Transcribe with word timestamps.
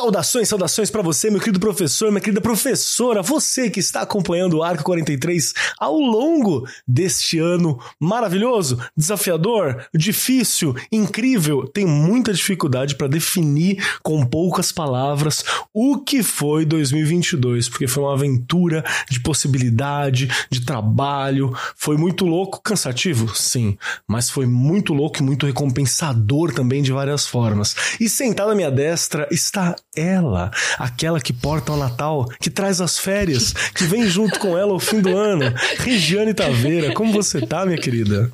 Saudações, 0.00 0.48
saudações 0.48 0.90
para 0.90 1.02
você, 1.02 1.28
meu 1.28 1.40
querido 1.40 1.60
professor, 1.60 2.10
minha 2.10 2.22
querida 2.22 2.40
professora, 2.40 3.20
você 3.20 3.68
que 3.68 3.80
está 3.80 4.00
acompanhando 4.00 4.56
o 4.56 4.62
Arco 4.62 4.82
43 4.82 5.52
ao 5.78 5.98
longo 5.98 6.66
deste 6.88 7.38
ano 7.38 7.78
maravilhoso, 8.00 8.80
desafiador, 8.96 9.86
difícil, 9.94 10.74
incrível. 10.90 11.68
Tem 11.68 11.84
muita 11.84 12.32
dificuldade 12.32 12.94
para 12.94 13.08
definir 13.08 13.98
com 14.02 14.24
poucas 14.24 14.72
palavras 14.72 15.44
o 15.70 15.98
que 15.98 16.22
foi 16.22 16.64
2022, 16.64 17.68
porque 17.68 17.86
foi 17.86 18.02
uma 18.02 18.14
aventura 18.14 18.82
de 19.10 19.20
possibilidade, 19.20 20.30
de 20.50 20.64
trabalho. 20.64 21.54
Foi 21.76 21.98
muito 21.98 22.24
louco, 22.24 22.62
cansativo, 22.62 23.36
sim, 23.36 23.76
mas 24.08 24.30
foi 24.30 24.46
muito 24.46 24.94
louco 24.94 25.18
e 25.18 25.22
muito 25.22 25.44
recompensador 25.44 26.54
também 26.54 26.82
de 26.82 26.90
várias 26.90 27.26
formas. 27.26 27.76
E 28.00 28.08
sentada 28.08 28.52
à 28.52 28.54
minha 28.54 28.70
destra 28.70 29.28
está 29.30 29.76
ela, 29.96 30.50
aquela 30.78 31.20
que 31.20 31.32
porta 31.32 31.72
o 31.72 31.76
Natal, 31.76 32.26
que 32.40 32.48
traz 32.48 32.80
as 32.80 32.98
férias, 32.98 33.52
que 33.74 33.84
vem 33.84 34.06
junto 34.06 34.38
com 34.38 34.56
ela 34.56 34.72
ao 34.72 34.78
fim 34.78 35.00
do 35.00 35.16
ano. 35.16 35.52
Regiane 35.78 36.32
Taveira, 36.32 36.94
como 36.94 37.12
você 37.12 37.44
tá, 37.44 37.66
minha 37.66 37.78
querida? 37.78 38.30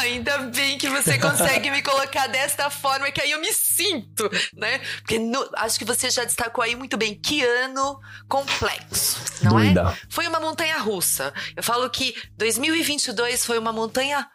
Ainda 0.00 0.38
bem 0.38 0.78
que 0.78 0.88
você 0.88 1.18
consegue 1.18 1.70
me 1.70 1.82
colocar 1.82 2.28
desta 2.28 2.70
forma 2.70 3.10
que 3.10 3.20
aí 3.20 3.32
eu 3.32 3.40
me 3.40 3.52
sinto, 3.52 4.30
né? 4.54 4.80
Porque 4.98 5.18
no, 5.18 5.48
acho 5.56 5.78
que 5.78 5.84
você 5.84 6.08
já 6.08 6.24
destacou 6.24 6.62
aí 6.62 6.76
muito 6.76 6.96
bem 6.96 7.14
que 7.14 7.42
ano 7.42 7.98
complexo, 8.28 9.20
não 9.42 9.58
é? 9.58 9.64
Doida. 9.64 9.90
é? 9.90 10.06
Foi 10.08 10.26
uma 10.28 10.38
montanha 10.38 10.78
russa. 10.78 11.32
Eu 11.56 11.62
falo 11.62 11.88
que 11.90 12.14
2022 12.36 13.44
foi 13.44 13.58
uma 13.58 13.72
montanha 13.72 14.18
russa. 14.18 14.32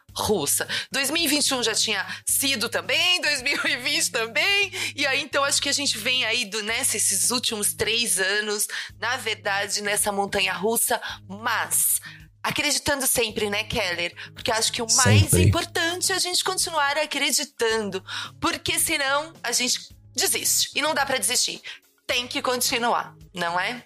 2021 0.92 1.64
já 1.64 1.74
tinha 1.74 2.06
sido 2.28 2.70
também, 2.70 3.22
2020 3.22 4.12
também. 4.12 4.72
E 4.96 5.06
aí, 5.06 5.22
então, 5.22 5.44
acho 5.44 5.62
que 5.62 5.70
a 5.70 5.74
gente 5.74 5.98
vem 5.98 6.26
aí 6.26 6.46
do, 6.46 6.64
nessa, 6.64 6.98
esses 6.98 7.32
últimos 7.32 7.74
três 7.74 8.20
anos, 8.20 8.68
na 9.00 9.18
verdade, 9.18 9.82
nessa 9.82 10.12
montanha 10.12 10.54
russa, 10.54 11.02
mas 11.28 12.00
acreditando 12.48 13.06
sempre, 13.06 13.50
né, 13.50 13.64
Keller? 13.66 14.16
Porque 14.34 14.52
acho 14.52 14.72
que 14.72 14.82
o 14.82 14.88
mais 14.96 15.24
Sempre. 15.24 15.44
importante 15.44 16.12
é 16.12 16.16
a 16.16 16.20
gente 16.20 16.44
continuar 16.44 16.98
acreditando, 16.98 18.04
porque 18.40 18.80
senão 18.80 19.34
a 19.44 19.52
gente 19.52 19.96
desiste. 20.16 20.72
E 20.74 20.82
não 20.82 20.94
dá 20.94 21.06
pra 21.06 21.18
desistir. 21.18 21.62
Tem 22.06 22.26
que 22.26 22.42
continuar, 22.42 23.14
não 23.34 23.60
é? 23.60 23.84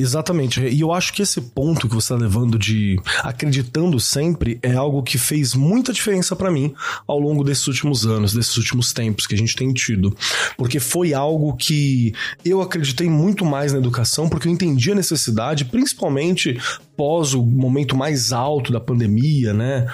Exatamente. 0.00 0.60
E 0.60 0.80
eu 0.80 0.92
acho 0.92 1.12
que 1.12 1.22
esse 1.22 1.40
ponto 1.40 1.86
que 1.86 1.94
você 1.94 2.12
está 2.12 2.16
levando 2.16 2.58
de 2.58 2.98
acreditando 3.22 4.00
sempre 4.00 4.58
é 4.62 4.72
algo 4.72 5.02
que 5.02 5.18
fez 5.18 5.54
muita 5.54 5.92
diferença 5.92 6.34
para 6.34 6.50
mim 6.50 6.74
ao 7.06 7.18
longo 7.18 7.44
desses 7.44 7.66
últimos 7.66 8.06
anos, 8.06 8.32
desses 8.32 8.56
últimos 8.56 8.92
tempos 8.92 9.26
que 9.26 9.34
a 9.34 9.38
gente 9.38 9.54
tem 9.54 9.72
tido. 9.72 10.16
Porque 10.56 10.80
foi 10.80 11.12
algo 11.12 11.54
que 11.54 12.14
eu 12.44 12.62
acreditei 12.62 13.10
muito 13.10 13.44
mais 13.44 13.72
na 13.72 13.78
educação, 13.78 14.28
porque 14.28 14.48
eu 14.48 14.52
entendi 14.52 14.90
a 14.90 14.94
necessidade, 14.94 15.66
principalmente 15.66 16.58
pós 16.96 17.34
o 17.34 17.42
momento 17.42 17.94
mais 17.94 18.32
alto 18.32 18.72
da 18.72 18.80
pandemia, 18.80 19.52
né? 19.52 19.86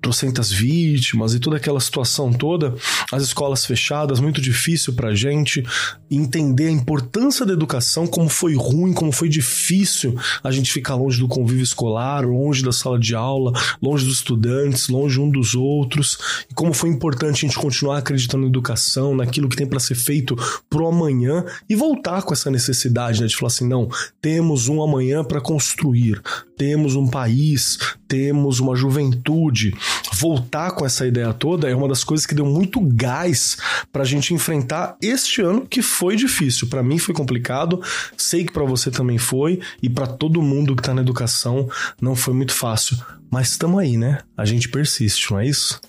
Trocentas 0.00 0.50
vítimas 0.50 1.34
e 1.34 1.40
toda 1.40 1.56
aquela 1.56 1.80
situação 1.80 2.32
toda, 2.32 2.74
as 3.12 3.22
escolas 3.22 3.64
fechadas, 3.64 4.20
muito 4.20 4.40
difícil 4.40 4.94
pra 4.94 5.14
gente 5.14 5.64
entender 6.10 6.68
a 6.68 6.72
importância 6.72 7.46
da 7.46 7.52
educação, 7.52 8.06
como 8.06 8.28
foi 8.28 8.54
ruim, 8.54 8.92
como 8.92 9.12
foi 9.12 9.28
difícil 9.28 10.18
a 10.42 10.50
gente 10.50 10.72
ficar 10.72 10.94
longe 10.94 11.20
do 11.20 11.28
convívio 11.28 11.62
escolar, 11.62 12.24
longe 12.24 12.62
da 12.62 12.72
sala 12.72 12.98
de 12.98 13.14
aula, 13.14 13.52
longe 13.80 14.04
dos 14.04 14.16
estudantes, 14.16 14.88
longe 14.88 15.20
um 15.20 15.30
dos 15.30 15.54
outros, 15.54 16.18
e 16.50 16.54
como 16.54 16.72
foi 16.72 16.90
importante 16.90 17.44
a 17.44 17.48
gente 17.48 17.58
continuar 17.58 17.98
acreditando 17.98 18.44
na 18.44 18.48
educação, 18.48 19.14
naquilo 19.14 19.48
que 19.48 19.56
tem 19.56 19.66
para 19.66 19.80
ser 19.80 19.94
feito 19.94 20.36
pro 20.68 20.86
amanhã 20.86 21.44
e 21.68 21.76
voltar 21.76 22.22
com 22.22 22.32
essa 22.32 22.50
necessidade, 22.50 23.20
né, 23.20 23.26
de 23.26 23.36
falar 23.36 23.48
assim, 23.48 23.68
não, 23.68 23.88
temos 24.20 24.68
um 24.68 24.82
amanhã 24.82 25.22
para 25.22 25.40
construir, 25.40 26.20
temos 26.60 26.94
um 26.94 27.08
país, 27.08 27.78
temos 28.06 28.60
uma 28.60 28.76
juventude. 28.76 29.74
Voltar 30.12 30.72
com 30.72 30.84
essa 30.84 31.06
ideia 31.06 31.32
toda 31.32 31.70
é 31.70 31.74
uma 31.74 31.88
das 31.88 32.04
coisas 32.04 32.26
que 32.26 32.34
deu 32.34 32.44
muito 32.44 32.78
gás 32.82 33.56
pra 33.90 34.04
gente 34.04 34.34
enfrentar 34.34 34.94
este 35.00 35.40
ano 35.40 35.66
que 35.66 35.80
foi 35.80 36.16
difícil. 36.16 36.68
Pra 36.68 36.82
mim 36.82 36.98
foi 36.98 37.14
complicado, 37.14 37.82
sei 38.14 38.44
que 38.44 38.52
pra 38.52 38.66
você 38.66 38.90
também 38.90 39.16
foi 39.16 39.58
e 39.82 39.88
pra 39.88 40.06
todo 40.06 40.42
mundo 40.42 40.76
que 40.76 40.82
tá 40.82 40.92
na 40.92 41.00
educação 41.00 41.66
não 41.98 42.14
foi 42.14 42.34
muito 42.34 42.52
fácil. 42.52 42.98
Mas 43.30 43.52
estamos 43.52 43.80
aí, 43.80 43.96
né? 43.96 44.18
A 44.36 44.44
gente 44.44 44.68
persiste, 44.68 45.30
não 45.30 45.40
é 45.40 45.46
isso? 45.46 45.80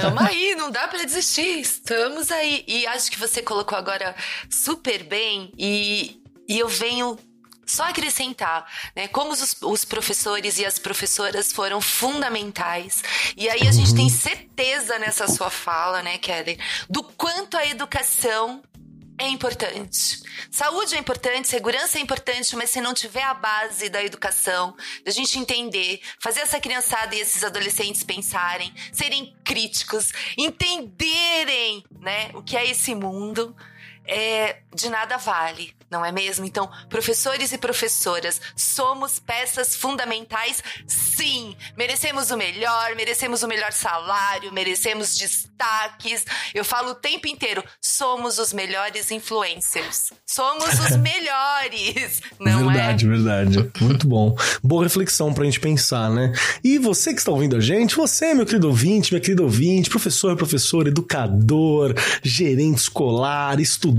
Tamo 0.00 0.20
aí, 0.20 0.54
não 0.56 0.70
dá 0.70 0.88
pra 0.88 1.04
desistir. 1.04 1.60
Estamos 1.60 2.30
aí. 2.30 2.64
E 2.66 2.86
acho 2.86 3.10
que 3.10 3.20
você 3.20 3.42
colocou 3.42 3.76
agora 3.76 4.16
super 4.48 5.04
bem 5.04 5.52
e, 5.58 6.18
e 6.48 6.58
eu 6.58 6.68
venho 6.68 7.18
só 7.66 7.84
acrescentar, 7.84 8.66
né? 8.94 9.08
Como 9.08 9.32
os, 9.32 9.56
os, 9.62 9.84
professores 9.84 10.58
e 10.58 10.64
as 10.64 10.78
professoras 10.78 11.52
foram 11.52 11.80
fundamentais. 11.80 13.02
E 13.36 13.48
aí 13.48 13.66
a 13.66 13.72
gente 13.72 13.94
tem 13.94 14.08
certeza 14.08 14.98
nessa 14.98 15.28
sua 15.28 15.50
fala, 15.50 16.02
né, 16.02 16.18
Kelly, 16.18 16.58
do 16.88 17.02
quanto 17.02 17.56
a 17.56 17.66
educação 17.66 18.62
é 19.18 19.28
importante. 19.28 20.22
Saúde 20.50 20.96
é 20.96 20.98
importante, 20.98 21.46
segurança 21.46 21.98
é 21.98 22.00
importante, 22.00 22.56
mas 22.56 22.70
se 22.70 22.80
não 22.80 22.92
tiver 22.92 23.22
a 23.22 23.34
base 23.34 23.88
da 23.88 24.02
educação, 24.02 24.76
da 25.04 25.12
gente 25.12 25.38
entender, 25.38 26.00
fazer 26.18 26.40
essa 26.40 26.60
criançada 26.60 27.14
e 27.14 27.20
esses 27.20 27.44
adolescentes 27.44 28.02
pensarem, 28.02 28.74
serem 28.92 29.34
críticos, 29.44 30.10
entenderem, 30.36 31.84
né, 32.00 32.30
o 32.34 32.42
que 32.42 32.56
é 32.56 32.68
esse 32.68 32.94
mundo, 32.94 33.54
é, 34.06 34.56
de 34.74 34.88
nada 34.88 35.16
vale, 35.16 35.72
não 35.90 36.04
é 36.04 36.10
mesmo? 36.10 36.44
Então, 36.44 36.68
professores 36.88 37.52
e 37.52 37.58
professoras, 37.58 38.40
somos 38.56 39.18
peças 39.18 39.76
fundamentais, 39.76 40.62
sim. 40.86 41.56
Merecemos 41.76 42.30
o 42.30 42.36
melhor, 42.36 42.94
merecemos 42.96 43.42
o 43.42 43.48
melhor 43.48 43.72
salário, 43.72 44.52
merecemos 44.52 45.16
destaques. 45.16 46.24
Eu 46.52 46.64
falo 46.64 46.90
o 46.90 46.94
tempo 46.94 47.28
inteiro, 47.28 47.62
somos 47.80 48.38
os 48.38 48.52
melhores 48.52 49.10
influencers. 49.10 50.12
Somos 50.26 50.68
os 50.80 50.96
melhores, 50.98 52.20
não 52.40 52.66
verdade, 52.66 53.06
é? 53.06 53.08
verdade. 53.08 53.70
Muito 53.80 54.08
bom. 54.08 54.36
Boa 54.62 54.82
reflexão 54.82 55.32
pra 55.32 55.44
gente 55.44 55.60
pensar, 55.60 56.10
né? 56.10 56.32
E 56.62 56.78
você 56.78 57.12
que 57.12 57.20
está 57.20 57.30
ouvindo 57.30 57.56
a 57.56 57.60
gente, 57.60 57.94
você, 57.94 58.34
meu 58.34 58.44
querido 58.44 58.66
ouvinte, 58.66 59.12
minha 59.12 59.20
querida 59.20 59.42
ouvinte, 59.42 59.88
professor, 59.88 60.36
professor, 60.36 60.86
educador, 60.88 61.94
gerente 62.22 62.78
escolar, 62.78 63.60
estudante, 63.60 63.93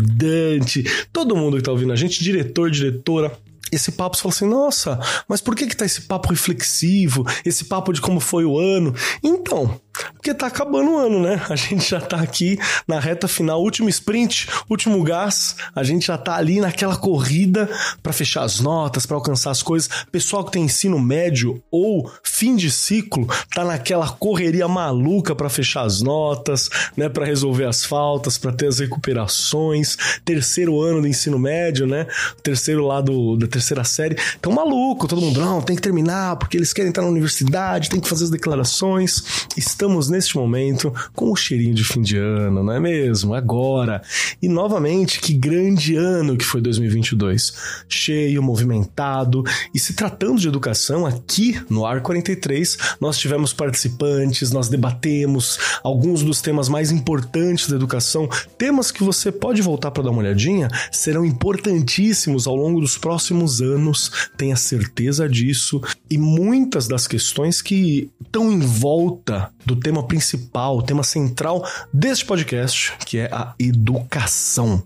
todo 1.11 1.35
mundo 1.35 1.57
que 1.57 1.63
tá 1.63 1.72
ouvindo 1.72 1.94
a 1.94 1.95
gente, 1.95 2.23
diretor, 2.23 2.69
diretora, 2.69 3.31
esse 3.72 3.92
papo, 3.92 4.16
você 4.16 4.22
fala 4.22 4.34
assim, 4.34 4.48
nossa, 4.48 5.00
mas 5.28 5.42
por 5.42 5.56
que 5.56 5.68
que 5.68 5.76
tá 5.76 5.86
esse 5.86 6.02
papo 6.02 6.30
reflexivo, 6.30 7.26
esse 7.44 7.66
papo 7.66 7.92
de 7.92 8.02
como 8.02 8.20
foi 8.20 8.46
o 8.46 8.58
ano? 8.59 8.94
Então, 9.24 9.80
porque 10.14 10.34
tá 10.34 10.48
acabando 10.48 10.92
o 10.92 10.98
ano, 10.98 11.22
né? 11.22 11.42
A 11.50 11.56
gente 11.56 11.90
já 11.90 12.02
tá 12.02 12.18
aqui 12.18 12.58
na 12.88 13.00
reta 13.00 13.28
final, 13.28 13.62
último 13.62 13.90
sprint, 13.90 14.48
último 14.70 15.02
gás, 15.04 15.56
a 15.75 15.84
gente 15.84 16.08
já 16.08 16.18
tá 16.18 16.36
ali 16.36 16.59
naquela 16.59 16.96
corrida 16.96 17.70
para 18.02 18.12
fechar 18.12 18.44
as 18.44 18.59
notas, 18.59 19.06
para 19.06 19.16
alcançar 19.16 19.52
as 19.52 19.62
coisas. 19.62 19.90
Pessoal 20.12 20.44
que 20.44 20.52
tem 20.52 20.64
ensino 20.64 21.00
médio 21.00 21.64
ou 21.72 22.12
fim 22.24 22.56
de 22.56 22.70
ciclo, 22.72 23.28
tá 23.54 23.64
naquela 23.64 24.09
correria 24.09 24.68
maluca 24.68 25.36
para 25.36 25.50
fechar 25.50 25.84
as 25.84 26.02
notas, 26.02 26.70
né, 26.98 27.08
para 27.08 27.25
resolver 27.25 27.66
as 27.66 27.86
faltas, 27.86 28.38
para 28.38 28.52
ter 28.52 28.68
as 28.68 28.80
recuperações. 28.80 29.98
Terceiro 30.24 30.81
ano 30.81 31.01
do 31.01 31.07
ensino 31.07 31.39
médio, 31.39 31.86
né? 31.86 32.07
Terceiro 32.44 32.86
lá 32.86 33.01
do, 33.01 33.38
da 33.38 33.48
terceira 33.56 33.84
série. 33.84 34.18
Tão 34.42 34.52
maluco, 34.52 35.07
todo 35.07 35.22
mundo, 35.22 35.40
não, 35.40 35.62
tem 35.62 35.75
que 35.75 35.81
terminar, 35.81 36.36
porque 36.36 36.57
eles 36.57 36.74
querem 36.74 36.90
entrar 36.90 37.04
na 37.04 37.10
universidade, 37.10 37.90
tem 37.90 38.00
que 38.00 38.10
fazer 38.10 38.25
as 38.25 38.30
declarações. 38.30 39.48
Estamos 39.56 40.10
neste 40.10 40.38
momento 40.38 40.94
com 41.13 41.31
o 41.31 41.36
cheirinho 41.36 41.74
de 41.74 41.84
fim 41.84 42.02
de 42.02 42.18
ano, 42.18 42.63
não 42.63 42.74
é 42.74 42.80
mesmo? 42.80 43.34
Agora. 43.34 44.02
E 44.42 44.48
novamente, 44.48 45.19
que 45.19 45.34
grande 45.34 45.96
ano 45.96 46.38
que 46.38 46.46
foi 46.46 46.62
2022. 46.62 47.54
Cheio, 47.88 48.44
movimentado. 48.44 49.44
E 49.74 49.80
se 49.80 49.94
tratando 49.94 50.40
de 50.40 50.48
educação, 50.48 51.06
aqui 51.06 51.60
no 51.69 51.86
Ar 51.86 52.01
43, 52.01 52.78
nós 53.00 53.18
tivemos 53.18 53.54
participantes, 53.54 54.51
nós 54.51 54.68
debatemos 54.68 55.58
alguns 55.84 56.24
dos 56.24 56.42
temas 56.42 56.68
mais 56.68 56.92
importantes 56.92 57.69
da 57.69 57.75
educação, 57.75 58.28
temas 58.58 58.92
que 58.92 59.04
você 59.04 59.31
pode 59.31 59.62
voltar 59.62 59.92
para 59.92 60.04
dar 60.04 60.12
uma 60.12 60.19
olhadinha, 60.19 60.68
serão 60.92 61.25
importantíssimos 61.25 62.48
ao 62.48 62.56
longo 62.56 62.81
dos 62.81 62.98
próximos 62.98 63.44
anos, 63.62 64.30
tenha 64.38 64.56
certeza 64.56 65.27
disso. 65.27 65.81
E 66.09 66.18
muitas 66.18 66.88
das 66.88 67.07
questões 67.07 67.62
que 67.62 68.09
estão 68.24 68.51
em 68.51 68.59
volta 68.59 69.51
do 69.65 69.75
tema 69.75 70.03
principal, 70.03 70.77
o 70.77 70.83
tema 70.83 71.03
central 71.03 71.67
deste 71.91 72.25
podcast, 72.25 72.94
que 73.06 73.17
é 73.17 73.29
a 73.31 73.53
educação. 73.59 74.83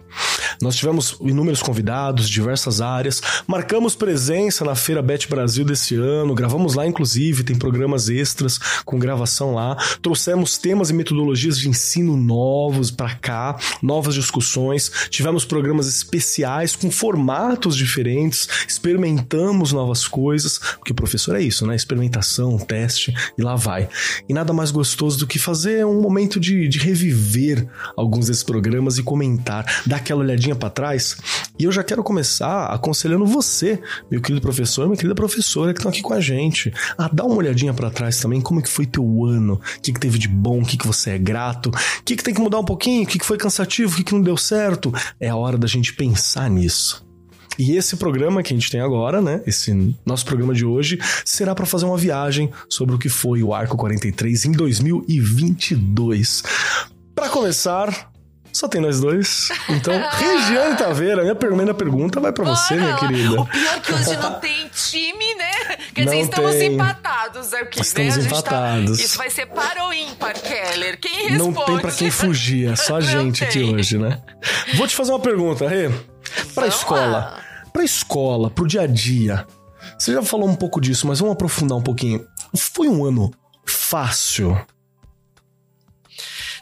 Nós 0.61 0.75
tivemos 0.75 1.17
inúmeros 1.21 1.61
convidados 1.61 2.29
diversas 2.29 2.81
áreas, 2.81 3.21
marcamos 3.47 3.95
presença 3.95 4.65
na 4.65 4.75
Feira 4.75 5.01
Bet 5.01 5.27
Brasil 5.27 5.63
desse 5.65 5.95
ano, 5.95 6.33
gravamos 6.33 6.75
lá, 6.75 6.85
inclusive, 6.85 7.43
tem 7.43 7.57
programas 7.57 8.09
extras 8.09 8.57
com 8.85 8.99
gravação 8.99 9.53
lá, 9.53 9.75
trouxemos 10.01 10.57
temas 10.57 10.89
e 10.89 10.93
metodologias 10.93 11.57
de 11.57 11.69
ensino 11.69 12.15
novos 12.15 12.91
para 12.91 13.15
cá, 13.15 13.57
novas 13.81 14.15
discussões, 14.15 14.91
tivemos 15.09 15.45
programas 15.45 15.87
especiais 15.87 16.75
com 16.75 16.89
formatos 16.91 17.75
diferentes, 17.75 18.47
experimentamos 18.67 19.71
novas 19.71 20.07
coisas, 20.07 20.57
porque 20.77 20.93
professor 20.93 21.35
é 21.35 21.41
isso, 21.41 21.65
né? 21.65 21.75
Experimentação, 21.75 22.57
teste 22.57 23.13
e 23.37 23.41
lá 23.41 23.55
vai. 23.55 23.89
E 24.27 24.33
nada 24.33 24.53
mais 24.53 24.68
gostoso 24.71 25.19
do 25.19 25.27
que 25.27 25.39
fazer 25.39 25.85
um 25.85 26.01
momento 26.01 26.39
de, 26.39 26.67
de 26.67 26.79
reviver 26.79 27.67
alguns 27.95 28.27
desses 28.27 28.43
programas 28.43 28.97
e 28.97 29.03
comentar, 29.03 29.83
dar 29.85 29.97
aquela 29.97 30.21
olhadinha 30.21 30.55
para 30.55 30.69
trás. 30.69 31.17
E 31.57 31.63
eu 31.63 31.71
já 31.71 31.83
quero 31.83 32.03
começar 32.03 32.65
aconselhando 32.67 33.25
você, 33.25 33.79
meu 34.09 34.21
querido 34.21 34.41
professor, 34.41 34.85
minha 34.85 34.97
querida 34.97 35.15
professora 35.15 35.73
que 35.73 35.79
estão 35.79 35.91
aqui 35.91 36.01
com 36.01 36.13
a 36.13 36.19
gente, 36.19 36.73
a 36.97 37.07
dar 37.07 37.25
uma 37.25 37.35
olhadinha 37.35 37.73
para 37.73 37.89
trás 37.89 38.19
também, 38.19 38.41
como 38.41 38.59
é 38.59 38.63
que 38.63 38.69
foi 38.69 38.85
teu 38.85 39.25
ano, 39.25 39.55
o 39.55 39.81
que, 39.81 39.93
que 39.93 39.99
teve 39.99 40.17
de 40.17 40.27
bom, 40.27 40.61
o 40.61 40.65
que, 40.65 40.77
que 40.77 40.87
você 40.87 41.11
é 41.11 41.17
grato, 41.17 41.69
o 41.69 42.03
que, 42.03 42.15
que 42.15 42.23
tem 42.23 42.33
que 42.33 42.41
mudar 42.41 42.59
um 42.59 42.65
pouquinho, 42.65 43.03
o 43.03 43.07
que, 43.07 43.19
que 43.19 43.25
foi 43.25 43.37
cansativo, 43.37 43.93
o 43.93 43.95
que, 43.97 44.03
que 44.03 44.13
não 44.13 44.21
deu 44.21 44.37
certo. 44.37 44.93
É 45.19 45.29
a 45.29 45.35
hora 45.35 45.57
da 45.57 45.67
gente 45.67 45.93
pensar 45.93 46.49
nisso. 46.49 47.08
E 47.59 47.75
esse 47.75 47.97
programa 47.97 48.41
que 48.41 48.53
a 48.53 48.55
gente 48.55 48.71
tem 48.71 48.79
agora, 48.79 49.19
né? 49.19 49.41
Esse 49.45 49.93
nosso 50.05 50.25
programa 50.25 50.53
de 50.53 50.65
hoje 50.65 50.97
será 51.25 51.53
para 51.53 51.65
fazer 51.65 51.85
uma 51.85 51.97
viagem 51.97 52.49
sobre 52.69 52.95
o 52.95 52.97
que 52.97 53.09
foi 53.09 53.43
o 53.43 53.53
Arco 53.53 53.75
43 53.75 54.45
em 54.45 54.53
2022. 54.53 56.41
Para 57.13 57.27
começar, 57.27 58.09
só 58.53 58.69
tem 58.69 58.79
nós 58.79 59.01
dois. 59.01 59.49
Então, 59.67 59.93
Regiane 60.09 60.77
Taveira, 60.77 61.21
minha 61.21 61.35
primeira 61.35 61.73
pergunta 61.73 62.21
vai 62.21 62.31
para 62.31 62.45
você, 62.45 62.75
minha 62.75 62.95
querida. 62.95 63.41
O 63.41 63.45
pior 63.45 63.75
é 63.75 63.79
que 63.81 63.91
hoje 63.91 64.15
não 64.15 64.33
tem 64.39 64.69
time, 64.73 65.35
né? 65.35 65.51
Quer 65.93 66.05
Não 66.05 66.13
dizer, 66.13 66.23
estamos 66.29 66.55
tem. 66.55 66.73
empatados 66.75 67.53
aqui, 67.53 67.81
Estamos 67.81 68.15
né? 68.15 68.21
A 68.21 68.23
gente 68.23 68.31
empatados. 68.31 68.97
Tá... 68.99 69.03
Isso 69.03 69.17
vai 69.17 69.29
ser 69.29 69.47
para 69.47 69.83
ou 69.83 69.93
ímpar, 69.93 70.33
Keller? 70.33 70.97
Quem 70.97 71.27
responde? 71.27 71.57
Não 71.57 71.65
tem 71.65 71.79
para 71.79 71.91
quem 71.91 72.09
fugir, 72.09 72.71
é 72.71 72.75
só 72.77 72.95
a 72.97 73.01
gente 73.01 73.43
aqui 73.43 73.61
hoje, 73.63 73.97
né? 73.97 74.21
Vou 74.75 74.87
te 74.87 74.95
fazer 74.95 75.11
uma 75.11 75.19
pergunta, 75.19 75.67
Rê. 75.67 75.89
Pra 76.53 76.63
Vamos 76.63 76.75
escola, 76.75 77.05
lá. 77.07 77.48
Pra 77.71 77.83
escola, 77.83 78.49
pro 78.49 78.67
dia 78.67 78.81
a 78.81 78.87
dia. 78.87 79.45
Você 79.97 80.13
já 80.13 80.21
falou 80.21 80.47
um 80.47 80.55
pouco 80.55 80.79
disso, 80.81 81.07
mas 81.07 81.19
vamos 81.19 81.33
aprofundar 81.33 81.77
um 81.77 81.81
pouquinho. 81.83 82.27
Foi 82.55 82.87
um 82.87 83.05
ano 83.05 83.31
fácil? 83.65 84.59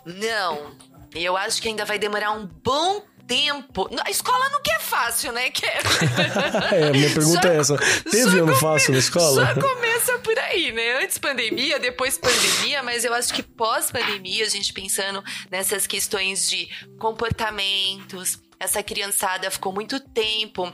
Não. 0.05 0.71
Eu 1.15 1.35
acho 1.35 1.61
que 1.61 1.67
ainda 1.67 1.85
vai 1.85 1.97
demorar 1.97 2.31
um 2.31 2.45
bom 2.45 3.01
tempo. 3.27 3.89
A 4.05 4.09
escola 4.09 4.49
não 4.49 4.61
quer 4.61 4.79
fácil, 4.79 5.31
né, 5.33 5.49
Keller? 5.49 5.83
É, 6.73 6.91
minha 6.91 7.09
pergunta 7.13 7.47
Já- 7.47 7.53
é 7.53 7.57
essa. 7.57 7.77
Teve 8.09 8.39
ano 8.39 8.55
fácil 8.55 8.93
na 8.93 8.99
escola? 8.99 9.45
Já 9.45 9.53
começa 9.61 10.17
por 10.19 10.37
aí, 10.39 10.71
né? 10.71 11.03
Antes 11.03 11.17
pandemia, 11.17 11.79
depois 11.79 12.17
pandemia, 12.17 12.81
mas 12.83 13.03
eu 13.03 13.13
acho 13.13 13.33
que 13.33 13.43
pós-pandemia, 13.43 14.45
a 14.45 14.49
gente 14.49 14.71
pensando 14.71 15.23
nessas 15.51 15.85
questões 15.87 16.47
de 16.47 16.69
comportamentos, 16.99 18.39
essa 18.59 18.81
criançada 18.81 19.49
ficou 19.51 19.73
muito 19.73 19.99
tempo. 19.99 20.71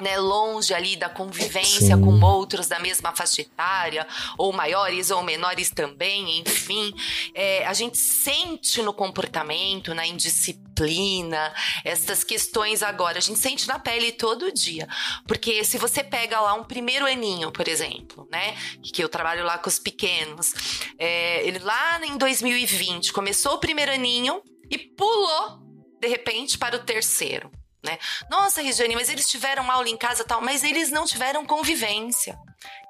Né, 0.00 0.18
longe 0.18 0.74
ali 0.74 0.96
da 0.96 1.08
convivência 1.08 1.96
Sim. 1.96 2.00
com 2.00 2.20
outros 2.20 2.66
da 2.66 2.80
mesma 2.80 3.14
faixa 3.14 3.42
etária, 3.42 4.06
ou 4.36 4.52
maiores 4.52 5.10
ou 5.10 5.22
menores 5.22 5.70
também, 5.70 6.40
enfim. 6.40 6.92
É, 7.32 7.64
a 7.66 7.72
gente 7.72 7.96
sente 7.96 8.82
no 8.82 8.92
comportamento, 8.92 9.94
na 9.94 10.04
indisciplina, 10.04 11.54
essas 11.84 12.24
questões 12.24 12.82
agora, 12.82 13.18
a 13.18 13.20
gente 13.20 13.38
sente 13.38 13.68
na 13.68 13.78
pele 13.78 14.12
todo 14.12 14.52
dia. 14.52 14.88
Porque 15.26 15.62
se 15.64 15.78
você 15.78 16.02
pega 16.02 16.40
lá 16.40 16.54
um 16.54 16.64
primeiro 16.64 17.06
aninho, 17.06 17.52
por 17.52 17.68
exemplo, 17.68 18.28
né? 18.30 18.56
Que 18.82 19.02
eu 19.02 19.08
trabalho 19.08 19.44
lá 19.44 19.58
com 19.58 19.68
os 19.68 19.78
pequenos, 19.78 20.52
é, 20.98 21.46
ele 21.46 21.58
lá 21.60 22.04
em 22.04 22.16
2020 22.16 23.12
começou 23.12 23.54
o 23.54 23.58
primeiro 23.58 23.92
aninho 23.92 24.42
e 24.70 24.78
pulou, 24.78 25.60
de 26.00 26.08
repente, 26.08 26.58
para 26.58 26.76
o 26.76 26.80
terceiro. 26.80 27.50
Né? 27.84 27.98
Nossa, 28.30 28.62
Regiane, 28.62 28.94
mas 28.94 29.10
eles 29.10 29.28
tiveram 29.28 29.70
aula 29.70 29.88
em 29.88 29.96
casa 29.96 30.24
tal, 30.24 30.40
mas 30.40 30.64
eles 30.64 30.90
não 30.90 31.04
tiveram 31.04 31.44
convivência 31.44 32.34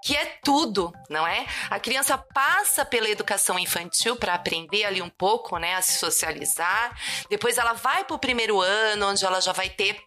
que 0.05 0.15
é 0.15 0.39
tudo, 0.45 0.93
não 1.09 1.27
é? 1.27 1.47
A 1.71 1.81
criança 1.81 2.19
passa 2.19 2.85
pela 2.85 3.09
educação 3.09 3.59
infantil 3.59 4.17
para 4.17 4.35
aprender 4.35 4.85
ali 4.85 5.01
um 5.01 5.09
pouco, 5.09 5.57
né, 5.57 5.75
a 5.77 5.83
se 5.83 5.99
socializar. 5.99 6.95
Depois 7.31 7.57
ela 7.57 7.73
vai 7.73 8.05
para 8.05 8.15
o 8.15 8.19
primeiro 8.19 8.61
ano, 8.61 9.07
onde 9.09 9.25
ela 9.25 9.41
já 9.41 9.53
vai 9.53 9.71
ter 9.71 9.99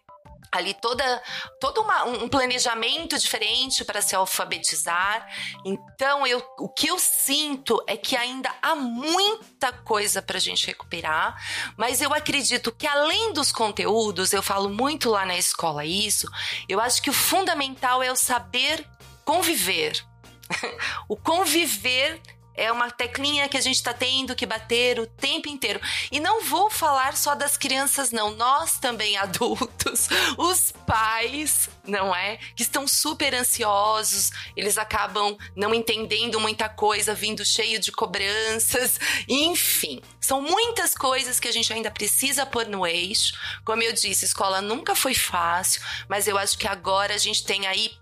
ali 0.50 0.74
toda 0.74 1.22
todo 1.60 1.80
uma- 1.82 2.04
um 2.04 2.28
planejamento 2.28 3.18
diferente 3.18 3.84
para 3.84 4.00
se 4.02 4.14
alfabetizar. 4.14 5.26
Então, 5.64 6.26
eu, 6.26 6.42
o 6.58 6.68
que 6.68 6.88
eu 6.88 6.98
sinto 6.98 7.82
é 7.86 7.96
que 7.96 8.16
ainda 8.16 8.52
há 8.62 8.74
muita 8.74 9.72
coisa 9.72 10.22
para 10.22 10.36
a 10.38 10.40
gente 10.40 10.66
recuperar, 10.66 11.36
mas 11.76 12.00
eu 12.00 12.12
acredito 12.12 12.72
que 12.72 12.86
além 12.86 13.32
dos 13.32 13.52
conteúdos, 13.52 14.32
eu 14.32 14.42
falo 14.42 14.68
muito 14.68 15.10
lá 15.10 15.26
na 15.26 15.36
escola 15.36 15.84
isso, 15.84 16.28
eu 16.68 16.80
acho 16.80 17.02
que 17.02 17.10
o 17.10 17.14
fundamental 17.14 18.02
é 18.02 18.10
o 18.10 18.16
saber 18.16 18.86
conviver. 19.24 20.02
o 21.08 21.16
conviver 21.16 22.20
é 22.58 22.72
uma 22.72 22.90
teclinha 22.90 23.48
que 23.48 23.56
a 23.56 23.60
gente 23.60 23.76
está 23.76 23.94
tendo 23.94 24.34
que 24.34 24.44
bater 24.44 24.98
o 24.98 25.06
tempo 25.06 25.48
inteiro. 25.48 25.80
E 26.10 26.18
não 26.18 26.44
vou 26.44 26.68
falar 26.68 27.16
só 27.16 27.34
das 27.34 27.56
crianças, 27.56 28.10
não. 28.10 28.32
Nós 28.32 28.78
também, 28.78 29.16
adultos, 29.18 30.08
os 30.36 30.72
pais, 30.86 31.70
não 31.86 32.14
é? 32.14 32.38
Que 32.56 32.62
estão 32.62 32.86
super 32.86 33.34
ansiosos, 33.34 34.30
eles 34.56 34.76
acabam 34.76 35.38
não 35.54 35.72
entendendo 35.72 36.40
muita 36.40 36.68
coisa, 36.68 37.14
vindo 37.14 37.44
cheio 37.44 37.78
de 37.78 37.92
cobranças. 37.92 38.98
Enfim, 39.28 40.02
são 40.20 40.42
muitas 40.42 40.94
coisas 40.94 41.38
que 41.38 41.48
a 41.48 41.52
gente 41.52 41.72
ainda 41.72 41.90
precisa 41.90 42.44
pôr 42.44 42.66
no 42.66 42.86
eixo. 42.86 43.34
Como 43.64 43.82
eu 43.82 43.92
disse, 43.92 44.24
escola 44.24 44.60
nunca 44.60 44.96
foi 44.96 45.14
fácil, 45.14 45.80
mas 46.08 46.26
eu 46.26 46.36
acho 46.36 46.58
que 46.58 46.66
agora 46.66 47.14
a 47.14 47.18
gente 47.18 47.44
tem 47.44 47.66
aí 47.66 47.92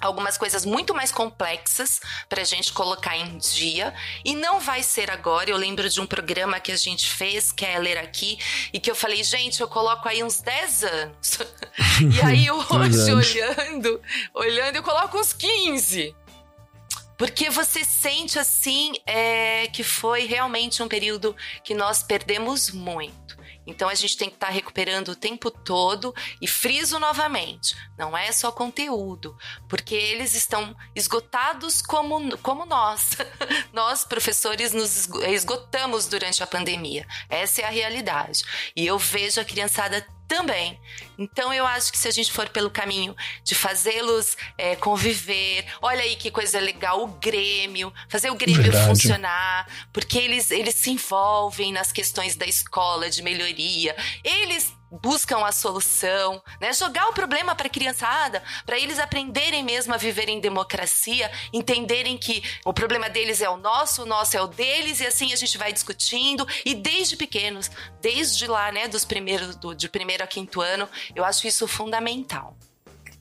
algumas 0.00 0.38
coisas 0.38 0.64
muito 0.64 0.94
mais 0.94 1.10
complexas 1.10 2.00
para 2.28 2.42
a 2.42 2.44
gente 2.44 2.72
colocar 2.72 3.16
em 3.16 3.38
dia 3.38 3.94
e 4.24 4.34
não 4.34 4.60
vai 4.60 4.82
ser 4.82 5.10
agora. 5.10 5.50
Eu 5.50 5.56
lembro 5.56 5.88
de 5.88 6.00
um 6.00 6.06
programa 6.06 6.60
que 6.60 6.72
a 6.72 6.76
gente 6.76 7.08
fez, 7.08 7.52
Keller 7.52 7.98
aqui, 7.98 8.38
e 8.72 8.78
que 8.78 8.90
eu 8.90 8.94
falei, 8.94 9.22
gente, 9.22 9.60
eu 9.60 9.68
coloco 9.68 10.08
aí 10.08 10.22
uns 10.22 10.40
10 10.40 10.84
anos. 10.84 11.38
e 12.14 12.20
aí 12.22 12.50
hoje, 12.50 13.40
olhando, 13.42 14.00
olhando, 14.34 14.76
eu 14.76 14.82
coloco 14.82 15.18
uns 15.18 15.32
15. 15.32 16.14
Porque 17.16 17.50
você 17.50 17.84
sente 17.84 18.38
assim 18.38 18.92
é, 19.04 19.66
que 19.66 19.82
foi 19.82 20.26
realmente 20.26 20.82
um 20.82 20.88
período 20.88 21.34
que 21.64 21.74
nós 21.74 22.00
perdemos 22.00 22.70
muito. 22.70 23.36
Então 23.68 23.88
a 23.88 23.94
gente 23.94 24.16
tem 24.16 24.28
que 24.28 24.36
estar 24.36 24.48
recuperando 24.48 25.08
o 25.10 25.14
tempo 25.14 25.50
todo 25.50 26.14
e 26.40 26.48
friso 26.48 26.98
novamente, 26.98 27.76
não 27.96 28.16
é 28.16 28.32
só 28.32 28.50
conteúdo, 28.50 29.36
porque 29.68 29.94
eles 29.94 30.34
estão 30.34 30.74
esgotados 30.96 31.82
como, 31.82 32.36
como 32.38 32.64
nós. 32.64 33.10
nós, 33.72 34.04
professores, 34.04 34.72
nos 34.72 34.96
esgo- 34.96 35.22
esgotamos 35.24 36.06
durante 36.06 36.42
a 36.42 36.46
pandemia. 36.46 37.06
Essa 37.28 37.62
é 37.62 37.64
a 37.64 37.70
realidade. 37.70 38.42
E 38.74 38.86
eu 38.86 38.98
vejo 38.98 39.40
a 39.40 39.44
criançada 39.44 40.04
também. 40.28 40.78
Então 41.18 41.52
eu 41.52 41.66
acho 41.66 41.90
que 41.90 41.98
se 41.98 42.06
a 42.06 42.10
gente 42.10 42.30
for 42.30 42.48
pelo 42.50 42.70
caminho 42.70 43.16
de 43.42 43.54
fazê-los 43.54 44.36
é, 44.56 44.76
conviver, 44.76 45.64
olha 45.80 46.02
aí 46.02 46.14
que 46.14 46.30
coisa 46.30 46.60
legal, 46.60 47.02
o 47.02 47.08
Grêmio, 47.08 47.92
fazer 48.08 48.30
o 48.30 48.34
Grêmio 48.34 48.62
Verdade. 48.62 48.86
funcionar, 48.86 49.66
porque 49.92 50.18
eles, 50.18 50.50
eles 50.50 50.74
se 50.74 50.90
envolvem 50.90 51.72
nas 51.72 51.90
questões 51.90 52.36
da 52.36 52.46
escola, 52.46 53.08
de 53.08 53.22
melhoria, 53.22 53.96
eles 54.22 54.77
buscam 54.90 55.44
a 55.44 55.52
solução, 55.52 56.42
né? 56.60 56.72
Jogar 56.72 57.08
o 57.08 57.12
problema 57.12 57.54
para 57.54 57.66
a 57.66 57.70
criançada, 57.70 58.42
para 58.64 58.78
eles 58.78 58.98
aprenderem 58.98 59.62
mesmo 59.62 59.94
a 59.94 59.96
viver 59.96 60.28
em 60.28 60.40
democracia, 60.40 61.30
entenderem 61.52 62.16
que 62.16 62.42
o 62.64 62.72
problema 62.72 63.08
deles 63.08 63.40
é 63.40 63.48
o 63.48 63.56
nosso, 63.56 64.02
o 64.02 64.06
nosso 64.06 64.36
é 64.36 64.42
o 64.42 64.46
deles, 64.46 65.00
e 65.00 65.06
assim 65.06 65.32
a 65.32 65.36
gente 65.36 65.58
vai 65.58 65.72
discutindo. 65.72 66.46
E 66.64 66.74
desde 66.74 67.16
pequenos, 67.16 67.70
desde 68.00 68.46
lá, 68.46 68.72
né, 68.72 68.88
dos 68.88 69.04
primeiros, 69.04 69.56
do, 69.56 69.74
de 69.74 69.88
primeiro 69.88 70.24
a 70.24 70.26
quinto 70.26 70.60
ano, 70.60 70.88
eu 71.14 71.24
acho 71.24 71.46
isso 71.46 71.66
fundamental. 71.66 72.56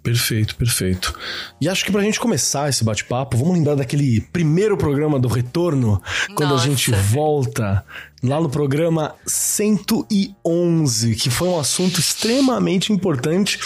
Perfeito, 0.07 0.55
perfeito. 0.55 1.13
E 1.59 1.67
acho 1.67 1.83
que 1.83 1.91
pra 1.91 2.01
gente 2.01 2.17
começar 2.17 2.69
esse 2.69 2.81
bate-papo, 2.81 3.35
vamos 3.35 3.55
lembrar 3.55 3.75
daquele 3.75 4.21
primeiro 4.21 4.77
programa 4.77 5.19
do 5.19 5.27
Retorno, 5.27 6.01
quando 6.33 6.51
a 6.51 6.53
Nossa. 6.53 6.65
gente 6.65 6.91
volta 6.91 7.83
lá 8.23 8.39
no 8.41 8.49
programa 8.49 9.15
111, 9.25 11.15
que 11.15 11.29
foi 11.29 11.47
um 11.47 11.59
assunto 11.59 11.99
extremamente 11.99 12.91
importante 12.91 13.59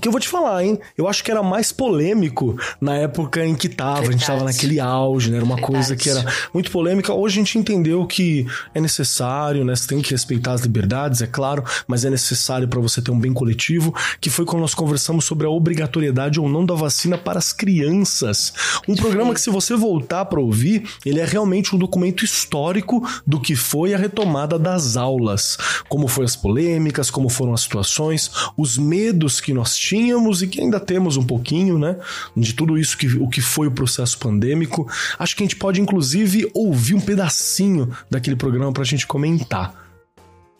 que 0.00 0.06
eu 0.06 0.12
vou 0.12 0.20
te 0.20 0.28
falar, 0.28 0.64
hein? 0.64 0.78
Eu 0.96 1.08
acho 1.08 1.22
que 1.24 1.30
era 1.30 1.42
mais 1.42 1.72
polêmico 1.72 2.58
na 2.80 2.96
época 2.96 3.44
em 3.44 3.54
que 3.54 3.68
tava, 3.68 4.00
Verdade. 4.00 4.08
a 4.08 4.18
gente 4.18 4.26
tava 4.26 4.44
naquele 4.44 4.80
auge, 4.80 5.30
né? 5.30 5.36
Era 5.36 5.44
uma 5.44 5.56
Verdade. 5.56 5.74
coisa 5.74 5.96
que 5.96 6.10
era 6.10 6.24
muito 6.52 6.70
polêmica. 6.70 7.12
Hoje 7.12 7.36
a 7.36 7.42
gente 7.42 7.58
entendeu 7.58 8.06
que 8.06 8.46
é 8.74 8.80
necessário, 8.80 9.64
né? 9.64 9.74
Você 9.74 9.86
tem 9.86 10.02
que 10.02 10.10
respeitar 10.10 10.52
as 10.52 10.62
liberdades, 10.62 11.22
é 11.22 11.26
claro, 11.26 11.64
mas 11.86 12.04
é 12.04 12.10
necessário 12.10 12.68
para 12.68 12.80
você 12.80 13.00
ter 13.00 13.10
um 13.10 13.18
bem 13.18 13.32
coletivo, 13.32 13.94
que 14.20 14.30
foi 14.30 14.44
quando 14.44 14.60
nós 14.60 14.74
conversamos 14.74 15.24
sobre 15.24 15.46
a 15.46 15.50
obrigatoriedade 15.50 16.40
ou 16.40 16.48
não 16.48 16.64
da 16.64 16.74
vacina 16.74 17.16
para 17.16 17.38
as 17.38 17.52
crianças. 17.52 18.52
Um 18.86 18.94
programa 18.94 19.32
que 19.32 19.40
se 19.40 19.50
você 19.50 19.74
voltar 19.76 20.24
para 20.26 20.40
ouvir, 20.40 20.88
ele 21.04 21.20
é 21.20 21.24
realmente 21.24 21.74
um 21.74 21.78
documento 21.78 22.24
histórico 22.24 23.06
do 23.26 23.40
que 23.40 23.54
foi 23.54 23.94
a 23.94 23.98
retomada 23.98 24.58
das 24.58 24.96
aulas, 24.96 25.56
como 25.88 26.08
foram 26.08 26.26
as 26.26 26.36
polêmicas, 26.36 27.10
como 27.10 27.28
foram 27.28 27.54
as 27.54 27.62
situações, 27.62 28.30
os 28.56 28.76
medos 28.76 29.40
que 29.40 29.52
nós 29.52 29.77
tínhamos 29.78 30.42
e 30.42 30.48
que 30.48 30.60
ainda 30.60 30.80
temos 30.80 31.16
um 31.16 31.24
pouquinho, 31.24 31.78
né? 31.78 31.96
De 32.36 32.52
tudo 32.52 32.76
isso 32.76 32.96
que 32.96 33.06
o 33.06 33.28
que 33.28 33.40
foi 33.40 33.66
o 33.68 33.70
processo 33.70 34.18
pandêmico. 34.18 34.90
Acho 35.18 35.36
que 35.36 35.42
a 35.42 35.46
gente 35.46 35.56
pode, 35.56 35.80
inclusive, 35.80 36.50
ouvir 36.54 36.94
um 36.94 37.00
pedacinho 37.00 37.96
daquele 38.10 38.36
programa 38.36 38.72
para 38.72 38.82
a 38.82 38.86
gente 38.86 39.06
comentar 39.06 39.88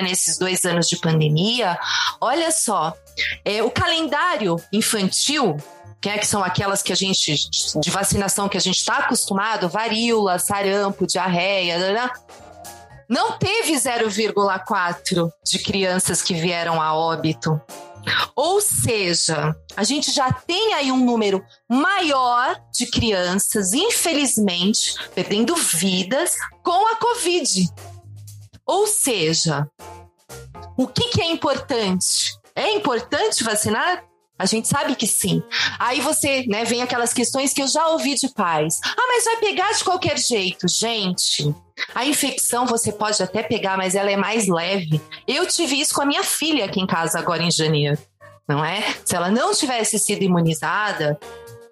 nesses 0.00 0.38
dois 0.38 0.64
anos 0.64 0.88
de 0.88 0.96
pandemia, 0.96 1.76
olha 2.20 2.52
só, 2.52 2.94
é, 3.44 3.64
o 3.64 3.70
calendário 3.70 4.54
infantil 4.72 5.56
que, 6.00 6.08
é, 6.08 6.18
que 6.18 6.26
são 6.26 6.42
aquelas 6.44 6.82
que 6.82 6.92
a 6.92 6.96
gente, 6.96 7.34
de 7.80 7.90
vacinação 7.90 8.48
que 8.48 8.56
a 8.56 8.60
gente 8.60 8.76
está 8.76 8.98
acostumado, 8.98 9.68
varíola, 9.68 10.38
sarampo, 10.38 11.06
diarreia, 11.06 11.76
não 13.08 13.38
teve 13.38 13.72
0,4 13.72 15.30
de 15.44 15.58
crianças 15.58 16.22
que 16.22 16.34
vieram 16.34 16.80
a 16.80 16.94
óbito. 16.94 17.60
Ou 18.34 18.60
seja, 18.60 19.54
a 19.76 19.84
gente 19.84 20.12
já 20.12 20.32
tem 20.32 20.74
aí 20.74 20.90
um 20.92 21.04
número 21.04 21.44
maior 21.68 22.60
de 22.72 22.86
crianças, 22.86 23.72
infelizmente, 23.72 24.94
perdendo 25.14 25.54
vidas 25.54 26.34
com 26.62 26.86
a 26.92 26.96
Covid. 26.96 27.68
Ou 28.66 28.86
seja, 28.86 29.68
o 30.76 30.86
que, 30.86 31.08
que 31.08 31.22
é 31.22 31.30
importante? 31.30 32.32
É 32.54 32.72
importante 32.72 33.44
vacinar? 33.44 34.07
A 34.38 34.46
gente 34.46 34.68
sabe 34.68 34.94
que 34.94 35.06
sim. 35.06 35.42
Aí 35.78 36.00
você, 36.00 36.44
né, 36.46 36.64
vem 36.64 36.80
aquelas 36.80 37.12
questões 37.12 37.52
que 37.52 37.60
eu 37.60 37.66
já 37.66 37.88
ouvi 37.88 38.14
de 38.14 38.28
pais. 38.28 38.80
Ah, 38.84 39.06
mas 39.08 39.24
vai 39.24 39.36
pegar 39.38 39.72
de 39.72 39.82
qualquer 39.82 40.18
jeito. 40.18 40.68
Gente, 40.68 41.54
a 41.94 42.06
infecção 42.06 42.64
você 42.64 42.92
pode 42.92 43.20
até 43.22 43.42
pegar, 43.42 43.76
mas 43.76 43.94
ela 43.94 44.10
é 44.10 44.16
mais 44.16 44.46
leve. 44.46 45.00
Eu 45.26 45.46
tive 45.46 45.80
isso 45.80 45.94
com 45.94 46.02
a 46.02 46.06
minha 46.06 46.22
filha 46.22 46.64
aqui 46.64 46.80
em 46.80 46.86
casa 46.86 47.18
agora 47.18 47.42
em 47.42 47.50
janeiro. 47.50 47.98
Não 48.46 48.64
é? 48.64 48.82
Se 49.04 49.14
ela 49.14 49.30
não 49.30 49.52
tivesse 49.52 49.98
sido 49.98 50.22
imunizada, 50.22 51.18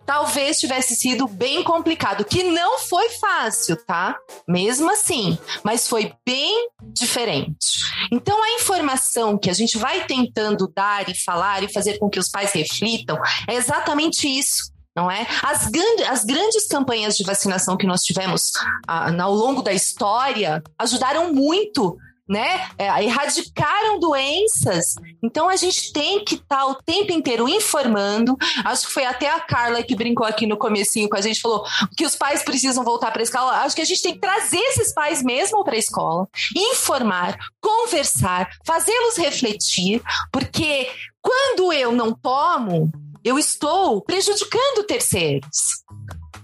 talvez 0.07 0.59
tivesse 0.59 0.95
sido 0.95 1.27
bem 1.27 1.63
complicado, 1.65 2.25
que 2.25 2.45
não 2.45 2.79
foi 2.79 3.09
fácil, 3.11 3.77
tá? 3.85 4.17
Mesmo 4.49 4.91
assim, 4.91 5.37
mas 5.65 5.89
foi 5.89 6.13
bem 6.25 6.71
diferente. 6.93 7.85
Então, 8.13 8.43
a 8.43 8.53
informação 8.53 9.37
que 9.37 9.51
a 9.51 9.53
gente 9.53 9.77
vai 9.77 10.07
tentando 10.07 10.71
dar 10.75 11.09
e 11.09 11.15
falar 11.15 11.63
e 11.65 11.73
fazer 11.73 11.99
com 11.99 12.09
que 12.09 12.21
os 12.21 12.31
pais 12.31 12.53
reflitam 12.53 13.19
é 13.49 13.55
exatamente 13.55 14.29
isso. 14.29 14.75
Não 14.95 15.11
é? 15.11 15.27
As, 15.43 15.69
as 16.09 16.25
grandes 16.25 16.67
campanhas 16.69 17.19
de 17.19 17.23
vacinação 17.23 17.77
que 17.77 17.87
nós 17.87 18.01
tivemos 18.01 18.53
ah, 18.89 19.13
ao 19.23 19.35
longo 19.35 19.61
da 19.61 19.75
história 19.75 20.63
ajudaram 20.79 21.35
muito 21.35 21.99
né? 22.29 22.69
É, 22.77 23.05
erradicaram 23.05 23.99
doenças. 23.99 24.97
Então 25.23 25.49
a 25.49 25.57
gente 25.57 25.93
tem 25.93 26.25
que 26.25 26.35
estar 26.35 26.59
tá 26.59 26.67
o 26.67 26.75
tempo 26.75 27.13
inteiro 27.13 27.49
informando. 27.49 28.37
Acho 28.65 28.87
que 28.87 28.93
foi 28.93 29.05
até 29.05 29.31
a 29.31 29.41
Carla 29.41 29.83
que 29.83 29.95
brincou 29.95 30.27
aqui 30.27 30.47
no 30.47 30.57
comecinho 30.57 31.09
com 31.09 31.17
a 31.17 31.21
gente, 31.21 31.41
falou 31.41 31.65
que 31.97 32.05
os 32.05 32.17
pais 32.17 32.43
precisam 32.43 32.85
voltar 32.85 33.11
para 33.13 33.23
a 33.23 33.25
escola. 33.25 33.53
Acho 33.63 33.77
que 33.77 33.83
a 33.83 33.87
gente 33.87 34.03
tem 34.03 34.15
que 34.15 34.21
trazer 34.21 34.59
esses 34.59 34.93
pais 34.93 35.23
mesmo 35.23 35.63
para 35.65 35.75
a 35.75 35.79
escola, 35.79 36.29
informar, 36.55 37.37
conversar, 37.61 38.51
fazê-los 38.65 39.17
refletir, 39.17 40.03
porque 40.33 40.91
quando 41.23 41.73
eu 41.73 41.93
não 41.93 42.13
tomo, 42.13 42.91
eu 43.25 43.39
estou 43.39 44.01
prejudicando 44.03 44.85
terceiros. 44.87 45.85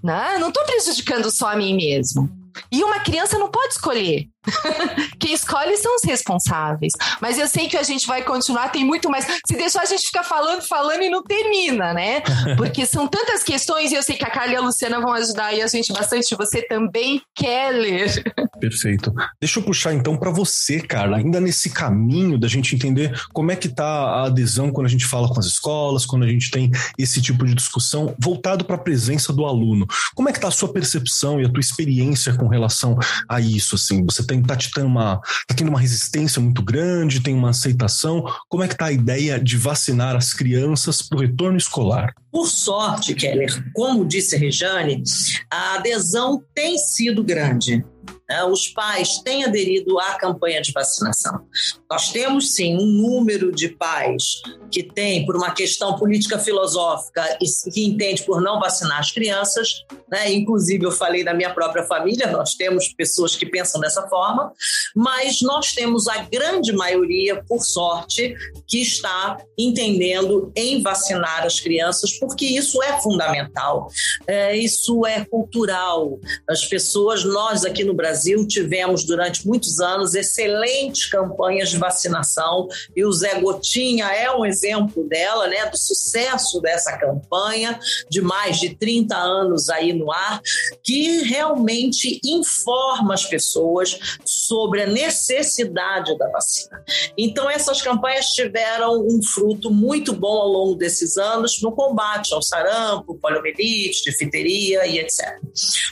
Né? 0.03 0.37
Não 0.39 0.49
estou 0.49 0.65
prejudicando 0.65 1.31
só 1.31 1.51
a 1.51 1.57
mim 1.57 1.75
mesmo. 1.75 2.29
E 2.71 2.83
uma 2.83 3.01
criança 3.01 3.39
não 3.39 3.49
pode 3.49 3.75
escolher. 3.75 4.29
Quem 5.19 5.33
escolhe 5.33 5.77
são 5.77 5.95
os 5.97 6.05
responsáveis. 6.05 6.93
Mas 7.21 7.39
eu 7.39 7.47
sei 7.47 7.69
que 7.69 7.77
a 7.77 7.83
gente 7.83 8.07
vai 8.07 8.23
continuar, 8.23 8.71
tem 8.71 8.85
muito 8.85 9.09
mais. 9.09 9.25
Se 9.47 9.55
deixar, 9.57 9.83
a 9.83 9.87
gente 9.87 10.07
fica 10.07 10.23
falando, 10.23 10.63
falando 10.63 11.03
e 11.03 11.11
não 11.11 11.23
termina, 11.23 11.93
né? 11.93 12.23
Porque 12.57 12.85
são 12.87 13.07
tantas 13.07 13.43
questões 13.43 13.93
e 13.93 13.95
eu 13.95 14.03
sei 14.03 14.17
que 14.17 14.25
a 14.25 14.31
Carla 14.31 14.53
e 14.53 14.57
a 14.57 14.61
Luciana 14.61 15.01
vão 15.01 15.13
ajudar 15.13 15.53
e 15.53 15.63
a 15.63 15.67
gente 15.67 15.93
bastante. 15.93 16.35
Você 16.37 16.63
também 16.63 17.23
quer 17.35 17.73
ler. 17.73 18.23
Perfeito. 18.61 19.13
Deixa 19.41 19.59
eu 19.59 19.63
puxar 19.63 19.93
então 19.93 20.17
para 20.17 20.31
você, 20.31 20.81
Carla, 20.81 21.17
ainda 21.17 21.41
nesse 21.41 21.71
caminho 21.71 22.39
da 22.39 22.49
gente 22.49 22.75
entender 22.75 23.13
como 23.33 23.51
é 23.51 23.57
que 23.57 23.69
tá 23.69 23.85
a 23.85 24.27
adesão 24.27 24.71
quando 24.71 24.87
a 24.87 24.91
gente 24.91 25.05
fala 25.05 25.29
com 25.29 25.39
as 25.39 25.47
escolas, 25.47 26.07
quando 26.07 26.25
a 26.25 26.29
gente 26.29 26.51
tem 26.51 26.71
esse 26.99 27.21
tipo 27.21 27.45
de 27.45 27.55
discussão 27.55 28.15
voltado 28.19 28.65
para 28.65 28.77
a 28.77 28.79
presença 28.79 29.33
do 29.33 29.45
aluno. 29.45 29.87
Como 30.15 30.29
é 30.29 30.33
que 30.33 30.41
tá 30.41 30.49
a 30.49 30.53
sua 30.53 30.73
percepção 30.73 31.41
e 31.41 31.45
a 31.45 31.49
tua 31.49 31.61
experiência 31.61 32.35
com 32.35 32.49
relação 32.49 32.99
a 33.29 33.41
isso 33.41 33.75
assim? 33.75 34.05
Você 34.05 34.25
tem, 34.33 34.43
tá, 34.43 34.57
tendo 34.57 34.87
uma, 34.87 35.21
tá 35.47 35.55
tendo 35.55 35.69
uma 35.69 35.81
resistência 35.81 36.41
muito 36.41 36.63
grande, 36.63 37.21
tem 37.21 37.35
uma 37.35 37.51
aceitação? 37.51 38.25
Como 38.49 38.63
é 38.63 38.69
que 38.69 38.77
tá 38.77 38.87
a 38.87 38.93
ideia 38.93 39.39
de 39.39 39.57
vacinar 39.57 40.17
as 40.17 40.33
crianças 40.33 41.03
para 41.03 41.19
o 41.19 41.21
retorno 41.21 41.59
escolar? 41.59 42.15
Por 42.31 42.47
sorte, 42.47 43.15
Keller, 43.15 43.71
como 43.75 44.05
disse 44.05 44.37
a 44.37 44.39
Rejane, 44.39 45.03
a 45.51 45.75
adesão 45.75 46.43
tem 46.55 46.79
sido 46.79 47.23
grande. 47.23 47.85
Né? 48.33 48.43
Os 48.45 48.69
pais 48.69 49.19
têm 49.19 49.45
aderido 49.45 49.99
à 49.99 50.15
campanha 50.15 50.63
de 50.63 50.73
vacinação. 50.73 51.45
Nós 51.91 52.11
temos 52.11 52.55
sim 52.55 52.75
um 52.77 52.87
número 52.87 53.53
de 53.53 53.69
pais 53.69 54.41
que 54.71 54.83
tem, 54.83 55.27
por 55.27 55.37
uma 55.37 55.51
questão 55.51 55.99
política 55.99 56.39
filosófica, 56.39 57.37
e 57.43 57.71
que 57.71 57.85
entende 57.85 58.23
por 58.23 58.41
não 58.41 58.59
vacinar 58.59 58.99
as 58.99 59.11
crianças, 59.11 59.85
né? 60.11 60.33
Inclusive, 60.33 60.87
eu 60.87 60.91
falei 60.91 61.23
da 61.23 61.35
minha 61.35 61.53
própria 61.53 61.85
família, 61.85 62.31
nós 62.31 62.55
temos 62.55 62.89
pessoas 62.95 63.37
que 63.37 63.45
pensam 63.45 63.81
dessa 63.81 64.09
forma, 64.09 64.53
mas 64.97 65.43
nós 65.43 65.75
temos 65.75 66.09
a 66.09 66.23
grande 66.23 66.73
maioria, 66.73 67.45
por 67.47 67.63
sorte, 67.63 68.35
que 68.67 68.81
está 68.81 69.37
entendendo 69.59 70.51
em 70.57 70.83
vacinar 70.83 71.45
as 71.45 71.61
crianças, 71.61 72.19
porque 72.19 72.47
isso 72.47 72.83
é 72.83 72.99
fundamental, 73.03 73.89
é, 74.27 74.57
isso 74.57 75.05
é 75.05 75.23
cultural. 75.27 76.19
As 76.49 76.65
pessoas, 76.65 77.25
nós 77.25 77.65
aqui 77.65 77.85
no 77.85 77.93
Brasil, 77.93 78.22
tivemos 78.47 79.05
durante 79.05 79.47
muitos 79.47 79.81
anos 79.81 80.15
excelentes 80.15 81.07
campanhas 81.07 81.71
de 81.71 81.79
vacinação 81.79 82.69
e 82.95 83.05
o 83.05 83.13
Zé 83.13 83.41
Gotinha 83.41 84.07
é 84.07 84.31
um 84.35 84.45
exemplo 84.45 85.09
dela, 85.09 85.47
né, 85.49 85.67
do 85.67 85.79
sucesso 85.79 86.61
dessa 86.61 86.97
campanha 86.99 87.79
de 88.11 88.21
mais 88.21 88.59
de 88.59 88.75
30 88.75 89.17
anos 89.17 89.69
aí 89.69 89.93
no 89.93 90.11
ar, 90.11 90.41
que 90.83 91.23
realmente 91.23 92.21
informa 92.25 93.15
as 93.15 93.25
pessoas 93.25 93.99
sobre 94.25 94.83
a 94.83 94.87
necessidade 94.87 96.17
da 96.19 96.29
vacina. 96.29 96.85
Então 97.17 97.49
essas 97.49 97.81
campanhas 97.83 98.27
tiveram 98.27 99.01
um 99.01 99.23
fruto 99.23 99.71
muito 99.71 100.13
bom 100.13 100.39
ao 100.39 100.49
longo 100.49 100.75
desses 100.75 101.17
anos 101.17 101.61
no 101.63 101.73
combate 101.73 102.35
ao 102.35 102.43
sarampo, 102.43 103.19
poliomielite, 103.19 104.05
difteria 104.05 104.87
e 104.87 104.99
etc. 104.99 105.39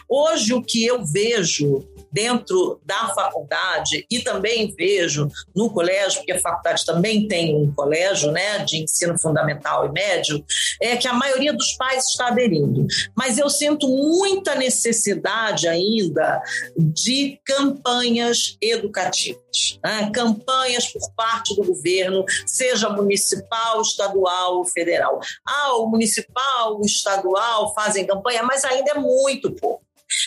Hoje 0.08 0.52
o 0.52 0.62
que 0.62 0.84
eu 0.84 1.04
vejo 1.04 1.88
dentro 2.12 2.80
da 2.84 3.08
faculdade 3.14 4.06
e 4.10 4.20
também 4.20 4.74
vejo 4.76 5.28
no 5.54 5.70
colégio, 5.70 6.18
porque 6.18 6.32
a 6.32 6.40
faculdade 6.40 6.84
também 6.84 7.26
tem 7.28 7.56
um 7.56 7.72
colégio 7.72 8.30
né, 8.30 8.58
de 8.64 8.82
ensino 8.82 9.18
fundamental 9.18 9.86
e 9.86 9.92
médio, 9.92 10.44
é 10.80 10.96
que 10.96 11.08
a 11.08 11.12
maioria 11.12 11.52
dos 11.52 11.72
pais 11.74 12.06
está 12.06 12.28
aderindo. 12.28 12.86
Mas 13.16 13.38
eu 13.38 13.48
sinto 13.48 13.88
muita 13.88 14.54
necessidade 14.54 15.68
ainda 15.68 16.42
de 16.76 17.40
campanhas 17.44 18.56
educativas. 18.60 19.78
Né? 19.84 20.10
Campanhas 20.12 20.86
por 20.88 21.12
parte 21.14 21.54
do 21.54 21.64
governo, 21.64 22.24
seja 22.46 22.88
municipal, 22.88 23.80
estadual 23.80 24.58
ou 24.58 24.64
federal. 24.64 25.20
Ah, 25.46 25.76
o 25.76 25.86
municipal, 25.86 26.78
o 26.78 26.84
estadual 26.84 27.74
fazem 27.74 28.06
campanha, 28.06 28.42
mas 28.42 28.64
ainda 28.64 28.92
é 28.92 28.94
muito 28.94 29.50
pouco. 29.52 29.79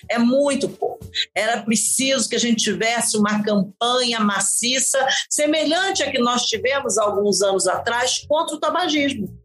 É 0.10 0.17
muito 0.17 0.69
pouco. 0.69 1.05
Era 1.36 1.62
preciso 1.62 2.29
que 2.29 2.36
a 2.36 2.39
gente 2.39 2.63
tivesse 2.63 3.17
uma 3.17 3.43
campanha 3.43 4.19
maciça, 4.19 5.00
semelhante 5.29 6.03
à 6.03 6.12
que 6.12 6.19
nós 6.19 6.43
tivemos 6.43 6.98
alguns 6.98 7.41
anos 7.41 7.67
atrás 7.67 8.25
contra 8.27 8.55
o 8.55 8.60
tabagismo. 8.60 9.42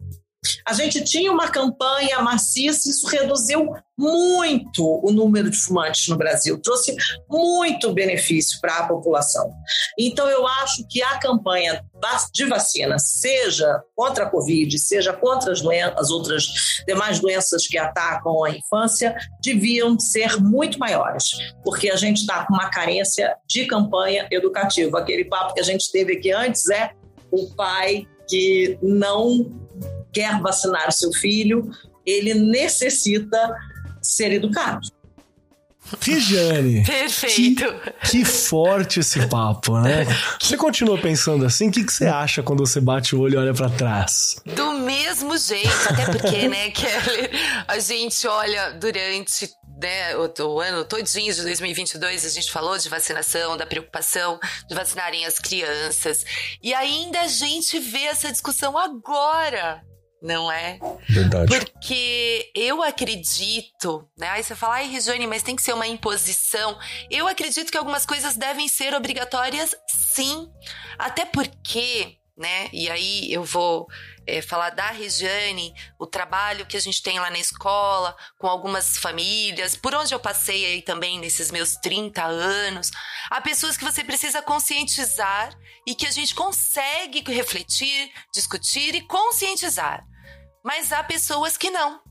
A 0.66 0.72
gente 0.72 1.02
tinha 1.04 1.32
uma 1.32 1.48
campanha 1.48 2.20
maciça, 2.20 2.88
isso 2.88 3.06
reduziu 3.06 3.72
muito 3.98 4.84
o 5.04 5.10
número 5.10 5.50
de 5.50 5.56
fumantes 5.56 6.06
no 6.06 6.16
Brasil, 6.16 6.56
trouxe 6.62 6.94
muito 7.28 7.92
benefício 7.92 8.60
para 8.60 8.78
a 8.78 8.86
população. 8.86 9.50
Então, 9.98 10.28
eu 10.28 10.46
acho 10.46 10.86
que 10.88 11.02
a 11.02 11.18
campanha 11.18 11.84
de 12.32 12.44
vacina, 12.44 12.96
seja 12.98 13.82
contra 13.96 14.24
a 14.24 14.30
Covid, 14.30 14.78
seja 14.78 15.12
contra 15.12 15.52
as, 15.52 15.60
as 15.96 16.10
outras 16.10 16.46
demais 16.86 17.18
doenças 17.18 17.66
que 17.66 17.76
atacam 17.76 18.44
a 18.44 18.50
infância, 18.50 19.16
deviam 19.42 19.98
ser 19.98 20.40
muito 20.40 20.78
maiores, 20.78 21.24
porque 21.64 21.90
a 21.90 21.96
gente 21.96 22.18
está 22.18 22.46
com 22.46 22.54
uma 22.54 22.70
carência 22.70 23.34
de 23.48 23.66
campanha 23.66 24.28
educativa. 24.30 25.00
Aquele 25.00 25.24
papo 25.24 25.54
que 25.54 25.60
a 25.60 25.64
gente 25.64 25.90
teve 25.90 26.18
aqui 26.18 26.30
antes 26.30 26.70
é 26.70 26.92
o 27.32 27.52
pai 27.54 28.06
que 28.28 28.78
não 28.82 29.67
quer 30.18 30.40
vacinar 30.40 30.88
o 30.88 30.92
seu 30.92 31.12
filho, 31.12 31.70
ele 32.04 32.34
necessita 32.34 33.54
ser 34.02 34.32
educado. 34.32 34.88
Regiane. 36.00 36.84
Perfeito. 36.84 37.64
Que, 38.02 38.10
que, 38.10 38.24
forte 38.24 39.00
esse 39.00 39.26
papo, 39.28 39.78
né? 39.80 40.04
Você 40.38 40.56
continua 40.56 40.98
pensando 40.98 41.46
assim? 41.46 41.68
O 41.68 41.72
que, 41.72 41.82
que 41.82 41.92
você 41.92 42.06
acha 42.06 42.42
quando 42.42 42.66
você 42.66 42.78
bate 42.78 43.16
o 43.16 43.20
olho 43.20 43.34
e 43.34 43.36
olha 43.38 43.54
para 43.54 43.70
trás? 43.70 44.36
Do 44.44 44.72
mesmo 44.72 45.38
jeito, 45.38 45.70
até 45.88 46.04
porque, 46.04 46.46
né, 46.50 46.70
Kelly, 46.70 47.30
a 47.66 47.78
gente 47.78 48.26
olha 48.26 48.72
durante 48.72 49.48
né, 49.80 50.14
o, 50.16 50.42
o, 50.42 50.60
ano 50.60 50.84
todinho 50.84 51.32
de 51.32 51.42
2022, 51.42 52.26
a 52.26 52.28
gente 52.28 52.50
falou 52.50 52.76
de 52.76 52.88
vacinação, 52.88 53.56
da 53.56 53.64
preocupação 53.64 54.38
de 54.68 54.74
vacinarem 54.74 55.24
as 55.24 55.38
crianças. 55.38 56.24
E 56.62 56.74
ainda 56.74 57.22
a 57.22 57.28
gente 57.28 57.78
vê 57.78 58.02
essa 58.04 58.30
discussão 58.30 58.76
agora, 58.76 59.82
não 60.22 60.50
é? 60.50 60.78
Verdade. 61.08 61.46
Porque 61.48 62.50
eu 62.54 62.82
acredito, 62.82 64.08
né? 64.16 64.28
Aí 64.30 64.42
você 64.42 64.54
fala, 64.54 64.76
ai, 64.76 64.88
Regiane, 64.88 65.26
mas 65.26 65.42
tem 65.42 65.56
que 65.56 65.62
ser 65.62 65.72
uma 65.72 65.86
imposição. 65.86 66.78
Eu 67.10 67.26
acredito 67.26 67.70
que 67.70 67.78
algumas 67.78 68.04
coisas 68.04 68.36
devem 68.36 68.68
ser 68.68 68.94
obrigatórias, 68.94 69.74
sim. 69.88 70.50
Até 70.98 71.24
porque, 71.24 72.17
né? 72.38 72.68
E 72.72 72.88
aí 72.88 73.32
eu 73.32 73.42
vou 73.42 73.88
é, 74.26 74.40
falar 74.40 74.70
da 74.70 74.90
Regiane, 74.90 75.74
o 75.98 76.06
trabalho 76.06 76.64
que 76.66 76.76
a 76.76 76.80
gente 76.80 77.02
tem 77.02 77.18
lá 77.18 77.30
na 77.30 77.38
escola, 77.38 78.16
com 78.38 78.46
algumas 78.46 78.96
famílias, 78.96 79.76
por 79.76 79.94
onde 79.94 80.14
eu 80.14 80.20
passei 80.20 80.64
aí 80.64 80.82
também 80.82 81.18
nesses 81.18 81.50
meus 81.50 81.74
30 81.76 82.24
anos. 82.24 82.90
Há 83.28 83.40
pessoas 83.40 83.76
que 83.76 83.84
você 83.84 84.04
precisa 84.04 84.40
conscientizar 84.40 85.52
e 85.86 85.94
que 85.94 86.06
a 86.06 86.10
gente 86.12 86.34
consegue 86.34 87.24
refletir, 87.26 88.12
discutir 88.32 88.94
e 88.94 89.00
conscientizar. 89.02 90.04
Mas 90.62 90.92
há 90.92 91.02
pessoas 91.02 91.56
que 91.56 91.70
não. 91.70 92.07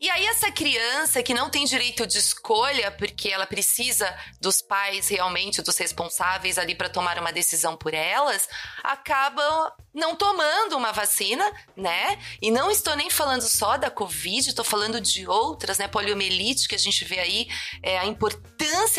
E 0.00 0.08
aí, 0.08 0.26
essa 0.26 0.50
criança 0.52 1.22
que 1.22 1.34
não 1.34 1.50
tem 1.50 1.64
direito 1.64 2.06
de 2.06 2.18
escolha, 2.18 2.90
porque 2.92 3.28
ela 3.28 3.46
precisa 3.46 4.14
dos 4.40 4.62
pais 4.62 5.08
realmente, 5.08 5.60
dos 5.60 5.76
responsáveis 5.76 6.56
ali 6.56 6.74
para 6.74 6.88
tomar 6.88 7.18
uma 7.18 7.32
decisão 7.32 7.76
por 7.76 7.92
elas, 7.92 8.48
acaba 8.82 9.74
não 9.92 10.14
tomando 10.14 10.76
uma 10.76 10.92
vacina, 10.92 11.50
né? 11.76 12.18
E 12.40 12.50
não 12.50 12.70
estou 12.70 12.94
nem 12.94 13.10
falando 13.10 13.42
só 13.42 13.76
da 13.76 13.90
Covid, 13.90 14.48
estou 14.48 14.64
falando 14.64 15.00
de 15.00 15.26
outras, 15.26 15.78
né? 15.78 15.88
Poliomielite, 15.88 16.68
que 16.68 16.74
a 16.74 16.78
gente 16.78 17.04
vê 17.04 17.18
aí 17.18 17.48
é, 17.82 17.98
a 17.98 18.06
importância 18.06 18.55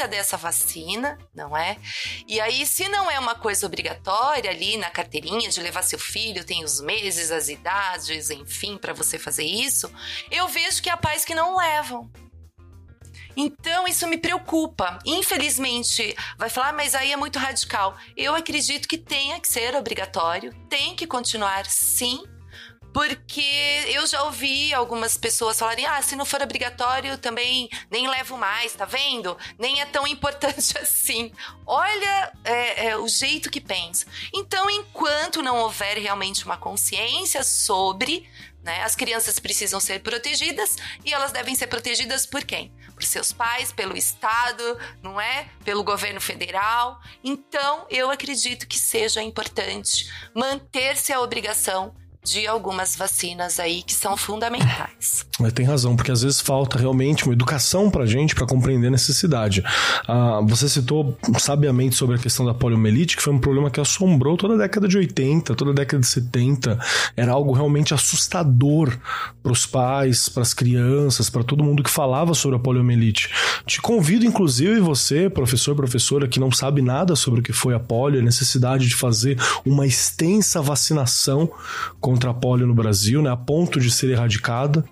dessa 0.08 0.38
vacina, 0.38 1.18
não 1.34 1.56
é? 1.56 1.78
E 2.28 2.40
aí, 2.40 2.66
se 2.66 2.88
não 2.90 3.10
é 3.10 3.20
uma 3.20 3.36
coisa 3.36 3.66
obrigatória 3.66 4.50
ali 4.50 4.78
na 4.78 4.90
carteirinha 4.90 5.50
de 5.50 5.62
levar 5.62 5.84
seu 5.84 6.00
filho, 6.00 6.44
tem 6.44 6.64
os 6.64 6.82
meses, 6.82 7.32
as 7.32 7.50
idades, 7.50 8.30
enfim, 8.30 8.78
para 8.78 8.94
você 8.94 9.18
fazer 9.18 9.44
isso, 9.44 9.92
eu 10.30 10.48
vejo 10.48 10.82
que 10.82 10.90
há 10.90 10.98
pais 10.98 11.26
que 11.26 11.36
não 11.36 11.58
levam. 11.58 12.10
Então, 13.36 13.88
isso 13.88 14.08
me 14.08 14.18
preocupa. 14.18 14.98
Infelizmente, 15.06 16.16
vai 16.38 16.50
falar, 16.50 16.74
mas 16.74 16.96
aí 16.96 17.12
é 17.12 17.16
muito 17.18 17.38
radical. 17.38 17.96
Eu 18.16 18.34
acredito 18.34 18.88
que 18.88 18.98
tenha 18.98 19.40
que 19.40 19.48
ser 19.48 19.76
obrigatório, 19.76 20.52
tem 20.68 20.96
que 20.96 21.06
continuar 21.06 21.68
sim, 21.68 22.24
porque 22.98 23.86
eu 23.90 24.08
já 24.08 24.24
ouvi 24.24 24.74
algumas 24.74 25.16
pessoas 25.16 25.60
falarem: 25.60 25.86
ah, 25.86 26.02
se 26.02 26.16
não 26.16 26.26
for 26.26 26.42
obrigatório, 26.42 27.16
também 27.16 27.70
nem 27.92 28.10
levo 28.10 28.36
mais, 28.36 28.74
tá 28.74 28.86
vendo? 28.86 29.38
Nem 29.60 29.82
é 29.82 29.86
tão 29.86 30.08
importante 30.10 30.76
assim. 30.80 31.32
Olha 31.64 32.34
é, 32.44 32.88
é, 32.88 32.98
o 32.98 33.08
jeito 33.08 33.52
que 33.52 33.62
pensa. 33.62 34.08
Então, 34.34 34.68
enquanto 34.68 35.44
não 35.44 35.58
houver 35.58 36.00
realmente 36.00 36.44
uma 36.44 36.58
consciência 36.58 37.44
sobre 37.44 38.28
né? 38.64 38.84
As 38.84 38.96
crianças 38.96 39.40
precisam 39.40 39.80
ser 39.80 40.02
protegidas 40.02 40.76
e 41.06 41.14
elas 41.14 41.32
devem 41.32 41.56
ser 41.56 41.68
protegidas 41.68 42.26
por 42.26 42.44
quem? 42.44 42.74
Por 42.96 43.04
seus 43.04 43.32
pais, 43.32 43.72
pelo 43.72 43.96
Estado, 43.96 44.78
não 45.02 45.22
é? 45.22 45.48
Pelo 45.64 45.86
governo 45.86 46.20
federal. 46.20 47.00
Então, 47.24 47.86
eu 47.90 48.10
acredito 48.10 48.68
que 48.68 48.78
seja 48.78 49.22
importante 49.22 50.12
manter-se 50.34 51.14
a 51.14 51.22
obrigação 51.22 51.96
de 52.28 52.46
algumas 52.46 52.96
vacinas 52.96 53.60
aí 53.60 53.82
que 53.82 53.94
são 53.94 54.18
fundamentais. 54.18 55.26
Mas 55.40 55.54
tem 55.54 55.66
razão, 55.66 55.96
porque 55.96 56.12
às 56.12 56.24
vezes 56.24 56.42
falta 56.42 56.78
realmente 56.78 57.24
uma 57.24 57.34
educação 57.34 57.90
pra 57.90 58.06
gente 58.06 58.36
para 58.36 58.46
compreender 58.46 58.88
a 58.88 58.92
necessidade. 58.92 59.64
Ah, 60.08 60.42
você 60.44 60.68
citou 60.68 61.18
sabiamente 61.40 61.96
sobre 61.96 62.16
a 62.16 62.20
questão 62.20 62.46
da 62.46 62.54
poliomielite, 62.54 63.16
que 63.16 63.24
foi 63.24 63.34
um 63.34 63.40
problema 63.40 63.70
que 63.70 63.80
assombrou 63.80 64.36
toda 64.36 64.56
a 64.56 64.58
década 64.58 64.88
de 64.88 64.98
80, 64.98 65.56
toda 65.56 65.72
a 65.72 65.74
década 65.74 66.02
de 66.02 66.08
70. 66.08 66.78
Era 67.16 67.32
algo 67.32 67.54
realmente 67.54 67.94
assustador 67.94 68.98
para 69.42 69.52
os 69.52 69.66
pais, 69.66 70.28
para 70.28 70.44
as 70.44 70.54
crianças, 70.54 71.30
para 71.30 71.44
todo 71.44 71.64
mundo 71.64 71.84
que 71.84 71.90
falava 71.90 72.34
sobre 72.34 72.58
a 72.58 72.60
poliomielite. 72.60 73.30
Te 73.66 73.82
convido, 73.82 74.26
inclusive, 74.26 74.80
você, 74.80 75.30
professor, 75.30 75.76
professora, 75.76 76.28
que 76.28 76.40
não 76.40 76.52
sabe 76.52 76.82
nada 76.82 77.16
sobre 77.16 77.40
o 77.40 77.44
que 77.44 77.54
foi 77.54 77.74
a 77.74 77.80
polio, 77.80 78.20
a 78.20 78.24
necessidade 78.24 78.88
de 78.88 78.96
fazer 78.96 79.40
uma 79.66 79.86
extensa 79.86 80.62
vacinação 80.62 81.50
contra 82.18 82.32
a 82.32 82.34
polio 82.34 82.66
no 82.66 82.74
Brasil, 82.74 83.22
né, 83.22 83.30
a 83.30 83.38
ponto 83.38 83.80
de 83.80 83.92
ser 83.92 84.10
erradicada. 84.10 84.84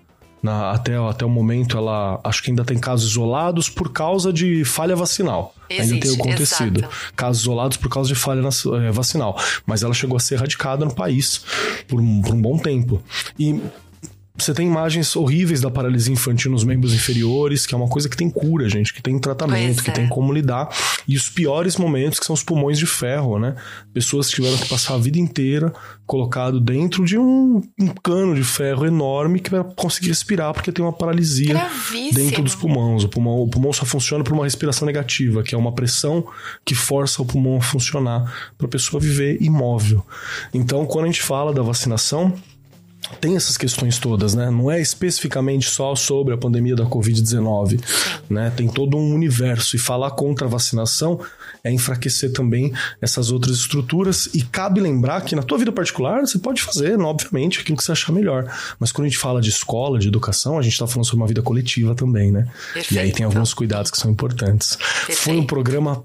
Na, 0.42 0.70
até, 0.70 0.96
até 0.96 1.24
o 1.24 1.28
momento, 1.28 1.76
ela 1.76 2.20
acho 2.22 2.40
que 2.40 2.50
ainda 2.50 2.64
tem 2.64 2.78
casos 2.78 3.10
isolados 3.10 3.68
por 3.68 3.90
causa 3.90 4.32
de 4.32 4.64
falha 4.64 4.94
vacinal. 4.94 5.52
Existe, 5.68 5.94
ainda 5.94 6.06
tem 6.06 6.14
acontecido. 6.14 6.78
Exato. 6.80 6.94
Casos 7.16 7.42
isolados 7.42 7.76
por 7.76 7.88
causa 7.88 8.08
de 8.08 8.14
falha 8.14 8.40
é, 8.40 8.92
vacinal. 8.92 9.36
Mas 9.64 9.82
ela 9.82 9.92
chegou 9.92 10.16
a 10.16 10.20
ser 10.20 10.34
erradicada 10.34 10.84
no 10.84 10.94
país 10.94 11.44
por 11.88 12.00
um, 12.00 12.22
por 12.22 12.32
um 12.32 12.40
bom 12.40 12.58
tempo. 12.58 13.02
E 13.36 13.60
você 14.38 14.52
tem 14.52 14.66
imagens 14.66 15.16
horríveis 15.16 15.60
da 15.60 15.70
paralisia 15.70 16.12
infantil 16.12 16.50
nos 16.50 16.64
membros 16.64 16.92
inferiores, 16.92 17.66
que 17.66 17.74
é 17.74 17.76
uma 17.76 17.88
coisa 17.88 18.08
que 18.08 18.16
tem 18.16 18.28
cura, 18.28 18.68
gente, 18.68 18.92
que 18.92 19.02
tem 19.02 19.18
tratamento, 19.18 19.82
que 19.82 19.90
tem 19.90 20.04
é. 20.04 20.08
como 20.08 20.32
lidar. 20.32 20.68
E 21.08 21.16
os 21.16 21.28
piores 21.28 21.76
momentos, 21.76 22.20
que 22.20 22.26
são 22.26 22.34
os 22.34 22.42
pulmões 22.42 22.78
de 22.78 22.86
ferro, 22.86 23.38
né? 23.38 23.56
Pessoas 23.94 24.28
que 24.28 24.36
tiveram 24.36 24.58
que 24.58 24.68
passar 24.68 24.94
a 24.94 24.98
vida 24.98 25.18
inteira 25.18 25.72
colocado 26.06 26.60
dentro 26.60 27.04
de 27.04 27.18
um, 27.18 27.62
um 27.80 27.88
cano 27.88 28.34
de 28.34 28.44
ferro 28.44 28.86
enorme 28.86 29.40
que 29.40 29.50
vai 29.50 29.64
conseguir 29.74 30.08
respirar, 30.08 30.52
porque 30.52 30.70
tem 30.70 30.84
uma 30.84 30.92
paralisia 30.92 31.54
Gravíssimo. 31.54 32.14
dentro 32.14 32.42
dos 32.42 32.54
pulmões. 32.54 33.04
O 33.04 33.08
pulmão, 33.08 33.40
o 33.40 33.48
pulmão 33.48 33.72
só 33.72 33.84
funciona 33.84 34.22
por 34.22 34.32
uma 34.32 34.44
respiração 34.44 34.86
negativa, 34.86 35.42
que 35.42 35.54
é 35.54 35.58
uma 35.58 35.72
pressão 35.72 36.26
que 36.64 36.74
força 36.74 37.22
o 37.22 37.26
pulmão 37.26 37.56
a 37.56 37.62
funcionar 37.62 38.52
para 38.56 38.66
a 38.66 38.70
pessoa 38.70 39.00
viver 39.00 39.38
imóvel. 39.40 40.04
Então, 40.52 40.86
quando 40.86 41.06
a 41.06 41.08
gente 41.08 41.22
fala 41.22 41.52
da 41.52 41.62
vacinação, 41.62 42.34
tem 43.20 43.36
essas 43.36 43.56
questões 43.56 43.98
todas, 43.98 44.34
né? 44.34 44.50
Não 44.50 44.70
é 44.70 44.80
especificamente 44.80 45.68
só 45.68 45.94
sobre 45.94 46.34
a 46.34 46.36
pandemia 46.36 46.74
da 46.74 46.84
Covid-19, 46.84 47.80
né? 48.28 48.52
Tem 48.56 48.68
todo 48.68 48.96
um 48.96 49.14
universo 49.14 49.76
e 49.76 49.78
falar 49.78 50.10
contra 50.12 50.46
a 50.46 50.50
vacinação 50.50 51.20
é 51.62 51.72
enfraquecer 51.72 52.32
também 52.32 52.72
essas 53.00 53.30
outras 53.30 53.56
estruturas 53.56 54.28
e 54.32 54.42
cabe 54.42 54.80
lembrar 54.80 55.20
que 55.22 55.34
na 55.34 55.42
tua 55.42 55.58
vida 55.58 55.72
particular 55.72 56.20
você 56.20 56.38
pode 56.38 56.62
fazer, 56.62 56.98
obviamente, 57.00 57.60
aquilo 57.60 57.76
que 57.76 57.82
você 57.82 57.92
achar 57.92 58.12
melhor, 58.12 58.44
mas 58.78 58.92
quando 58.92 59.06
a 59.06 59.08
gente 59.08 59.18
fala 59.18 59.40
de 59.40 59.50
escola, 59.50 59.98
de 59.98 60.08
educação, 60.08 60.58
a 60.58 60.62
gente 60.62 60.72
está 60.72 60.86
falando 60.86 61.06
sobre 61.06 61.22
uma 61.22 61.26
vida 61.26 61.42
coletiva 61.42 61.94
também, 61.94 62.30
né? 62.30 62.46
Perfeito. 62.72 62.94
E 62.94 62.98
aí 62.98 63.12
tem 63.12 63.26
alguns 63.26 63.52
cuidados 63.52 63.90
que 63.90 63.98
são 63.98 64.10
importantes. 64.10 64.76
Perfeito. 64.76 65.18
Foi 65.18 65.36
um 65.36 65.46
programa 65.46 66.04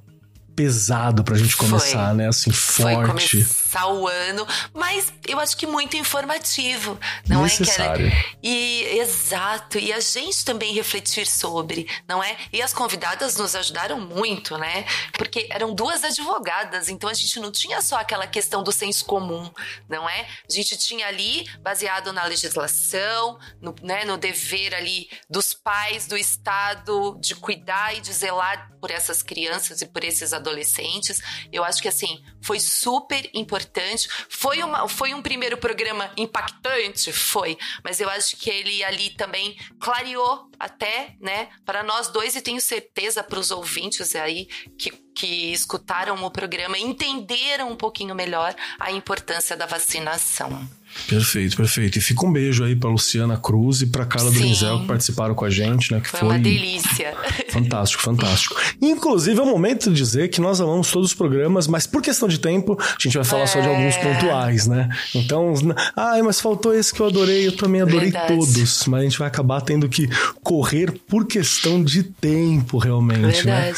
pesado 0.55 1.23
pra 1.23 1.37
gente 1.37 1.55
começar, 1.55 2.07
Foi. 2.07 2.17
né? 2.17 2.27
Assim, 2.27 2.51
forte. 2.51 3.43
Foi 3.43 3.60
começar 3.71 3.87
o 3.87 4.07
ano, 4.07 4.45
mas 4.73 5.13
eu 5.27 5.39
acho 5.39 5.55
que 5.55 5.65
muito 5.65 5.95
informativo, 5.95 6.99
não 7.27 7.43
Necessário. 7.43 8.07
é, 8.07 8.09
Kelly? 8.09 8.35
E 8.43 8.99
exato, 8.99 9.79
e 9.79 9.93
a 9.93 9.99
gente 9.99 10.43
também 10.43 10.73
refletir 10.73 11.25
sobre, 11.25 11.87
não 12.07 12.21
é? 12.21 12.35
E 12.51 12.61
as 12.61 12.73
convidadas 12.73 13.37
nos 13.37 13.55
ajudaram 13.55 13.99
muito, 13.99 14.57
né? 14.57 14.85
Porque 15.13 15.47
eram 15.49 15.73
duas 15.73 16.03
advogadas, 16.03 16.89
então 16.89 17.09
a 17.09 17.13
gente 17.13 17.39
não 17.39 17.51
tinha 17.51 17.81
só 17.81 17.97
aquela 17.97 18.27
questão 18.27 18.61
do 18.63 18.71
senso 18.71 19.05
comum, 19.05 19.49
não 19.87 20.07
é? 20.09 20.21
A 20.21 20.53
gente 20.53 20.77
tinha 20.77 21.07
ali, 21.07 21.47
baseado 21.61 22.11
na 22.11 22.25
legislação, 22.25 23.39
no, 23.61 23.73
né, 23.81 24.03
no 24.03 24.17
dever 24.17 24.75
ali 24.75 25.09
dos 25.29 25.53
pais, 25.53 26.07
do 26.07 26.17
Estado, 26.17 27.17
de 27.21 27.35
cuidar 27.35 27.95
e 27.95 28.01
de 28.01 28.11
zelar 28.11 28.69
por 28.79 28.91
essas 28.91 29.21
crianças 29.21 29.81
e 29.81 29.85
por 29.85 30.03
esses 30.03 30.33
adolescentes. 30.33 31.21
Eu 31.51 31.63
acho 31.63 31.81
que 31.81 31.87
assim, 31.87 32.23
foi 32.41 32.59
super 32.59 33.29
importante 33.33 33.60
importante. 33.61 34.09
Foi, 34.29 34.61
uma, 34.63 34.87
foi 34.87 35.13
um 35.13 35.21
primeiro 35.21 35.57
programa 35.57 36.11
impactante? 36.17 37.11
Foi. 37.11 37.57
Mas 37.83 37.99
eu 37.99 38.09
acho 38.09 38.35
que 38.37 38.49
ele 38.49 38.83
ali 38.83 39.11
também 39.11 39.55
clareou 39.79 40.49
até, 40.59 41.15
né, 41.19 41.49
para 41.65 41.83
nós 41.83 42.09
dois 42.09 42.35
e 42.35 42.41
tenho 42.41 42.61
certeza 42.61 43.23
para 43.23 43.39
os 43.39 43.51
ouvintes 43.51 44.15
aí 44.15 44.47
que, 44.77 44.91
que 45.15 45.51
escutaram 45.51 46.23
o 46.23 46.31
programa 46.31 46.77
entenderam 46.77 47.71
um 47.71 47.75
pouquinho 47.75 48.13
melhor 48.13 48.55
a 48.79 48.91
importância 48.91 49.55
da 49.55 49.65
vacinação. 49.65 50.67
Perfeito, 51.07 51.57
perfeito. 51.57 51.97
E 51.97 52.01
fica 52.01 52.25
um 52.25 52.31
beijo 52.31 52.63
aí 52.63 52.75
pra 52.75 52.89
Luciana 52.89 53.37
Cruz 53.37 53.81
e 53.81 53.87
pra 53.87 54.05
Carla 54.05 54.31
Brinzel 54.31 54.81
que 54.81 54.87
participaram 54.87 55.33
com 55.33 55.45
a 55.45 55.49
gente, 55.49 55.91
né? 55.91 55.99
Que 55.99 56.09
foi, 56.09 56.19
foi 56.19 56.29
uma 56.29 56.39
delícia. 56.39 57.13
Fantástico, 57.49 58.01
fantástico. 58.01 58.55
Inclusive, 58.81 59.37
é 59.37 59.43
o 59.43 59.45
momento 59.45 59.89
de 59.89 59.95
dizer 59.95 60.29
que 60.29 60.39
nós 60.39 60.61
amamos 60.61 60.89
todos 60.89 61.09
os 61.09 61.13
programas, 61.13 61.67
mas 61.67 61.85
por 61.85 62.01
questão 62.01 62.29
de 62.29 62.39
tempo, 62.39 62.77
a 62.79 62.95
gente 63.01 63.15
vai 63.15 63.25
falar 63.25 63.43
é... 63.43 63.47
só 63.47 63.59
de 63.59 63.67
alguns 63.67 63.95
é. 63.95 63.99
pontuais, 63.99 64.67
né? 64.67 64.89
Então, 65.13 65.53
ai, 65.95 66.21
mas 66.21 66.39
faltou 66.39 66.73
esse 66.73 66.93
que 66.93 67.01
eu 67.01 67.07
adorei, 67.07 67.45
eu 67.47 67.55
também 67.55 67.81
adorei 67.81 68.11
Verdade. 68.11 68.27
todos, 68.35 68.85
mas 68.87 69.01
a 69.01 69.03
gente 69.03 69.19
vai 69.19 69.27
acabar 69.27 69.59
tendo 69.61 69.89
que 69.89 70.07
correr 70.41 70.91
por 71.07 71.27
questão 71.27 71.83
de 71.83 72.03
tempo, 72.03 72.77
realmente, 72.77 73.19
né? 73.19 73.31
Verdade. 73.31 73.67
né? 73.67 73.73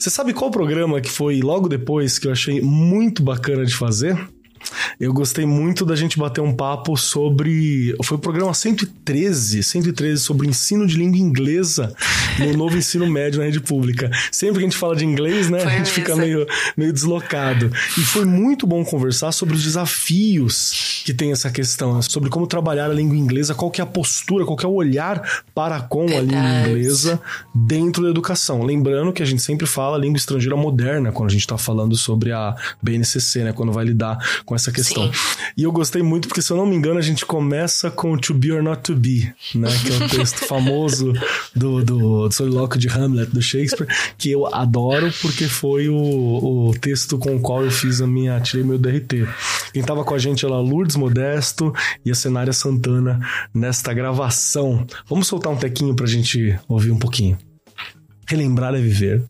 Você 0.00 0.08
sabe 0.08 0.32
qual 0.32 0.50
programa 0.50 1.00
que 1.00 1.10
foi 1.10 1.40
logo 1.40 1.68
depois 1.68 2.18
que 2.18 2.26
eu 2.26 2.32
achei 2.32 2.62
muito 2.62 3.22
bacana 3.22 3.64
de 3.64 3.74
fazer? 3.74 4.16
Eu 5.00 5.12
gostei 5.12 5.46
muito 5.46 5.84
da 5.84 5.94
gente 5.94 6.18
bater 6.18 6.40
um 6.40 6.52
papo 6.54 6.96
sobre. 6.96 7.94
Foi 8.02 8.16
o 8.16 8.20
programa 8.20 8.52
113, 8.52 9.62
113 9.62 10.22
sobre 10.22 10.48
ensino 10.48 10.86
de 10.86 10.96
língua 10.96 11.18
inglesa 11.18 11.94
no 12.38 12.56
novo 12.56 12.76
ensino 12.76 13.06
médio 13.06 13.38
na 13.38 13.46
rede 13.46 13.60
pública. 13.60 14.10
Sempre 14.30 14.58
que 14.58 14.64
a 14.66 14.68
gente 14.68 14.76
fala 14.76 14.96
de 14.96 15.04
inglês, 15.04 15.48
né, 15.48 15.60
foi 15.60 15.72
a 15.72 15.76
gente 15.76 15.90
fica 15.90 16.16
meio, 16.16 16.46
meio 16.76 16.92
deslocado. 16.92 17.70
E 17.96 18.00
foi 18.00 18.24
muito 18.24 18.66
bom 18.66 18.84
conversar 18.84 19.32
sobre 19.32 19.54
os 19.54 19.62
desafios 19.62 21.02
que 21.04 21.14
tem 21.14 21.32
essa 21.32 21.50
questão, 21.50 22.00
sobre 22.02 22.28
como 22.28 22.46
trabalhar 22.46 22.86
a 22.86 22.94
língua 22.94 23.16
inglesa, 23.16 23.54
qual 23.54 23.70
que 23.70 23.80
é 23.80 23.84
a 23.84 23.86
postura, 23.86 24.44
qual 24.44 24.56
que 24.56 24.64
é 24.64 24.68
o 24.68 24.74
olhar 24.74 25.22
para 25.54 25.80
com 25.80 26.04
a 26.04 26.20
língua 26.20 26.68
inglesa 26.68 27.20
dentro 27.54 28.02
da 28.02 28.10
educação. 28.10 28.62
Lembrando 28.62 29.12
que 29.12 29.22
a 29.22 29.26
gente 29.26 29.42
sempre 29.42 29.66
fala 29.66 29.98
língua 29.98 30.16
estrangeira 30.16 30.56
moderna 30.56 31.12
quando 31.12 31.28
a 31.28 31.32
gente 31.32 31.42
está 31.42 31.56
falando 31.56 31.96
sobre 31.96 32.32
a 32.32 32.54
BNCC, 32.82 33.44
né, 33.44 33.52
quando 33.52 33.72
vai 33.72 33.84
lidar 33.84 34.18
com 34.48 34.54
essa 34.54 34.72
questão. 34.72 35.12
Sim. 35.12 35.20
E 35.58 35.62
eu 35.62 35.70
gostei 35.70 36.02
muito 36.02 36.26
porque, 36.26 36.40
se 36.40 36.50
eu 36.50 36.56
não 36.56 36.64
me 36.64 36.74
engano, 36.74 36.98
a 36.98 37.02
gente 37.02 37.26
começa 37.26 37.90
com 37.90 38.16
To 38.16 38.32
Be 38.32 38.50
or 38.50 38.62
Not 38.62 38.80
To 38.80 38.96
Be, 38.96 39.30
né? 39.54 39.68
Que 39.84 39.92
é 39.92 40.06
o 40.06 40.08
texto 40.08 40.38
famoso 40.48 41.12
do, 41.54 41.84
do, 41.84 42.28
do 42.28 42.32
solilóquio 42.32 42.80
de 42.80 42.88
Hamlet, 42.88 43.30
do 43.30 43.42
Shakespeare, 43.42 43.86
que 44.16 44.30
eu 44.30 44.46
adoro 44.46 45.12
porque 45.20 45.46
foi 45.46 45.90
o, 45.90 46.70
o 46.70 46.74
texto 46.80 47.18
com 47.18 47.36
o 47.36 47.40
qual 47.40 47.62
eu 47.62 47.70
fiz 47.70 48.00
a 48.00 48.06
minha, 48.06 48.40
tirei 48.40 48.64
meu 48.64 48.78
DRT. 48.78 49.28
Quem 49.74 49.82
tava 49.82 50.02
com 50.02 50.14
a 50.14 50.18
gente 50.18 50.46
era 50.46 50.56
Lourdes 50.56 50.96
Modesto 50.96 51.70
e 52.02 52.10
a 52.10 52.14
Cenária 52.14 52.54
Santana 52.54 53.20
nesta 53.52 53.92
gravação. 53.92 54.86
Vamos 55.06 55.26
soltar 55.26 55.52
um 55.52 55.56
tequinho 55.56 55.94
pra 55.94 56.06
gente 56.06 56.58
ouvir 56.66 56.90
um 56.90 56.98
pouquinho. 56.98 57.36
Relembrar 58.26 58.74
é 58.74 58.80
viver. 58.80 59.22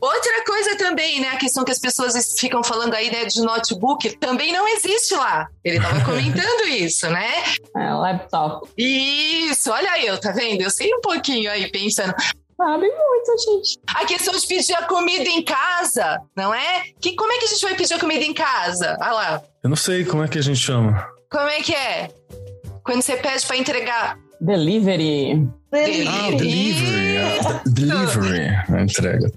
Outra 0.00 0.44
coisa 0.44 0.76
também, 0.76 1.20
né? 1.20 1.28
A 1.28 1.36
questão 1.36 1.64
que 1.64 1.72
as 1.72 1.78
pessoas 1.78 2.14
ficam 2.38 2.62
falando 2.62 2.94
aí, 2.94 3.10
né, 3.10 3.24
de 3.24 3.40
notebook, 3.40 4.16
também 4.18 4.52
não 4.52 4.66
existe 4.68 5.14
lá. 5.14 5.48
Ele 5.64 5.76
estava 5.76 6.00
comentando 6.04 6.68
isso, 6.68 7.08
né? 7.08 7.30
É, 7.76 7.92
laptop. 7.92 8.68
Isso, 8.76 9.70
olha 9.70 10.04
eu, 10.04 10.18
tá 10.18 10.32
vendo? 10.32 10.62
Eu 10.62 10.70
sei 10.70 10.92
um 10.94 11.00
pouquinho 11.00 11.50
aí 11.50 11.70
pensando. 11.70 12.14
Sabe 12.56 12.86
muito, 12.86 13.62
gente. 13.62 13.80
A 13.88 14.04
questão 14.04 14.32
de 14.32 14.46
pedir 14.46 14.74
a 14.74 14.82
comida 14.82 15.28
em 15.28 15.42
casa, 15.42 16.20
não 16.36 16.54
é? 16.54 16.84
Que, 17.00 17.14
como 17.16 17.32
é 17.32 17.38
que 17.38 17.46
a 17.46 17.48
gente 17.48 17.62
vai 17.62 17.74
pedir 17.74 17.94
a 17.94 17.98
comida 17.98 18.24
em 18.24 18.32
casa? 18.32 18.96
Olha 19.00 19.12
lá. 19.12 19.42
Eu 19.62 19.70
não 19.70 19.76
sei 19.76 20.04
como 20.04 20.22
é 20.22 20.28
que 20.28 20.38
a 20.38 20.42
gente 20.42 20.60
chama. 20.60 21.04
Como 21.30 21.48
é 21.48 21.60
que 21.60 21.74
é? 21.74 22.10
Quando 22.84 23.02
você 23.02 23.16
pede 23.16 23.44
para 23.44 23.56
entregar. 23.56 24.18
Delivery. 24.40 25.48
Delivery. 25.72 26.06
Ah, 26.08 26.30
delivery. 26.30 27.18
Ah, 27.18 27.62
delivery. 27.66 28.48
A 28.72 28.82
entrega. 28.82 29.32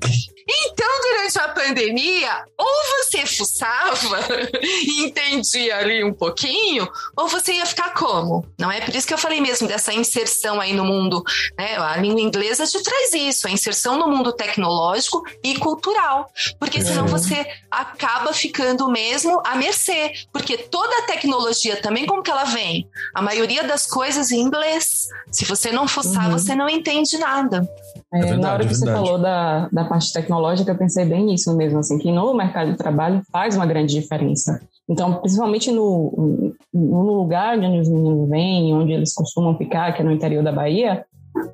Então, 0.49 0.87
durante 1.01 1.39
a 1.39 1.49
pandemia, 1.49 2.45
ou 2.57 2.67
você 2.97 3.25
fuçava 3.25 4.19
e 4.63 5.03
entendia 5.03 5.77
ali 5.77 6.03
um 6.03 6.13
pouquinho, 6.13 6.87
ou 7.17 7.27
você 7.27 7.53
ia 7.53 7.65
ficar 7.65 7.93
como? 7.93 8.45
Não 8.57 8.71
é 8.71 8.79
por 8.79 8.95
isso 8.95 9.05
que 9.05 9.13
eu 9.13 9.17
falei 9.17 9.41
mesmo 9.41 9.67
dessa 9.67 9.93
inserção 9.93 10.61
aí 10.61 10.73
no 10.73 10.85
mundo, 10.85 11.21
né? 11.57 11.77
A 11.77 11.97
língua 11.97 12.21
inglesa 12.21 12.65
te 12.65 12.81
traz 12.81 13.13
isso, 13.13 13.47
a 13.47 13.51
inserção 13.51 13.97
no 13.97 14.07
mundo 14.07 14.31
tecnológico 14.31 15.21
e 15.43 15.57
cultural, 15.57 16.31
porque 16.59 16.81
senão 16.81 17.05
é. 17.05 17.09
você 17.09 17.45
acaba 17.69 18.33
ficando 18.33 18.89
mesmo 18.89 19.41
à 19.45 19.55
mercê, 19.55 20.13
porque 20.31 20.57
toda 20.57 20.99
a 20.99 21.01
tecnologia 21.03 21.81
também 21.81 22.05
como 22.05 22.23
que 22.23 22.31
ela 22.31 22.45
vem? 22.45 22.87
A 23.13 23.21
maioria 23.21 23.63
das 23.63 23.85
coisas 23.85 24.31
em 24.31 24.39
inglês. 24.39 25.07
Se 25.31 25.45
você 25.45 25.71
não 25.71 25.87
fuçar, 25.87 26.25
uhum. 26.25 26.31
você 26.31 26.55
não 26.55 26.69
entende 26.69 27.17
nada. 27.17 27.67
É, 28.17 28.19
é 28.19 28.21
verdade, 28.21 28.41
na 28.41 28.53
hora 28.53 28.65
que 28.65 28.71
é 28.71 28.75
você 28.75 28.85
falou 28.85 29.17
da, 29.17 29.69
da 29.71 29.85
parte 29.85 30.11
tecnológica, 30.11 30.71
eu 30.71 30.77
pensei 30.77 31.05
bem 31.05 31.25
nisso 31.25 31.55
mesmo, 31.55 31.79
assim, 31.79 31.97
que 31.97 32.11
no 32.11 32.33
mercado 32.33 32.71
de 32.71 32.77
trabalho 32.77 33.21
faz 33.31 33.55
uma 33.55 33.65
grande 33.65 33.93
diferença. 33.93 34.59
Então, 34.89 35.15
principalmente 35.15 35.71
no, 35.71 36.53
no 36.73 37.13
lugar 37.13 37.59
de 37.59 37.65
onde 37.65 37.79
os 37.79 37.89
meninos 37.89 38.29
vêm, 38.29 38.73
onde 38.73 38.93
eles 38.93 39.13
costumam 39.13 39.57
ficar, 39.57 39.93
que 39.93 40.01
é 40.01 40.05
no 40.05 40.11
interior 40.11 40.43
da 40.43 40.51
Bahia, 40.51 41.05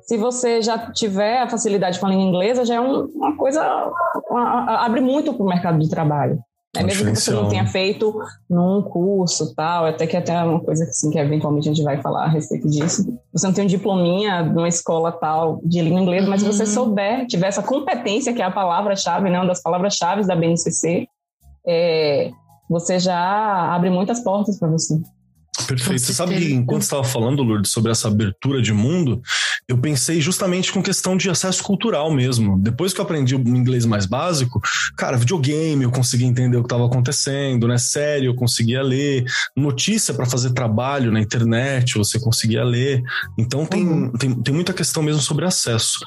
se 0.02 0.16
você 0.16 0.62
já 0.62 0.78
tiver 0.92 1.42
a 1.42 1.48
facilidade 1.48 1.98
com 1.98 2.06
a 2.06 2.08
língua 2.10 2.24
inglesa, 2.24 2.64
já 2.64 2.76
é 2.76 2.80
um, 2.80 3.04
uma 3.06 3.36
coisa, 3.36 3.90
uma, 4.30 4.84
abre 4.84 5.00
muito 5.00 5.34
para 5.34 5.42
o 5.42 5.48
mercado 5.48 5.78
de 5.78 5.88
trabalho. 5.88 6.38
É 6.76 6.82
mesmo 6.82 7.12
que 7.12 7.20
você 7.20 7.30
não 7.30 7.48
tenha 7.48 7.66
feito 7.66 8.14
num 8.50 8.82
curso 8.82 9.54
tal, 9.54 9.86
até 9.86 10.06
que 10.06 10.16
até 10.16 10.42
uma 10.42 10.60
coisa 10.60 10.84
assim, 10.84 11.10
que 11.10 11.18
eventualmente 11.18 11.68
a 11.68 11.72
gente 11.72 11.84
vai 11.84 12.00
falar 12.02 12.24
a 12.24 12.28
respeito 12.28 12.68
disso. 12.68 13.16
Você 13.32 13.46
não 13.46 13.54
tem 13.54 13.64
um 13.64 13.68
diplominha 13.68 14.42
numa 14.42 14.68
escola 14.68 15.12
tal 15.12 15.60
de 15.64 15.80
língua 15.80 16.00
inglesa, 16.00 16.28
mas 16.28 16.40
se 16.40 16.46
você 16.46 16.64
uhum. 16.64 16.68
souber, 16.68 17.26
tiver 17.26 17.46
essa 17.46 17.62
competência, 17.62 18.32
que 18.32 18.42
é 18.42 18.44
a 18.44 18.50
palavra-chave, 18.50 19.30
né, 19.30 19.38
uma 19.38 19.46
das 19.46 19.62
palavras-chave 19.62 20.26
da 20.26 20.34
BNCC, 20.34 21.06
é, 21.66 22.30
você 22.68 22.98
já 22.98 23.74
abre 23.74 23.90
muitas 23.90 24.20
portas 24.20 24.58
para 24.58 24.68
você. 24.68 25.00
Perfeito. 25.66 26.00
Você 26.00 26.12
sabe 26.12 26.36
que 26.36 26.52
enquanto 26.52 26.82
estava 26.82 27.04
falando, 27.04 27.42
Lourdes, 27.42 27.70
sobre 27.70 27.90
essa 27.90 28.08
abertura 28.08 28.60
de 28.60 28.72
mundo, 28.72 29.22
eu 29.68 29.78
pensei 29.78 30.20
justamente 30.20 30.72
com 30.72 30.82
questão 30.82 31.16
de 31.16 31.30
acesso 31.30 31.62
cultural 31.62 32.10
mesmo. 32.10 32.58
Depois 32.58 32.92
que 32.92 33.00
eu 33.00 33.04
aprendi 33.04 33.34
o 33.34 33.40
inglês 33.40 33.84
mais 33.84 34.06
básico, 34.06 34.60
cara, 34.96 35.16
videogame 35.16 35.84
eu 35.84 35.90
conseguia 35.90 36.26
entender 36.26 36.56
o 36.56 36.60
que 36.60 36.66
estava 36.66 36.86
acontecendo, 36.86 37.66
né? 37.66 37.78
Série 37.78 38.26
eu 38.26 38.34
conseguia 38.34 38.82
ler, 38.82 39.24
notícia 39.56 40.14
para 40.14 40.26
fazer 40.26 40.52
trabalho 40.52 41.12
na 41.12 41.20
internet 41.20 41.96
você 41.96 42.18
conseguia 42.20 42.64
ler. 42.64 43.02
Então 43.38 43.66
tem, 43.66 43.86
uhum. 43.86 44.12
tem, 44.12 44.34
tem 44.34 44.54
muita 44.54 44.72
questão 44.72 45.02
mesmo 45.02 45.20
sobre 45.20 45.44
acesso. 45.44 46.04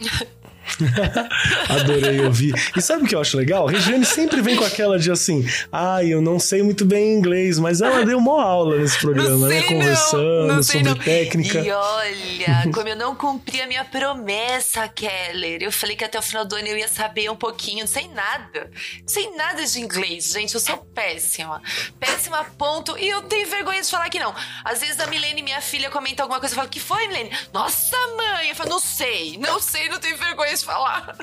Adorei 1.68 2.20
ouvir. 2.20 2.54
E 2.76 2.82
sabe 2.82 3.04
o 3.04 3.06
que 3.06 3.14
eu 3.14 3.20
acho 3.20 3.36
legal? 3.36 3.68
A 3.68 3.70
Regiane 3.70 4.04
sempre 4.04 4.40
vem 4.40 4.56
com 4.56 4.64
aquela 4.64 4.98
de 4.98 5.10
assim: 5.10 5.46
ai, 5.72 6.06
ah, 6.06 6.08
eu 6.08 6.20
não 6.20 6.38
sei 6.38 6.62
muito 6.62 6.84
bem 6.84 7.14
inglês, 7.14 7.58
mas 7.58 7.80
ela 7.80 8.04
deu 8.04 8.18
uma 8.18 8.42
aula 8.42 8.78
nesse 8.78 8.98
programa, 8.98 9.48
né? 9.48 9.62
Conversando 9.62 10.46
não, 10.46 10.56
não 10.56 10.62
sobre 10.62 10.94
técnica. 10.96 11.60
E 11.60 11.70
olha, 11.70 12.70
como 12.74 12.88
eu 12.88 12.96
não 12.96 13.14
cumpri 13.14 13.60
a 13.60 13.66
minha 13.66 13.84
promessa, 13.84 14.88
Keller, 14.88 15.62
eu 15.62 15.72
falei 15.72 15.96
que 15.96 16.04
até 16.04 16.18
o 16.18 16.22
final 16.22 16.44
do 16.44 16.56
ano 16.56 16.68
eu 16.68 16.76
ia 16.76 16.88
saber 16.88 17.30
um 17.30 17.36
pouquinho, 17.36 17.80
não 17.80 17.86
sei 17.86 18.08
nada. 18.08 18.70
Não 19.00 19.08
sei 19.08 19.30
nada 19.36 19.64
de 19.64 19.80
inglês, 19.80 20.32
gente. 20.32 20.54
Eu 20.54 20.60
sou 20.60 20.76
péssima. 20.78 21.62
Péssima 21.98 22.44
ponto. 22.58 22.96
E 22.98 23.08
eu 23.08 23.22
tenho 23.22 23.48
vergonha 23.48 23.80
de 23.80 23.90
falar 23.90 24.08
que 24.10 24.18
não. 24.18 24.34
Às 24.64 24.80
vezes 24.80 24.98
a 25.00 25.06
Milene, 25.06 25.42
minha 25.42 25.60
filha, 25.60 25.90
comenta 25.90 26.22
alguma 26.22 26.40
coisa 26.40 26.54
e 26.54 26.56
fala: 26.56 26.68
que 26.68 26.80
foi, 26.80 27.06
Milene? 27.08 27.30
Nossa, 27.52 27.96
mãe! 28.16 28.50
Eu 28.50 28.56
falo, 28.56 28.70
não 28.70 28.80
sei, 28.80 29.38
não 29.38 29.60
sei, 29.60 29.88
não 29.88 29.98
tenho 29.98 30.16
vergonha 30.16 30.55
de 30.60 30.66
falar. 30.66 31.16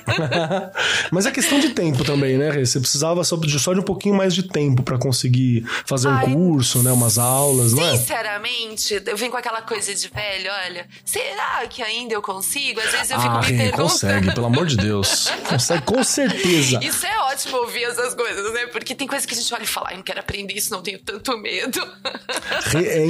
Mas 1.11 1.25
é 1.25 1.31
questão 1.31 1.59
de 1.59 1.69
tempo 1.69 2.03
também, 2.03 2.37
né, 2.37 2.49
Rê? 2.49 2.65
Você 2.65 2.79
precisava 2.79 3.23
só 3.23 3.35
de, 3.35 3.59
só 3.59 3.73
de 3.73 3.79
um 3.79 3.83
pouquinho 3.83 4.15
mais 4.15 4.33
de 4.33 4.43
tempo 4.43 4.83
para 4.83 4.97
conseguir 4.97 5.65
fazer 5.85 6.09
Ai, 6.09 6.25
um 6.25 6.33
curso, 6.33 6.81
né? 6.83 6.91
Umas 6.91 7.17
aulas, 7.17 7.73
não 7.73 7.83
é? 7.83 7.97
Sinceramente, 7.97 9.01
eu 9.05 9.17
venho 9.17 9.31
com 9.31 9.37
aquela 9.37 9.61
coisa 9.61 9.93
de 9.93 10.07
velho, 10.07 10.49
olha, 10.65 10.87
será 11.05 11.65
que 11.67 11.81
ainda 11.81 12.13
eu 12.13 12.21
consigo? 12.21 12.79
Às 12.79 12.91
vezes 12.91 13.11
eu 13.11 13.19
fico 13.19 13.33
ah, 13.33 13.41
me 13.41 13.47
perguntando. 13.47 13.83
consegue, 13.83 14.33
pelo 14.33 14.45
amor 14.45 14.65
de 14.65 14.77
Deus. 14.77 15.31
Consegue, 15.47 15.83
com 15.83 16.03
certeza. 16.03 16.79
Isso 16.83 17.05
é 17.05 17.19
ótimo 17.31 17.57
ouvir 17.57 17.83
essas 17.83 18.13
coisas, 18.15 18.53
né? 18.53 18.67
Porque 18.67 18.95
tem 18.95 19.07
coisas 19.07 19.25
que 19.25 19.33
a 19.33 19.37
gente 19.37 19.53
olha 19.53 19.63
e 19.63 19.67
fala, 19.67 19.91
eu 19.91 19.97
não 19.97 20.03
quero 20.03 20.19
aprender 20.19 20.53
isso, 20.53 20.71
não 20.71 20.81
tenho 20.81 20.99
tanto 20.99 21.37
medo. 21.37 21.79
É, 22.75 23.05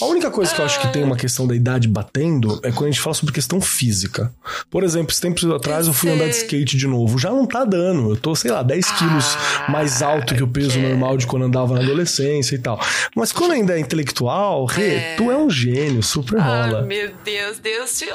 a 0.00 0.04
única 0.04 0.30
coisa 0.30 0.54
que 0.54 0.60
eu 0.60 0.64
acho 0.64 0.80
que 0.80 0.88
tem 0.88 1.02
uma 1.02 1.16
questão 1.16 1.46
da 1.46 1.54
idade 1.54 1.88
batendo 1.88 2.60
é 2.62 2.70
quando 2.70 2.88
a 2.88 2.90
gente 2.90 3.00
fala 3.00 3.14
sobre 3.14 3.34
questão 3.34 3.60
física. 3.60 4.32
Por 4.70 4.84
exemplo, 4.84 5.12
esse 5.12 5.20
tempo 5.20 5.40
atrás 5.68 5.86
eu 5.86 5.92
fui 5.92 6.10
andar 6.10 6.24
de 6.28 6.36
skate 6.36 6.76
de 6.76 6.86
novo. 6.86 7.18
Já 7.18 7.30
não 7.30 7.46
tá 7.46 7.64
dando. 7.64 8.10
Eu 8.10 8.16
tô, 8.16 8.34
sei 8.34 8.50
lá, 8.50 8.62
10 8.62 8.90
quilos 8.92 9.36
ah, 9.36 9.70
mais 9.70 10.02
alto 10.02 10.34
que 10.34 10.42
o 10.42 10.48
peso 10.48 10.78
normal 10.78 11.16
de 11.16 11.26
quando 11.26 11.44
andava 11.44 11.74
na 11.74 11.80
adolescência 11.80 12.54
e 12.54 12.58
tal. 12.58 12.80
Mas 13.14 13.32
quando 13.32 13.52
ainda 13.52 13.76
é 13.76 13.78
intelectual, 13.78 14.64
Rê, 14.64 14.94
é. 14.94 15.16
tu 15.16 15.30
é 15.30 15.36
um 15.36 15.50
gênio, 15.50 16.02
super 16.02 16.40
rola. 16.40 16.80
Ah, 16.80 16.82
meu 16.82 17.12
Deus, 17.24 17.58
Deus 17.58 17.98
te... 17.98 18.06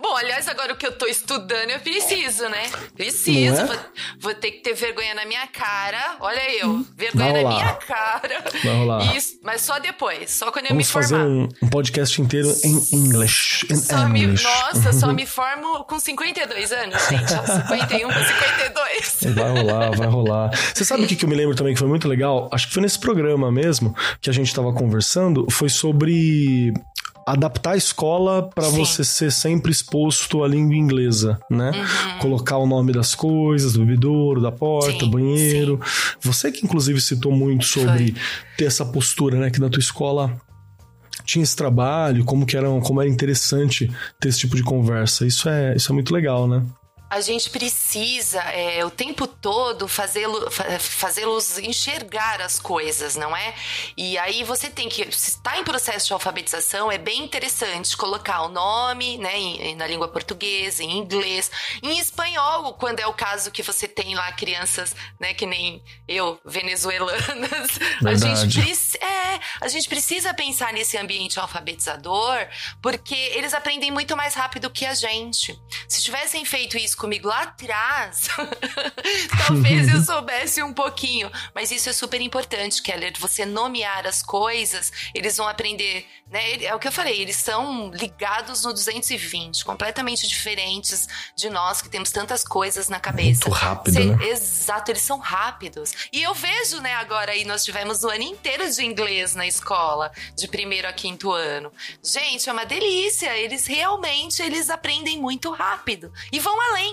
Bom, 0.00 0.16
aliás, 0.16 0.48
agora 0.48 0.72
o 0.72 0.76
que 0.76 0.86
eu 0.86 0.92
tô 0.92 1.06
estudando, 1.06 1.70
eu 1.70 1.80
preciso, 1.80 2.48
né? 2.48 2.70
Preciso. 2.96 3.60
É? 3.60 3.66
Vou, 3.66 3.76
vou, 4.20 4.34
ter 4.34 4.52
que 4.52 4.62
ter 4.62 4.74
vergonha 4.74 5.14
na 5.14 5.26
minha 5.26 5.46
cara. 5.46 6.16
Olha 6.20 6.40
eu, 6.58 6.84
vergonha 6.96 7.42
na 7.42 7.48
minha 7.48 7.72
cara. 7.74 8.42
Vai 8.64 8.74
rolar. 8.74 9.16
Isso, 9.16 9.38
mas 9.42 9.60
só 9.60 9.78
depois, 9.78 10.30
só 10.30 10.50
quando 10.50 10.66
eu 10.66 10.70
Vamos 10.70 10.86
me 10.86 10.92
formar. 10.92 11.08
fazer 11.08 11.22
um, 11.24 11.48
um, 11.62 11.68
podcast 11.68 12.20
inteiro 12.20 12.54
em 12.64 12.96
inglês. 12.96 13.60
Só 13.86 14.08
me, 14.08 14.26
nossa, 14.26 14.92
só 14.92 15.12
me 15.12 15.26
formo 15.26 15.84
com 15.84 15.98
52 15.98 16.72
anos, 16.72 17.01
gente. 17.10 17.28
51 17.28 18.08
com 18.08 18.14
52. 18.14 19.34
Vai 19.34 19.50
rolar, 19.50 19.90
vai 19.96 20.06
rolar. 20.08 20.50
Você 20.74 20.84
sabe 20.84 21.04
o 21.04 21.06
que, 21.06 21.16
que 21.16 21.24
eu 21.24 21.28
me 21.28 21.34
lembro 21.34 21.54
também 21.54 21.74
que 21.74 21.78
foi 21.78 21.88
muito 21.88 22.08
legal? 22.08 22.48
Acho 22.52 22.68
que 22.68 22.74
foi 22.74 22.82
nesse 22.82 22.98
programa 22.98 23.50
mesmo 23.50 23.94
que 24.20 24.30
a 24.30 24.32
gente 24.32 24.54
tava 24.54 24.72
conversando. 24.72 25.46
Foi 25.50 25.68
sobre 25.68 26.72
adaptar 27.26 27.72
a 27.72 27.76
escola 27.76 28.50
para 28.54 28.68
você 28.68 29.04
ser 29.04 29.30
sempre 29.30 29.70
exposto 29.70 30.42
à 30.42 30.48
língua 30.48 30.74
inglesa, 30.74 31.38
né? 31.50 31.70
Uhum. 31.70 32.18
Colocar 32.18 32.56
o 32.58 32.66
nome 32.66 32.92
das 32.92 33.14
coisas, 33.14 33.74
do 33.74 33.80
bebedouro, 33.80 34.40
da 34.40 34.50
porta, 34.50 35.04
sim, 35.04 35.10
banheiro. 35.10 35.80
Sim. 35.84 36.16
Você 36.20 36.50
que 36.52 36.64
inclusive 36.64 37.00
citou 37.00 37.32
muito 37.32 37.64
sobre 37.64 38.12
Foi. 38.12 38.14
ter 38.56 38.64
essa 38.64 38.84
postura, 38.84 39.38
né, 39.38 39.50
que 39.50 39.60
na 39.60 39.68
tua 39.68 39.80
escola 39.80 40.36
tinha 41.24 41.42
esse 41.42 41.54
trabalho, 41.54 42.24
como 42.24 42.44
que 42.44 42.56
era, 42.56 42.68
como 42.80 43.00
era 43.00 43.08
interessante 43.08 43.90
ter 44.18 44.28
esse 44.28 44.40
tipo 44.40 44.56
de 44.56 44.62
conversa. 44.62 45.26
Isso 45.26 45.48
é, 45.48 45.76
isso 45.76 45.92
é 45.92 45.94
muito 45.94 46.12
legal, 46.12 46.48
né? 46.48 46.62
A 47.12 47.20
gente 47.20 47.50
precisa 47.50 48.40
é, 48.40 48.82
o 48.86 48.90
tempo 48.90 49.26
todo 49.26 49.86
fazê-los 49.86 50.54
fazê 50.80 51.24
enxergar 51.62 52.40
as 52.40 52.58
coisas, 52.58 53.16
não 53.16 53.36
é? 53.36 53.54
E 53.98 54.16
aí 54.16 54.42
você 54.42 54.70
tem 54.70 54.88
que, 54.88 55.04
se 55.12 55.32
está 55.32 55.58
em 55.58 55.62
processo 55.62 56.06
de 56.06 56.14
alfabetização, 56.14 56.90
é 56.90 56.96
bem 56.96 57.22
interessante 57.22 57.94
colocar 57.98 58.40
o 58.44 58.48
nome, 58.48 59.18
né, 59.18 59.38
em, 59.38 59.74
na 59.74 59.86
língua 59.86 60.08
portuguesa, 60.08 60.82
em 60.82 60.96
inglês, 60.96 61.50
em 61.82 61.98
espanhol, 61.98 62.72
quando 62.74 63.00
é 63.00 63.06
o 63.06 63.12
caso 63.12 63.50
que 63.50 63.62
você 63.62 63.86
tem 63.86 64.14
lá 64.14 64.32
crianças, 64.32 64.96
né, 65.20 65.34
que 65.34 65.44
nem 65.44 65.84
eu, 66.08 66.40
venezuelanas. 66.46 67.78
A 68.06 68.14
gente, 68.14 68.98
é, 69.04 69.38
a 69.60 69.68
gente 69.68 69.86
precisa 69.86 70.32
pensar 70.32 70.72
nesse 70.72 70.96
ambiente 70.96 71.38
alfabetizador, 71.38 72.48
porque 72.80 73.14
eles 73.14 73.52
aprendem 73.52 73.90
muito 73.90 74.16
mais 74.16 74.32
rápido 74.32 74.70
que 74.70 74.86
a 74.86 74.94
gente. 74.94 75.54
Se 75.86 76.02
tivessem 76.02 76.42
feito 76.46 76.78
isso 76.78 77.01
comigo 77.02 77.26
lá 77.26 77.42
atrás, 77.42 78.28
talvez 79.48 79.88
eu 79.88 80.00
soubesse 80.04 80.62
um 80.62 80.72
pouquinho. 80.72 81.28
Mas 81.52 81.72
isso 81.72 81.90
é 81.90 81.92
super 81.92 82.20
importante, 82.20 82.80
Keller. 82.80 83.12
Você 83.18 83.44
nomear 83.44 84.06
as 84.06 84.22
coisas, 84.22 84.92
eles 85.12 85.36
vão 85.36 85.48
aprender, 85.48 86.06
né? 86.30 86.62
É 86.62 86.72
o 86.72 86.78
que 86.78 86.86
eu 86.86 86.92
falei, 86.92 87.20
eles 87.20 87.34
são 87.34 87.90
ligados 87.90 88.64
no 88.64 88.72
220, 88.72 89.64
completamente 89.64 90.28
diferentes 90.28 91.08
de 91.36 91.50
nós 91.50 91.82
que 91.82 91.88
temos 91.88 92.12
tantas 92.12 92.44
coisas 92.44 92.88
na 92.88 93.00
cabeça. 93.00 93.48
Muito 93.48 93.58
rápido, 93.58 93.94
Cê, 93.94 94.04
né? 94.04 94.28
Exato, 94.28 94.92
eles 94.92 95.02
são 95.02 95.18
rápidos. 95.18 95.92
E 96.12 96.22
eu 96.22 96.32
vejo, 96.34 96.80
né, 96.80 96.94
agora 96.94 97.32
aí 97.32 97.44
nós 97.44 97.64
tivemos 97.64 98.04
o 98.04 98.08
ano 98.08 98.22
inteiro 98.22 98.70
de 98.70 98.84
inglês 98.84 99.34
na 99.34 99.46
escola, 99.46 100.12
de 100.36 100.46
primeiro 100.46 100.86
a 100.86 100.92
quinto 100.92 101.32
ano. 101.32 101.72
Gente, 102.00 102.48
é 102.48 102.52
uma 102.52 102.64
delícia. 102.64 103.36
Eles 103.36 103.66
realmente 103.66 104.40
eles 104.40 104.70
aprendem 104.70 105.18
muito 105.20 105.50
rápido 105.50 106.12
e 106.30 106.38
vão 106.38 106.60
além 106.70 106.91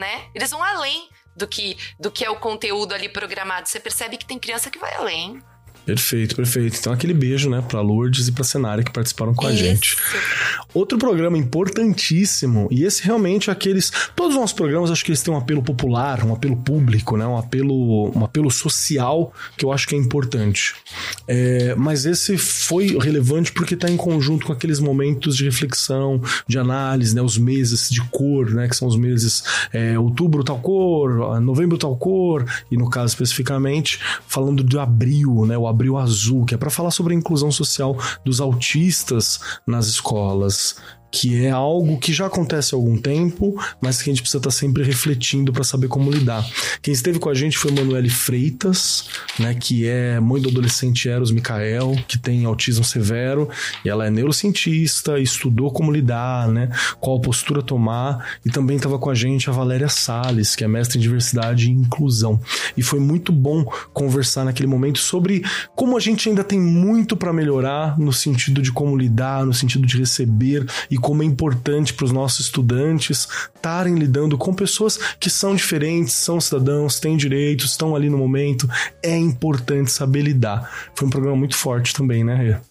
né? 0.00 0.30
Eles 0.34 0.50
vão 0.50 0.62
além 0.64 1.08
do 1.36 1.46
que, 1.46 1.76
do 1.98 2.10
que 2.10 2.24
é 2.24 2.30
o 2.30 2.40
conteúdo 2.40 2.94
ali 2.94 3.08
programado. 3.08 3.68
Você 3.68 3.78
percebe 3.78 4.16
que 4.16 4.26
tem 4.26 4.38
criança 4.38 4.70
que 4.70 4.78
vai 4.78 4.94
além. 4.94 5.40
Perfeito, 5.84 6.36
perfeito. 6.36 6.76
Então, 6.78 6.92
aquele 6.92 7.14
beijo, 7.14 7.48
né, 7.50 7.62
pra 7.66 7.80
Lourdes 7.80 8.28
e 8.28 8.32
pra 8.32 8.44
Cenária 8.44 8.84
que 8.84 8.92
participaram 8.92 9.34
com 9.34 9.48
Isso. 9.48 9.52
a 9.52 9.56
gente. 9.56 9.96
Outro 10.72 10.98
programa 10.98 11.36
importantíssimo, 11.36 12.68
e 12.70 12.84
esse 12.84 13.02
realmente 13.02 13.50
é 13.50 13.52
aqueles. 13.52 13.90
Todos 14.14 14.34
os 14.34 14.40
nossos 14.40 14.54
programas, 14.54 14.90
acho 14.90 15.04
que 15.04 15.10
eles 15.10 15.22
têm 15.22 15.34
um 15.34 15.36
apelo 15.36 15.62
popular, 15.62 16.24
um 16.24 16.32
apelo 16.32 16.56
público, 16.56 17.16
né, 17.16 17.26
um 17.26 17.36
apelo, 17.36 18.16
um 18.16 18.24
apelo 18.24 18.50
social 18.50 19.32
que 19.56 19.64
eu 19.64 19.72
acho 19.72 19.88
que 19.88 19.94
é 19.94 19.98
importante. 19.98 20.74
É, 21.26 21.74
mas 21.74 22.06
esse 22.06 22.38
foi 22.38 22.96
relevante 22.98 23.52
porque 23.52 23.74
está 23.74 23.90
em 23.90 23.96
conjunto 23.96 24.46
com 24.46 24.52
aqueles 24.52 24.78
momentos 24.78 25.36
de 25.36 25.44
reflexão, 25.44 26.22
de 26.46 26.58
análise, 26.58 27.14
né, 27.14 27.22
os 27.22 27.36
meses 27.36 27.90
de 27.90 28.02
cor, 28.10 28.50
né, 28.50 28.68
que 28.68 28.76
são 28.76 28.86
os 28.86 28.96
meses 28.96 29.42
é, 29.72 29.98
outubro 29.98 30.44
tal 30.44 30.58
cor, 30.60 31.40
novembro 31.40 31.76
tal 31.78 31.96
cor, 31.96 32.44
e 32.70 32.76
no 32.76 32.88
caso 32.88 33.08
especificamente, 33.08 33.98
falando 34.26 34.62
de 34.62 34.78
abril, 34.78 35.46
né, 35.46 35.58
o 35.58 35.66
Abril 35.70 35.96
Azul, 35.96 36.44
que 36.44 36.54
é 36.54 36.58
para 36.58 36.70
falar 36.70 36.90
sobre 36.90 37.14
a 37.14 37.16
inclusão 37.16 37.50
social 37.50 37.96
dos 38.24 38.40
autistas 38.40 39.40
nas 39.66 39.86
escolas 39.86 40.76
que 41.10 41.44
é 41.44 41.50
algo 41.50 41.98
que 41.98 42.12
já 42.12 42.26
acontece 42.26 42.74
há 42.74 42.78
algum 42.78 42.96
tempo, 42.96 43.60
mas 43.80 44.00
que 44.00 44.10
a 44.10 44.12
gente 44.12 44.22
precisa 44.22 44.38
estar 44.38 44.50
sempre 44.50 44.82
refletindo 44.82 45.52
para 45.52 45.64
saber 45.64 45.88
como 45.88 46.10
lidar. 46.10 46.46
Quem 46.80 46.94
esteve 46.94 47.18
com 47.18 47.28
a 47.28 47.34
gente 47.34 47.58
foi 47.58 47.72
Manuele 47.72 48.08
Freitas, 48.08 49.08
né, 49.38 49.54
que 49.54 49.86
é 49.86 50.20
mãe 50.20 50.40
do 50.40 50.48
adolescente 50.48 51.08
Eros 51.08 51.32
Micael, 51.32 51.96
que 52.06 52.18
tem 52.18 52.44
autismo 52.44 52.84
severo, 52.84 53.48
e 53.84 53.88
ela 53.88 54.06
é 54.06 54.10
neurocientista, 54.10 55.18
estudou 55.18 55.70
como 55.72 55.90
lidar, 55.90 56.48
né, 56.48 56.70
qual 57.00 57.20
postura 57.20 57.62
tomar, 57.62 58.38
e 58.44 58.50
também 58.50 58.76
estava 58.76 58.98
com 58.98 59.10
a 59.10 59.14
gente 59.14 59.50
a 59.50 59.52
Valéria 59.52 59.88
Sales, 59.88 60.54
que 60.54 60.64
é 60.64 60.68
mestre 60.68 60.98
em 60.98 61.00
diversidade 61.00 61.66
e 61.66 61.70
inclusão. 61.70 62.40
E 62.76 62.82
foi 62.82 63.00
muito 63.00 63.32
bom 63.32 63.64
conversar 63.92 64.44
naquele 64.44 64.68
momento 64.68 64.98
sobre 64.98 65.42
como 65.74 65.96
a 65.96 66.00
gente 66.00 66.28
ainda 66.28 66.44
tem 66.44 66.60
muito 66.60 67.16
para 67.16 67.32
melhorar 67.32 67.98
no 67.98 68.12
sentido 68.12 68.62
de 68.62 68.72
como 68.72 68.96
lidar, 68.96 69.44
no 69.44 69.52
sentido 69.52 69.86
de 69.86 69.98
receber 69.98 70.66
e 70.90 70.96
como 71.00 71.22
é 71.22 71.26
importante 71.26 71.94
para 71.94 72.04
os 72.04 72.12
nossos 72.12 72.46
estudantes 72.46 73.28
estarem 73.54 73.94
lidando 73.94 74.38
com 74.38 74.54
pessoas 74.54 74.98
que 75.18 75.30
são 75.30 75.54
diferentes, 75.54 76.14
são 76.14 76.40
cidadãos, 76.40 77.00
têm 77.00 77.16
direitos, 77.16 77.72
estão 77.72 77.96
ali 77.96 78.08
no 78.08 78.18
momento. 78.18 78.68
É 79.02 79.16
importante 79.16 79.90
saber 79.90 80.22
lidar. 80.22 80.90
Foi 80.94 81.06
um 81.06 81.10
programa 81.10 81.36
muito 81.36 81.56
forte 81.56 81.94
também, 81.94 82.24
né, 82.24 82.34
Rê? 82.34 82.70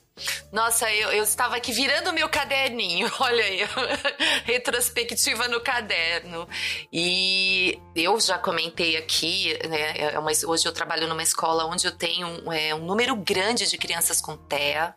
Nossa, 0.52 0.92
eu, 0.92 1.12
eu 1.12 1.24
estava 1.24 1.56
aqui 1.56 1.72
virando 1.72 2.12
meu 2.13 2.28
caderninho, 2.30 3.12
olha 3.20 3.44
aí, 3.44 3.62
retrospectiva 4.46 5.48
no 5.48 5.62
caderno. 5.62 6.48
E 6.92 7.80
eu 7.96 8.20
já 8.20 8.38
comentei 8.38 8.98
aqui, 8.98 9.58
né, 9.68 9.98
é 9.98 10.20
uma, 10.20 10.32
hoje 10.46 10.68
eu 10.68 10.72
trabalho 10.72 11.08
numa 11.08 11.24
escola 11.24 11.65
onde 11.65 11.86
eu 11.86 11.92
tenho 11.92 12.28
um, 12.28 12.52
é, 12.52 12.74
um 12.76 12.86
número 12.86 13.15
grande 13.15 13.70
de 13.70 13.78
crianças 13.78 14.20
com 14.20 14.36
TEA. 14.36 14.94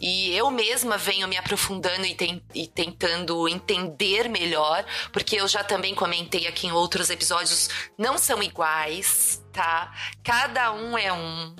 E 0.00 0.34
eu 0.34 0.50
mesma 0.50 0.96
venho 0.96 1.28
me 1.28 1.36
aprofundando 1.36 2.04
e, 2.06 2.14
tem, 2.14 2.42
e 2.54 2.66
tentando 2.66 3.48
entender 3.48 4.28
melhor, 4.28 4.84
porque 5.12 5.36
eu 5.36 5.48
já 5.48 5.62
também 5.62 5.94
comentei 5.94 6.46
aqui 6.46 6.66
em 6.66 6.72
outros 6.72 7.10
episódios, 7.10 7.68
não 7.96 8.18
são 8.18 8.42
iguais, 8.42 9.42
tá? 9.52 9.92
Cada 10.22 10.72
um 10.72 10.96
é 10.96 11.12
um 11.12 11.54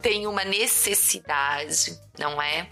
tem 0.00 0.26
uma 0.26 0.44
necessidade, 0.44 1.98
não 2.18 2.40
é? 2.40 2.68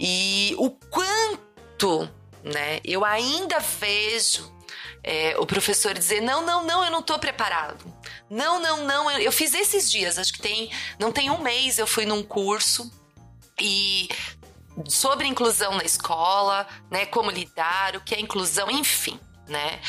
E 0.00 0.52
o 0.58 0.68
quanto, 0.68 2.10
né? 2.42 2.80
Eu 2.84 3.04
ainda 3.04 3.60
vejo 3.60 4.52
é, 5.04 5.36
o 5.38 5.46
professor 5.46 5.94
dizer: 5.94 6.20
não, 6.20 6.44
não, 6.44 6.64
não, 6.64 6.84
eu 6.84 6.90
não 6.90 6.98
estou 6.98 7.18
preparado. 7.20 7.84
Não, 8.28 8.58
não, 8.58 8.84
não. 8.84 9.10
Eu, 9.10 9.18
eu, 9.20 9.32
fiz 9.32 9.54
esses 9.54 9.90
dias, 9.90 10.18
acho 10.18 10.32
que 10.32 10.40
tem, 10.40 10.70
não 10.98 11.12
tem 11.12 11.30
um 11.30 11.38
mês, 11.38 11.78
eu 11.78 11.86
fui 11.86 12.04
num 12.04 12.22
curso 12.22 12.90
e 13.62 14.08
sobre 14.88 15.26
inclusão 15.26 15.76
na 15.76 15.84
escola, 15.84 16.66
né? 16.90 17.06
Como 17.06 17.30
lidar, 17.30 17.96
o 17.96 18.00
que 18.00 18.14
é 18.14 18.20
inclusão, 18.20 18.70
enfim, 18.70 19.18
né? 19.46 19.80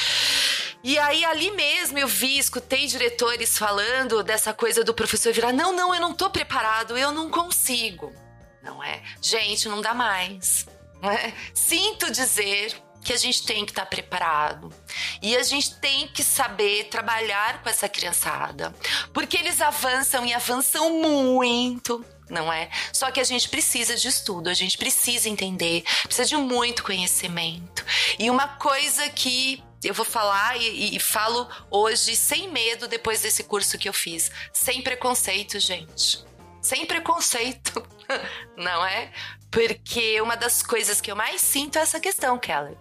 E 0.83 0.99
aí, 0.99 1.23
ali 1.25 1.49
mesmo, 1.51 1.97
eu 1.97 2.07
vi, 2.07 2.37
escutei 2.37 2.85
diretores 2.85 3.57
falando 3.57 4.21
dessa 4.21 4.53
coisa 4.53 4.83
do 4.83 4.93
professor 4.93 5.33
virar: 5.33 5.53
não, 5.53 5.73
não, 5.73 5.95
eu 5.95 6.01
não 6.01 6.13
tô 6.13 6.29
preparado, 6.29 6.97
eu 6.97 7.11
não 7.11 7.29
consigo. 7.29 8.13
Não 8.61 8.83
é? 8.83 9.01
Gente, 9.21 9.67
não 9.67 9.81
dá 9.81 9.93
mais. 9.93 10.67
Não 11.01 11.09
é? 11.09 11.33
Sinto 11.53 12.11
dizer 12.11 12.82
que 13.03 13.13
a 13.13 13.17
gente 13.17 13.43
tem 13.43 13.65
que 13.65 13.71
estar 13.71 13.83
tá 13.83 13.87
preparado. 13.87 14.73
E 15.21 15.35
a 15.35 15.43
gente 15.43 15.75
tem 15.75 16.07
que 16.07 16.23
saber 16.23 16.85
trabalhar 16.85 17.61
com 17.61 17.69
essa 17.69 17.89
criançada. 17.89 18.73
Porque 19.13 19.37
eles 19.37 19.61
avançam 19.61 20.25
e 20.25 20.33
avançam 20.33 21.01
muito 21.01 22.03
não 22.29 22.51
é? 22.51 22.69
Só 22.91 23.11
que 23.11 23.19
a 23.19 23.23
gente 23.23 23.47
precisa 23.47 23.95
de 23.95 24.07
estudo, 24.07 24.49
a 24.49 24.55
gente 24.55 24.75
precisa 24.75 25.29
entender, 25.29 25.83
precisa 26.03 26.27
de 26.27 26.35
muito 26.35 26.83
conhecimento. 26.83 27.85
E 28.17 28.29
uma 28.29 28.47
coisa 28.47 29.07
que 29.09 29.63
eu 29.83 29.93
vou 29.93 30.05
falar 30.05 30.57
e, 30.57 30.95
e, 30.95 30.99
falo 30.99 31.47
hoje 31.69 32.15
sem 32.15 32.49
medo 32.49 32.87
depois 32.87 33.21
desse 33.21 33.43
curso 33.43 33.77
que 33.77 33.87
eu 33.87 33.93
fiz. 33.93 34.31
Sem 34.51 34.81
preconceito, 34.81 35.59
gente. 35.59 36.23
Sem 36.61 36.85
preconceito, 36.85 37.85
não 38.57 38.85
é? 38.85 39.11
Porque 39.53 40.19
uma 40.19 40.35
das 40.35 40.63
coisas 40.63 40.99
que 40.99 41.11
eu 41.11 41.15
mais 41.15 41.39
sinto 41.39 41.77
é 41.77 41.81
essa 41.81 41.99
questão, 41.99 42.39
Keller. 42.39 42.75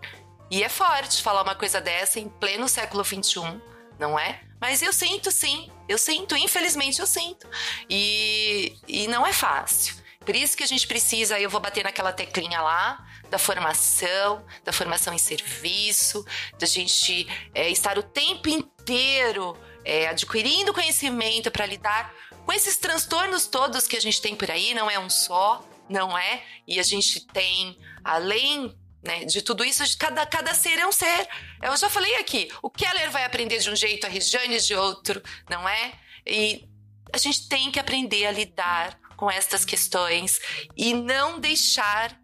E 0.51 0.65
é 0.65 0.71
forte 0.71 1.23
falar 1.23 1.43
uma 1.43 1.55
coisa 1.55 1.83
dessa 1.83 2.19
em 2.19 2.31
pleno 2.31 2.67
século 2.67 3.05
XXI, 3.05 3.61
não 3.99 4.19
é? 4.19 4.41
Mas 4.59 4.81
eu 4.81 4.91
sinto 4.91 5.31
sim, 5.31 5.71
eu 5.87 5.99
sinto, 5.99 6.35
infelizmente 6.35 6.99
eu 6.99 7.07
sinto. 7.07 7.47
E, 7.91 8.75
e 8.89 9.07
não 9.07 9.27
é 9.27 9.35
fácil. 9.35 9.97
Por 10.21 10.35
isso 10.35 10.57
que 10.57 10.63
a 10.63 10.67
gente 10.67 10.87
precisa, 10.87 11.39
eu 11.39 11.51
vou 11.51 11.61
bater 11.61 11.85
naquela 11.85 12.13
teclinha 12.13 12.63
lá, 12.63 13.07
da 13.29 13.39
formação, 13.39 14.43
da 14.65 14.73
formação 14.73 15.13
em 15.13 15.19
serviço, 15.19 16.25
da 16.59 16.67
gente 16.67 17.27
é, 17.55 17.69
estar 17.69 17.99
o 17.99 18.03
tempo 18.03 18.49
inteiro 18.49 19.57
é, 19.85 20.09
adquirindo 20.09 20.73
conhecimento 20.73 21.51
para 21.51 21.67
lidar 21.67 22.15
com 22.47 22.53
esses 22.53 22.77
transtornos 22.77 23.47
todos 23.47 23.87
que 23.87 23.97
a 23.97 24.01
gente 24.01 24.23
tem 24.23 24.35
por 24.35 24.51
aí, 24.51 24.73
não 24.75 24.91
é 24.91 24.99
um 24.99 25.11
só, 25.11 25.63
não 25.93 26.17
é? 26.17 26.43
E 26.67 26.81
a 26.81 26.83
gente 26.83 27.27
tem, 27.27 27.79
além 28.03 28.75
né, 29.05 29.25
de 29.25 29.43
tudo 29.43 29.65
isso, 29.65 29.83
cada, 29.99 30.25
cada 30.27 30.55
ser 30.55 30.79
é 30.79 30.87
um 30.87 30.93
ser. 30.93 31.29
Eu 31.63 31.77
já 31.77 31.91
falei 31.91 32.17
aqui, 32.17 32.49
o 32.63 32.71
Keller 32.71 33.11
vai 33.11 33.25
aprender 33.25 33.59
de 33.59 33.71
um 33.71 33.77
jeito, 33.77 34.07
a 34.07 34.11
Regiane 34.11 34.59
de 34.59 34.75
outro, 34.75 35.23
não 35.51 35.69
é? 35.69 35.93
E 36.27 36.69
a 37.13 37.19
gente 37.19 37.49
tem 37.49 37.71
que 37.71 37.79
aprender 37.79 38.27
a 38.27 38.33
lidar 38.33 38.99
com 39.17 39.31
estas 39.31 39.65
questões 39.65 40.41
e 40.77 40.95
não 40.95 41.39
deixar 41.39 42.19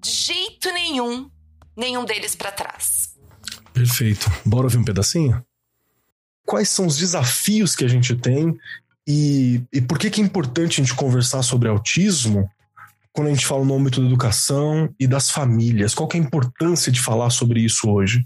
de 0.00 0.10
jeito 0.10 0.72
nenhum 0.72 1.30
nenhum 1.76 2.04
deles 2.04 2.34
para 2.34 2.52
trás. 2.52 3.14
Perfeito. 3.72 4.30
Bora 4.44 4.64
ouvir 4.64 4.76
um 4.76 4.84
pedacinho? 4.84 5.42
Quais 6.44 6.68
são 6.68 6.86
os 6.86 6.96
desafios 6.96 7.74
que 7.74 7.84
a 7.84 7.88
gente 7.88 8.14
tem 8.14 8.58
e, 9.06 9.62
e 9.72 9.80
por 9.80 9.98
que, 9.98 10.10
que 10.10 10.20
é 10.20 10.24
importante 10.24 10.80
a 10.80 10.84
gente 10.84 10.94
conversar 10.94 11.42
sobre 11.42 11.68
autismo 11.68 12.50
quando 13.12 13.28
a 13.28 13.30
gente 13.30 13.46
fala 13.46 13.64
no 13.64 13.74
âmbito 13.74 14.00
da 14.00 14.06
educação 14.06 14.92
e 14.98 15.06
das 15.06 15.30
famílias? 15.30 15.94
Qual 15.94 16.08
é 16.12 16.16
a 16.16 16.20
importância 16.20 16.90
de 16.92 17.00
falar 17.00 17.30
sobre 17.30 17.60
isso 17.60 17.90
hoje? 17.90 18.24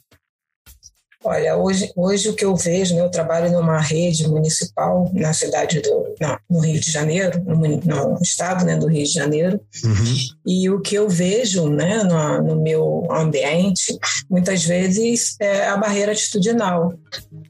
Olha, 1.25 1.57
hoje, 1.57 1.91
hoje 1.97 2.29
o 2.29 2.35
que 2.35 2.45
eu 2.45 2.55
vejo, 2.55 2.95
né, 2.95 3.01
eu 3.01 3.09
trabalho 3.09 3.51
numa 3.51 3.81
rede 3.81 4.29
municipal 4.29 5.11
na 5.15 5.33
cidade 5.33 5.81
do, 5.81 6.15
não, 6.21 6.39
no 6.51 6.61
Rio 6.61 6.79
de 6.79 6.91
Janeiro, 6.91 7.43
no, 7.47 7.57
no 7.57 8.19
estado 8.23 8.63
né, 8.67 8.77
do 8.77 8.87
Rio 8.87 9.05
de 9.05 9.13
Janeiro, 9.13 9.59
uhum. 9.83 10.15
e 10.47 10.69
o 10.69 10.81
que 10.81 10.95
eu 10.95 11.09
vejo 11.09 11.67
né, 11.71 12.03
no, 12.03 12.43
no, 12.43 12.63
meu 12.63 13.09
ambiente, 13.11 13.99
muitas 14.29 14.65
vezes, 14.65 15.37
é 15.41 15.67
a 15.67 15.79
barreira 15.79 16.13
atitudinal. 16.13 16.93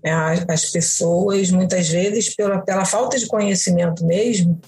É, 0.05 0.13
as 0.49 0.67
pessoas, 0.71 1.51
muitas 1.51 1.89
vezes, 1.89 2.35
pela, 2.35 2.61
pela 2.61 2.85
falta 2.85 3.19
de 3.19 3.27
conhecimento 3.27 4.05
mesmo, 4.05 4.61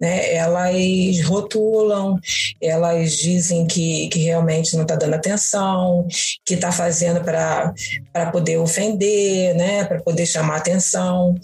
né, 0.00 0.32
elas 0.34 1.20
rotulam, 1.24 2.18
elas 2.62 3.12
dizem 3.12 3.66
que, 3.66 4.08
que 4.08 4.20
realmente 4.20 4.74
não 4.74 4.82
está 4.82 4.94
dando 4.96 5.14
atenção, 5.14 6.06
que 6.46 6.54
está 6.54 6.72
fazendo 6.72 7.22
para 7.22 8.30
poder 8.30 8.53
poder 8.54 8.58
ofender, 8.58 9.54
né, 9.54 9.84
para 9.84 10.00
poder 10.00 10.26
chamar 10.26 10.56
atenção. 10.56 11.34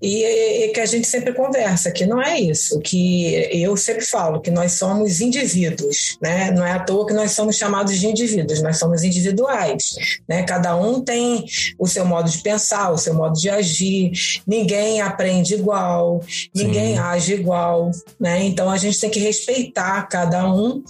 E, 0.00 0.24
e, 0.24 0.68
que 0.68 0.80
a 0.80 0.86
gente 0.86 1.06
sempre 1.06 1.32
conversa, 1.32 1.90
que 1.90 2.06
não 2.06 2.20
é 2.20 2.38
isso, 2.38 2.78
que 2.80 3.48
eu 3.52 3.76
sempre 3.76 4.04
falo 4.04 4.40
que 4.40 4.50
nós 4.50 4.72
somos 4.72 5.20
indivíduos, 5.20 6.18
né? 6.20 6.50
Não 6.50 6.64
é 6.64 6.72
à 6.72 6.78
toa 6.80 7.06
que 7.06 7.12
nós 7.12 7.32
somos 7.32 7.56
chamados 7.56 7.98
de 7.98 8.06
indivíduos, 8.06 8.62
nós 8.62 8.78
somos 8.78 9.02
individuais, 9.02 9.94
né? 10.28 10.42
Cada 10.42 10.76
um 10.76 11.00
tem 11.00 11.44
o 11.78 11.86
seu 11.86 12.04
modo 12.04 12.30
de 12.30 12.38
pensar, 12.38 12.90
o 12.90 12.98
seu 12.98 13.14
modo 13.14 13.38
de 13.38 13.48
agir, 13.48 14.12
ninguém 14.46 15.00
aprende 15.00 15.54
igual, 15.54 16.20
ninguém 16.54 16.94
Sim. 16.94 16.98
age 16.98 17.34
igual, 17.34 17.90
né? 18.20 18.44
Então 18.44 18.70
a 18.70 18.76
gente 18.76 19.00
tem 19.00 19.10
que 19.10 19.20
respeitar 19.20 20.02
cada 20.08 20.46
um 20.52 20.82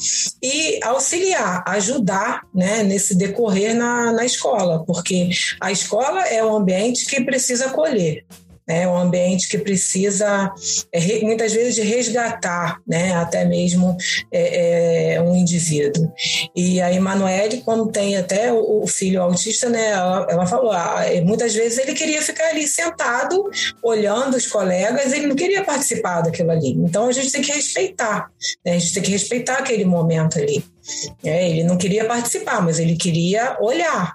e 0.42 0.80
auxiliar, 0.82 1.62
ajudar, 1.66 2.42
né, 2.54 2.82
nesse 2.82 3.14
decorrer 3.14 3.74
na, 3.74 4.12
na 4.12 4.24
escola, 4.24 4.84
porque 4.84 5.28
a 5.60 5.67
a 5.68 5.72
escola 5.72 6.26
é 6.26 6.42
um 6.42 6.56
ambiente 6.56 7.04
que 7.04 7.22
precisa 7.22 7.66
acolher, 7.66 8.24
é 8.66 8.88
um 8.88 8.96
ambiente 8.96 9.46
que 9.48 9.58
precisa 9.58 10.50
é, 10.90 11.20
muitas 11.20 11.52
vezes 11.52 11.74
de 11.74 11.82
resgatar, 11.82 12.80
né, 12.86 13.14
até 13.14 13.44
mesmo 13.44 13.94
é, 14.32 15.14
é, 15.14 15.22
um 15.22 15.36
indivíduo. 15.36 16.10
E 16.56 16.80
a 16.80 16.90
Emanuele, 16.92 17.60
como 17.62 17.92
tem 17.92 18.16
até 18.16 18.50
o, 18.50 18.86
filho 18.86 19.22
autista, 19.22 19.68
né, 19.68 19.90
ela, 19.90 20.26
ela 20.30 20.46
falou, 20.46 20.72
ah, 20.72 21.02
muitas 21.22 21.54
vezes 21.54 21.78
ele 21.78 21.92
queria 21.92 22.22
ficar 22.22 22.48
ali 22.48 22.66
sentado, 22.66 23.50
olhando 23.82 24.38
os 24.38 24.46
colegas, 24.46 25.12
ele 25.12 25.26
não 25.26 25.36
queria 25.36 25.64
participar 25.64 26.22
daquilo 26.22 26.50
ali. 26.50 26.72
Então 26.72 27.08
a 27.08 27.12
gente 27.12 27.30
tem 27.30 27.42
que 27.42 27.52
respeitar, 27.52 28.30
né, 28.64 28.72
a 28.72 28.78
gente 28.78 28.94
tem 28.94 29.02
que 29.02 29.10
respeitar 29.10 29.58
aquele 29.58 29.84
momento 29.84 30.38
ali. 30.38 30.64
É, 31.22 31.50
ele 31.50 31.64
não 31.64 31.76
queria 31.76 32.06
participar, 32.06 32.62
mas 32.62 32.78
ele 32.78 32.96
queria 32.96 33.58
olhar, 33.60 34.14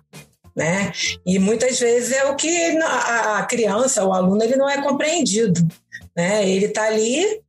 né? 0.55 0.91
E 1.25 1.39
muitas 1.39 1.79
vezes 1.79 2.11
é 2.11 2.25
o 2.25 2.35
que 2.35 2.77
a 2.81 3.43
criança, 3.43 4.05
o 4.05 4.13
aluno, 4.13 4.43
ele 4.43 4.55
não 4.55 4.69
é 4.69 4.81
compreendido, 4.81 5.65
né? 6.15 6.47
Ele 6.47 6.65
está 6.65 6.85
ali, 6.85 7.41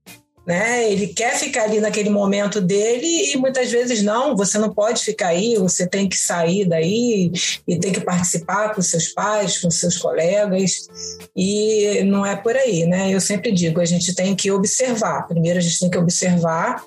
né? 0.46 0.90
Ele 0.90 1.08
quer 1.08 1.36
ficar 1.36 1.64
ali 1.64 1.80
naquele 1.80 2.10
momento 2.10 2.60
dele 2.60 3.32
e 3.32 3.36
muitas 3.36 3.70
vezes 3.70 4.02
não, 4.02 4.36
você 4.36 4.58
não 4.58 4.72
pode 4.72 5.02
ficar 5.02 5.28
aí, 5.28 5.56
você 5.56 5.86
tem 5.86 6.08
que 6.08 6.16
sair 6.16 6.66
daí 6.66 7.32
e 7.66 7.78
tem 7.78 7.92
que 7.92 8.00
participar 8.00 8.74
com 8.74 8.82
seus 8.82 9.08
pais, 9.08 9.58
com 9.58 9.70
seus 9.70 9.96
colegas 9.96 10.88
e 11.36 12.02
não 12.04 12.24
é 12.24 12.36
por 12.36 12.56
aí, 12.56 12.86
né? 12.86 13.14
Eu 13.14 13.20
sempre 13.20 13.52
digo, 13.52 13.80
a 13.80 13.86
gente 13.86 14.14
tem 14.14 14.34
que 14.34 14.50
observar. 14.50 15.26
Primeiro 15.26 15.58
a 15.58 15.62
gente 15.62 15.80
tem 15.80 15.90
que 15.90 15.98
observar 15.98 16.82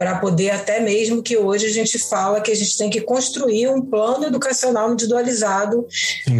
para 0.00 0.14
poder 0.14 0.48
até 0.48 0.80
mesmo 0.80 1.22
que 1.22 1.36
hoje 1.36 1.66
a 1.66 1.70
gente 1.70 1.98
fala 1.98 2.40
que 2.40 2.50
a 2.50 2.56
gente 2.56 2.78
tem 2.78 2.88
que 2.88 3.02
construir 3.02 3.68
um 3.68 3.82
plano 3.82 4.24
educacional 4.24 4.90
individualizado 4.90 5.86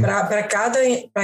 para 0.00 0.42
cada, 0.44 0.78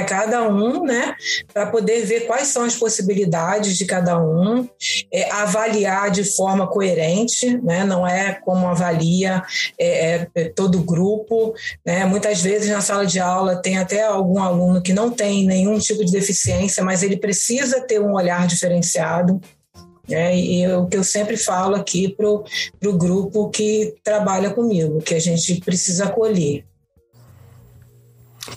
cada 0.05 0.47
um, 0.47 0.83
né? 0.83 1.15
Para 1.51 1.65
poder 1.65 2.05
ver 2.05 2.27
quais 2.27 2.49
são 2.49 2.63
as 2.63 2.75
possibilidades 2.75 3.75
de 3.75 3.85
cada 3.85 4.21
um, 4.21 4.69
é, 5.11 5.31
avaliar 5.31 6.11
de 6.11 6.23
forma 6.23 6.67
coerente, 6.67 7.57
né? 7.57 7.83
Não 7.83 8.05
é 8.05 8.33
como 8.33 8.67
avalia 8.67 9.41
é, 9.79 10.17
é, 10.17 10.27
é 10.35 10.49
todo 10.49 10.77
o 10.77 10.83
grupo, 10.83 11.55
né? 11.83 12.05
Muitas 12.05 12.39
vezes 12.39 12.69
na 12.69 12.81
sala 12.81 13.07
de 13.07 13.19
aula 13.19 13.55
tem 13.55 13.79
até 13.79 14.03
algum 14.03 14.39
aluno 14.39 14.79
que 14.79 14.93
não 14.93 15.09
tem 15.09 15.43
nenhum 15.43 15.79
tipo 15.79 16.05
de 16.05 16.11
deficiência, 16.11 16.83
mas 16.83 17.01
ele 17.01 17.17
precisa 17.17 17.81
ter 17.81 17.99
um 17.99 18.13
olhar 18.13 18.45
diferenciado. 18.45 19.41
É, 20.09 20.37
e 20.37 20.67
o 20.67 20.87
que 20.87 20.97
eu 20.97 21.03
sempre 21.03 21.35
falo 21.35 21.75
aqui 21.75 22.07
para 22.07 22.27
o 22.29 22.97
grupo 22.97 23.49
que 23.49 23.95
trabalha 24.03 24.49
comigo, 24.49 25.01
que 25.01 25.13
a 25.13 25.19
gente 25.19 25.55
precisa 25.61 26.05
acolher. 26.05 26.63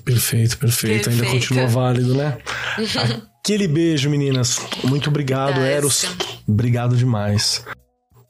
Perfeito, 0.05 0.57
perfeito, 0.59 1.05
perfeito. 1.05 1.11
Ainda 1.11 1.27
continua 1.27 1.67
válido, 1.67 2.15
né? 2.15 2.39
Aquele 3.41 3.67
beijo, 3.67 4.09
meninas. 4.09 4.61
Muito 4.85 5.11
obrigado, 5.11 5.61
Eros. 5.61 6.07
Obrigado 6.47 6.97
demais. 6.97 7.65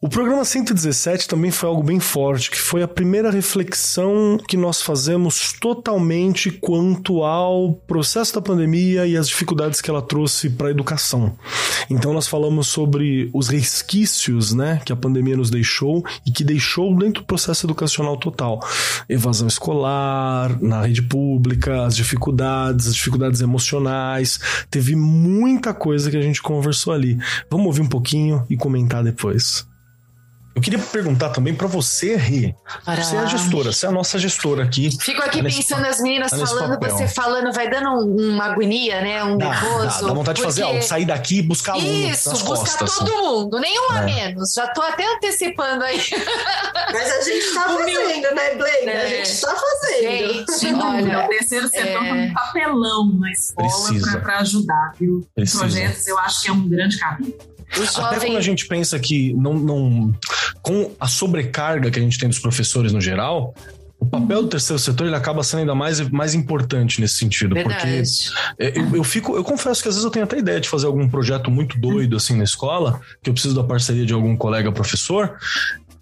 O 0.02 0.08
programa 0.08 0.46
117 0.46 1.28
também 1.28 1.50
foi 1.50 1.68
algo 1.68 1.82
bem 1.82 2.00
forte, 2.00 2.50
que 2.50 2.58
foi 2.58 2.82
a 2.82 2.88
primeira 2.88 3.30
reflexão 3.30 4.38
que 4.48 4.56
nós 4.56 4.80
fazemos 4.80 5.52
totalmente 5.60 6.50
quanto 6.50 7.22
ao 7.22 7.74
processo 7.74 8.34
da 8.34 8.40
pandemia 8.40 9.06
e 9.06 9.14
as 9.14 9.28
dificuldades 9.28 9.82
que 9.82 9.90
ela 9.90 10.00
trouxe 10.00 10.48
para 10.48 10.68
a 10.68 10.70
educação. 10.70 11.36
Então 11.90 12.14
nós 12.14 12.26
falamos 12.26 12.68
sobre 12.68 13.28
os 13.34 13.48
resquícios, 13.48 14.54
né, 14.54 14.80
que 14.86 14.90
a 14.90 14.96
pandemia 14.96 15.36
nos 15.36 15.50
deixou 15.50 16.02
e 16.24 16.30
que 16.30 16.42
deixou 16.42 16.96
dentro 16.96 17.20
do 17.20 17.26
processo 17.26 17.66
educacional 17.66 18.16
total. 18.16 18.58
Evasão 19.06 19.48
escolar, 19.48 20.58
na 20.62 20.80
rede 20.86 21.02
pública, 21.02 21.84
as 21.84 21.94
dificuldades, 21.94 22.86
as 22.86 22.94
dificuldades 22.94 23.42
emocionais. 23.42 24.40
Teve 24.70 24.96
muita 24.96 25.74
coisa 25.74 26.10
que 26.10 26.16
a 26.16 26.22
gente 26.22 26.40
conversou 26.40 26.94
ali. 26.94 27.18
Vamos 27.50 27.66
ouvir 27.66 27.82
um 27.82 27.88
pouquinho 27.88 28.46
e 28.48 28.56
comentar 28.56 29.04
depois. 29.04 29.68
Eu 30.54 30.60
queria 30.60 30.78
perguntar 30.78 31.30
também 31.30 31.54
para 31.54 31.68
você, 31.68 32.16
Rê. 32.16 32.54
Você 32.84 33.14
é 33.16 33.18
a 33.20 33.26
gestora, 33.26 33.72
você 33.72 33.86
é 33.86 33.88
a 33.88 33.92
nossa 33.92 34.18
gestora 34.18 34.64
aqui. 34.64 34.90
Fico 35.00 35.22
aqui 35.22 35.42
pensando 35.42 35.86
as 35.86 36.00
meninas 36.00 36.30
falando, 36.30 36.78
papel. 36.78 36.90
você 36.90 37.06
falando, 37.06 37.52
vai 37.52 37.70
dando 37.70 37.88
uma 37.90 38.46
agonia, 38.46 39.00
né? 39.00 39.22
Um 39.22 39.38
dá, 39.38 39.50
nervoso. 39.50 40.00
Dá, 40.00 40.08
dá 40.08 40.12
vontade 40.12 40.42
porque... 40.42 40.52
de 40.52 40.62
fazer, 40.62 40.64
ó, 40.64 40.80
sair 40.82 41.04
daqui 41.04 41.38
e 41.38 41.42
buscar 41.42 41.74
aluno 41.74 41.88
Isso, 41.88 42.30
nas 42.30 42.42
buscar 42.42 42.78
costas, 42.78 42.96
todo 42.96 43.12
assim. 43.12 43.22
mundo, 43.22 43.60
nenhum 43.60 43.92
é. 43.92 43.98
a 43.98 44.02
menos. 44.02 44.52
Já 44.52 44.66
tô 44.68 44.82
até 44.82 45.06
antecipando 45.14 45.84
aí. 45.84 45.98
Mas 46.92 47.10
a 47.12 47.20
gente 47.22 47.54
tá 47.54 47.62
fazendo, 47.62 48.34
né, 48.34 48.54
Blake? 48.56 48.88
É. 48.88 49.02
A 49.02 49.08
gente 49.08 49.40
tá 49.40 49.54
fazendo. 49.54 50.58
Gente, 50.58 50.74
olha, 50.82 51.24
o 51.24 51.28
terceiro 51.28 51.68
setor 51.68 52.04
é... 52.04 52.12
um 52.12 52.34
papelão 52.34 53.08
na 53.18 53.30
escola 53.30 54.20
para 54.20 54.38
ajudar, 54.40 54.94
viu? 54.98 55.24
Precisa. 55.32 55.60
Projetos, 55.60 56.06
eu 56.08 56.18
acho 56.18 56.42
que 56.42 56.48
é 56.48 56.52
um 56.52 56.68
grande 56.68 56.98
caminho. 56.98 57.49
Jovem... 57.72 58.04
Até 58.04 58.26
quando 58.26 58.37
a 58.37 58.42
gente 58.42 58.66
pensa 58.66 58.98
que 58.98 59.33
não, 59.35 59.54
não, 59.54 60.14
com 60.62 60.92
a 60.98 61.06
sobrecarga 61.06 61.90
que 61.90 61.98
a 61.98 62.02
gente 62.02 62.18
tem 62.18 62.28
dos 62.28 62.38
professores 62.38 62.92
no 62.92 63.00
geral, 63.00 63.54
o 64.00 64.06
papel 64.06 64.42
do 64.42 64.48
terceiro 64.48 64.78
setor 64.78 65.06
ele 65.06 65.14
acaba 65.14 65.42
sendo 65.42 65.61
ainda 65.61 65.74
mais, 65.74 66.00
mais 66.09 66.35
importante 66.35 67.00
nesse 67.02 67.16
sentido. 67.16 67.54
Verdade. 67.54 68.30
Porque 68.56 68.78
eu, 68.78 68.96
eu, 68.96 69.04
fico, 69.04 69.37
eu 69.37 69.44
confesso 69.44 69.83
que 69.83 69.88
às 69.88 69.94
vezes 69.94 70.04
eu 70.04 70.11
tenho 70.11 70.24
até 70.24 70.38
ideia 70.38 70.59
de 70.59 70.68
fazer 70.68 70.87
algum 70.87 71.06
projeto 71.06 71.50
muito 71.50 71.78
doido 71.78 72.16
assim 72.16 72.35
na 72.35 72.44
escola, 72.44 72.98
que 73.22 73.28
eu 73.28 73.35
preciso 73.35 73.54
da 73.54 73.62
parceria 73.62 74.06
de 74.06 74.14
algum 74.14 74.35
colega 74.37 74.72
professor. 74.72 75.37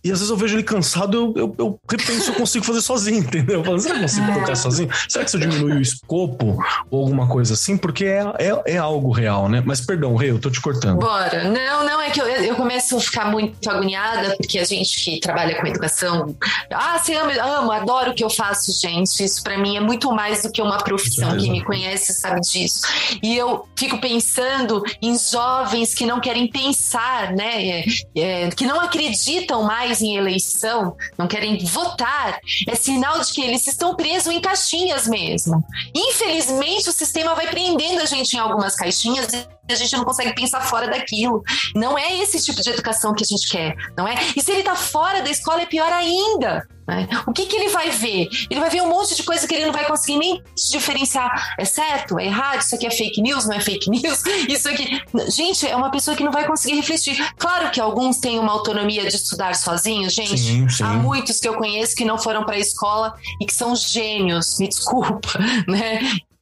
E 0.04 0.12
às 0.12 0.18
vezes 0.18 0.30
eu 0.30 0.36
vejo 0.36 0.54
ele 0.54 0.62
cansado, 0.62 1.16
eu, 1.16 1.34
eu, 1.36 1.54
eu 1.58 1.80
repenso 1.90 2.22
se 2.22 2.30
eu 2.30 2.34
consigo 2.34 2.64
fazer 2.64 2.80
sozinho, 2.80 3.18
entendeu? 3.24 3.60
Eu 3.60 3.64
falo, 3.64 3.78
será 3.78 3.94
que 3.94 4.00
eu 4.00 4.02
consigo 4.02 4.34
tocar 4.34 4.56
sozinho? 4.56 4.88
Será 5.08 5.24
que 5.24 5.30
se 5.30 5.36
eu 5.36 5.40
diminuir 5.40 5.74
o 5.74 5.80
escopo 5.80 6.58
ou 6.90 7.00
alguma 7.00 7.26
coisa 7.26 7.54
assim? 7.54 7.76
Porque 7.76 8.04
é, 8.04 8.22
é, 8.38 8.74
é 8.74 8.76
algo 8.76 9.10
real, 9.10 9.48
né? 9.48 9.62
Mas 9.64 9.80
perdão, 9.80 10.14
Rei, 10.14 10.30
eu 10.30 10.38
tô 10.38 10.50
te 10.50 10.60
cortando. 10.60 10.98
Bora. 10.98 11.44
Não, 11.44 11.84
não, 11.84 12.00
é 12.00 12.10
que 12.10 12.20
eu, 12.20 12.26
eu 12.26 12.54
começo 12.54 12.96
a 12.96 13.00
ficar 13.00 13.30
muito 13.30 13.68
agoniada, 13.68 14.36
porque 14.36 14.58
a 14.58 14.64
gente 14.64 15.04
que 15.04 15.20
trabalha 15.20 15.60
com 15.60 15.66
educação. 15.66 16.36
Ah, 16.72 16.98
você 16.98 17.14
ama, 17.14 17.32
amo, 17.32 17.72
adoro 17.72 18.12
o 18.12 18.14
que 18.14 18.24
eu 18.24 18.30
faço, 18.30 18.72
gente. 18.80 19.22
Isso 19.22 19.42
para 19.42 19.58
mim 19.58 19.76
é 19.76 19.80
muito 19.80 20.12
mais 20.12 20.42
do 20.42 20.52
que 20.52 20.62
uma 20.62 20.78
profissão. 20.78 21.36
Quem 21.36 21.50
me 21.50 21.64
conhece 21.64 22.12
sabe 22.12 22.40
disso. 22.40 22.86
E 23.22 23.36
eu 23.36 23.66
fico 23.76 23.98
pensando 23.98 24.82
em 25.02 25.16
jovens 25.18 25.94
que 25.94 26.06
não 26.06 26.20
querem 26.20 26.48
pensar, 26.48 27.32
né? 27.32 27.68
É, 27.68 27.84
é, 28.16 28.48
que 28.50 28.64
não 28.64 28.80
acreditam 28.80 29.62
mais 29.62 29.87
em 30.02 30.16
eleição, 30.16 30.96
não 31.16 31.26
querem 31.26 31.64
votar. 31.64 32.40
É 32.68 32.74
sinal 32.74 33.20
de 33.20 33.32
que 33.32 33.42
eles 33.42 33.66
estão 33.66 33.94
presos 33.94 34.32
em 34.32 34.40
caixinhas 34.40 35.06
mesmo. 35.06 35.64
Infelizmente, 35.94 36.88
o 36.88 36.92
sistema 36.92 37.34
vai 37.34 37.48
prendendo 37.48 38.00
a 38.00 38.06
gente 38.06 38.34
em 38.34 38.38
algumas 38.38 38.74
caixinhas 38.74 39.48
a 39.70 39.74
gente 39.74 39.96
não 39.96 40.04
consegue 40.04 40.34
pensar 40.34 40.62
fora 40.62 40.88
daquilo. 40.88 41.42
Não 41.74 41.98
é 41.98 42.16
esse 42.18 42.42
tipo 42.42 42.60
de 42.62 42.70
educação 42.70 43.14
que 43.14 43.22
a 43.22 43.26
gente 43.26 43.48
quer, 43.48 43.76
não 43.96 44.08
é? 44.08 44.14
E 44.34 44.40
se 44.40 44.50
ele 44.50 44.60
está 44.60 44.74
fora 44.74 45.20
da 45.20 45.30
escola, 45.30 45.62
é 45.62 45.66
pior 45.66 45.92
ainda. 45.92 46.66
Né? 46.88 47.06
O 47.26 47.32
que, 47.32 47.44
que 47.44 47.54
ele 47.54 47.68
vai 47.68 47.90
ver? 47.90 48.28
Ele 48.48 48.58
vai 48.58 48.70
ver 48.70 48.80
um 48.80 48.88
monte 48.88 49.14
de 49.14 49.22
coisa 49.22 49.46
que 49.46 49.54
ele 49.54 49.66
não 49.66 49.72
vai 49.72 49.86
conseguir 49.86 50.16
nem 50.16 50.42
diferenciar. 50.72 51.54
É 51.58 51.64
certo? 51.66 52.18
É 52.18 52.24
errado? 52.24 52.62
Isso 52.62 52.74
aqui 52.74 52.86
é 52.86 52.90
fake 52.90 53.20
news? 53.20 53.44
Não 53.46 53.54
é 53.54 53.60
fake 53.60 53.90
news? 53.90 54.22
Isso 54.48 54.66
aqui. 54.66 54.98
Gente, 55.28 55.66
é 55.66 55.76
uma 55.76 55.90
pessoa 55.90 56.16
que 56.16 56.24
não 56.24 56.32
vai 56.32 56.46
conseguir 56.46 56.76
refletir. 56.76 57.16
Claro 57.36 57.70
que 57.70 57.78
alguns 57.78 58.16
têm 58.16 58.38
uma 58.38 58.52
autonomia 58.52 59.06
de 59.06 59.14
estudar 59.14 59.54
sozinhos, 59.54 60.14
gente. 60.14 60.38
Sim, 60.38 60.66
sim. 60.66 60.82
Há 60.82 60.94
muitos 60.94 61.38
que 61.38 61.48
eu 61.48 61.54
conheço 61.54 61.94
que 61.94 62.06
não 62.06 62.16
foram 62.16 62.44
para 62.44 62.54
a 62.54 62.58
escola 62.58 63.14
e 63.38 63.44
que 63.44 63.52
são 63.52 63.76
gênios, 63.76 64.58
me 64.58 64.66
desculpa, 64.66 65.38
né? 65.68 66.00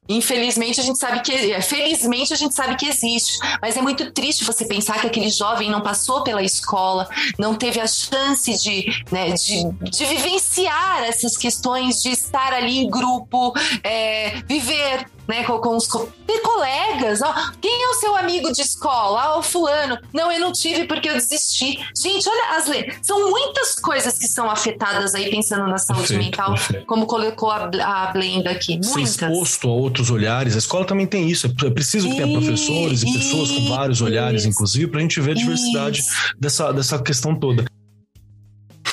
Infelizmente 0.08 0.80
a 0.80 0.84
gente 0.84 0.98
sabe 0.98 1.20
que 1.20 1.32
é, 1.32 1.60
felizmente 1.60 2.32
a 2.32 2.36
gente 2.36 2.54
sabe 2.54 2.76
que 2.76 2.86
existe, 2.86 3.38
mas 3.60 3.76
é 3.76 3.82
muito 3.82 4.10
triste 4.12 4.44
você 4.44 4.64
pensar 4.64 5.00
que 5.00 5.06
aquele 5.06 5.30
jovem 5.30 5.70
não 5.70 5.80
passou 5.80 6.22
pela 6.22 6.42
escola, 6.42 7.08
não 7.38 7.54
teve 7.54 7.80
a 7.80 7.86
chance 7.86 8.56
de, 8.62 9.04
né, 9.10 9.32
de, 9.32 9.64
de 9.90 10.04
vivenciar 10.04 11.04
essas 11.04 11.36
questões 11.36 12.02
de 12.02 12.10
estar 12.10 12.52
ali 12.52 12.78
em 12.78 12.90
grupo, 12.90 13.52
é, 13.82 14.42
viver 14.46 15.06
né, 15.28 15.44
com, 15.44 15.58
com 15.58 15.76
os 15.76 15.86
ter 16.26 16.40
colegas. 16.40 17.20
Ó, 17.22 17.34
quem 17.60 17.82
é 17.82 17.88
o 17.88 17.94
seu 17.94 18.16
amigo 18.16 18.52
de 18.52 18.62
escola? 18.62 19.22
Ah, 19.22 19.38
o 19.38 19.42
fulano. 19.42 19.98
Não, 20.12 20.30
eu 20.30 20.40
não 20.40 20.52
tive 20.52 20.84
porque 20.84 21.08
eu 21.08 21.14
desisti. 21.14 21.78
Gente, 21.96 22.28
olha 22.28 22.56
as. 22.56 22.66
São 23.02 23.30
muitas 23.30 23.74
coisas 23.76 24.18
que 24.18 24.26
são 24.26 24.50
afetadas 24.50 25.14
aí 25.14 25.30
pensando 25.30 25.66
na 25.66 25.78
saúde 25.78 26.08
perfeito, 26.08 26.24
mental, 26.24 26.54
perfeito. 26.54 26.86
como 26.86 27.06
colocou 27.06 27.50
a, 27.50 27.70
a 27.84 28.12
Blenda 28.12 28.50
aqui. 28.50 28.78
Muitas. 28.78 29.10
Ser 29.10 29.26
exposto 29.26 29.68
a 29.68 29.72
outros 29.72 30.10
olhares. 30.10 30.54
A 30.54 30.58
escola 30.58 30.84
também 30.84 31.06
tem 31.06 31.28
isso. 31.28 31.46
É 31.46 31.70
preciso 31.70 32.08
que 32.08 32.16
tenha 32.16 32.32
professores 32.32 33.02
e 33.02 33.12
pessoas 33.12 33.50
com 33.50 33.68
vários 33.68 34.00
olhares, 34.00 34.42
isso, 34.42 34.50
inclusive, 34.50 34.86
para 34.88 34.98
a 34.98 35.02
gente 35.02 35.20
ver 35.20 35.32
a 35.32 35.34
diversidade 35.34 36.02
dessa, 36.38 36.72
dessa 36.72 36.98
questão 37.02 37.38
toda. 37.38 37.64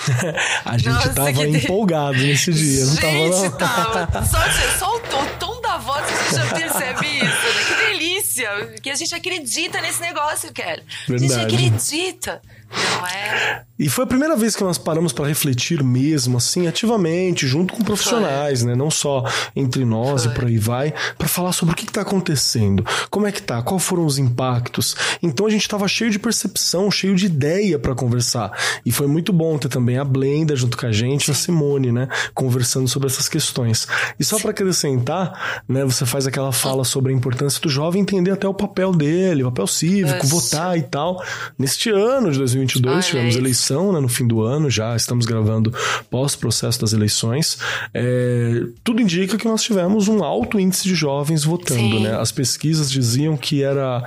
a 0.66 0.78
gente 0.78 0.90
Nossa, 0.90 1.14
tava 1.14 1.48
empolgado 1.48 2.18
nesse 2.18 2.52
dia, 2.52 2.86
não 2.86 2.96
gente, 2.96 3.58
tava, 3.58 4.10
não. 4.14 4.26
Só, 4.26 4.38
só 4.80 4.93
você 6.34 6.48
já 6.48 6.54
percebe 6.54 7.08
isso, 7.08 7.26
né? 7.26 7.64
Que 7.68 7.86
delícia! 7.86 8.50
Que 8.82 8.90
a 8.90 8.96
gente 8.96 9.14
acredita 9.16 9.82
nesse 9.82 10.02
negócio, 10.02 10.52
Kelly. 10.52 10.84
A 11.10 11.18
gente 11.18 11.34
acredita. 11.34 12.42
Não 12.74 13.08
é? 13.08 13.64
E 13.78 13.90
foi 13.90 14.04
a 14.04 14.08
primeira 14.08 14.36
vez 14.36 14.56
que 14.56 14.64
nós 14.64 14.78
paramos 14.78 15.12
para 15.12 15.28
refletir 15.28 15.84
mesmo, 15.84 16.38
assim, 16.38 16.68
ativamente, 16.68 17.48
junto 17.48 17.74
com 17.74 17.84
profissionais, 17.84 18.60
foi. 18.60 18.70
né? 18.70 18.76
Não 18.76 18.92
só 18.92 19.24
entre 19.56 19.84
nós 19.84 20.24
foi. 20.24 20.32
e 20.32 20.36
por 20.36 20.46
aí 20.46 20.58
vai, 20.58 20.94
para 21.18 21.28
falar 21.28 21.52
sobre 21.54 21.74
o 21.74 21.76
que, 21.76 21.84
está 21.84 22.02
acontecendo, 22.02 22.86
como 23.10 23.26
é 23.26 23.32
que 23.32 23.42
tá, 23.42 23.62
quais 23.64 23.84
foram 23.84 24.06
os 24.06 24.20
impactos. 24.20 24.96
Então 25.22 25.48
a 25.48 25.50
gente 25.50 25.64
estava 25.64 25.88
cheio 25.88 26.12
de 26.12 26.20
percepção, 26.20 26.90
cheio 26.92 27.16
de 27.16 27.26
ideia 27.26 27.80
para 27.80 27.96
conversar. 27.96 28.52
E 28.86 28.92
foi 28.92 29.08
muito 29.08 29.34
bom 29.34 29.58
ter 29.58 29.70
também 29.70 29.98
a 29.98 30.06
Blenda 30.06 30.56
junto 30.56 30.78
com 30.78 30.86
a 30.86 30.92
gente, 30.92 31.26
Sim. 31.26 31.32
a 31.32 31.36
Simone, 31.36 31.92
né? 31.92 32.08
Conversando 32.34 32.88
sobre 32.88 33.08
essas 33.08 33.28
questões. 33.28 33.88
E 34.20 34.24
só 34.24 34.40
para 34.40 34.52
acrescentar, 34.52 35.64
né? 35.68 35.84
Você 35.84 36.06
faz 36.06 36.28
aquela 36.28 36.52
fala 36.52 36.84
sobre 36.84 37.12
a 37.12 37.16
importância 37.16 37.60
do 37.60 37.70
jovem 37.70 38.04
entender 38.04 38.32
até 38.32 38.48
o 38.48 38.54
papel 38.54 38.94
dele, 38.94 39.44
o 39.44 39.48
papel 39.48 39.68
cívico, 39.68 40.28
votar 40.28 40.78
e 40.78 40.84
tal. 40.84 41.24
Neste 41.58 41.90
ano 41.90 42.32
de 42.32 42.38
2020 42.38 42.63
2022, 42.66 42.96
Olha 42.96 43.04
tivemos 43.04 43.36
eleição 43.36 43.94
né, 43.94 44.00
no 44.00 44.08
fim 44.08 44.28
do 44.28 44.42
ano, 44.42 44.70
já 44.70 44.96
estamos 44.96 45.26
gravando 45.26 45.74
pós-processo 46.10 46.82
das 46.82 46.94
eleições. 46.94 47.58
É, 47.94 48.64
tudo 48.84 49.02
indica 49.02 49.38
que 49.38 49.48
nós 49.48 49.62
tivemos 49.64 50.08
um 50.08 50.24
alto 50.24 50.60
índice 50.60 50.84
de 50.84 50.96
jovens 50.96 51.44
votando, 51.44 52.00
né? 52.00 52.16
As 52.20 52.32
pesquisas 52.32 52.92
diziam 52.92 53.36
que 53.38 53.64
era, 53.64 54.04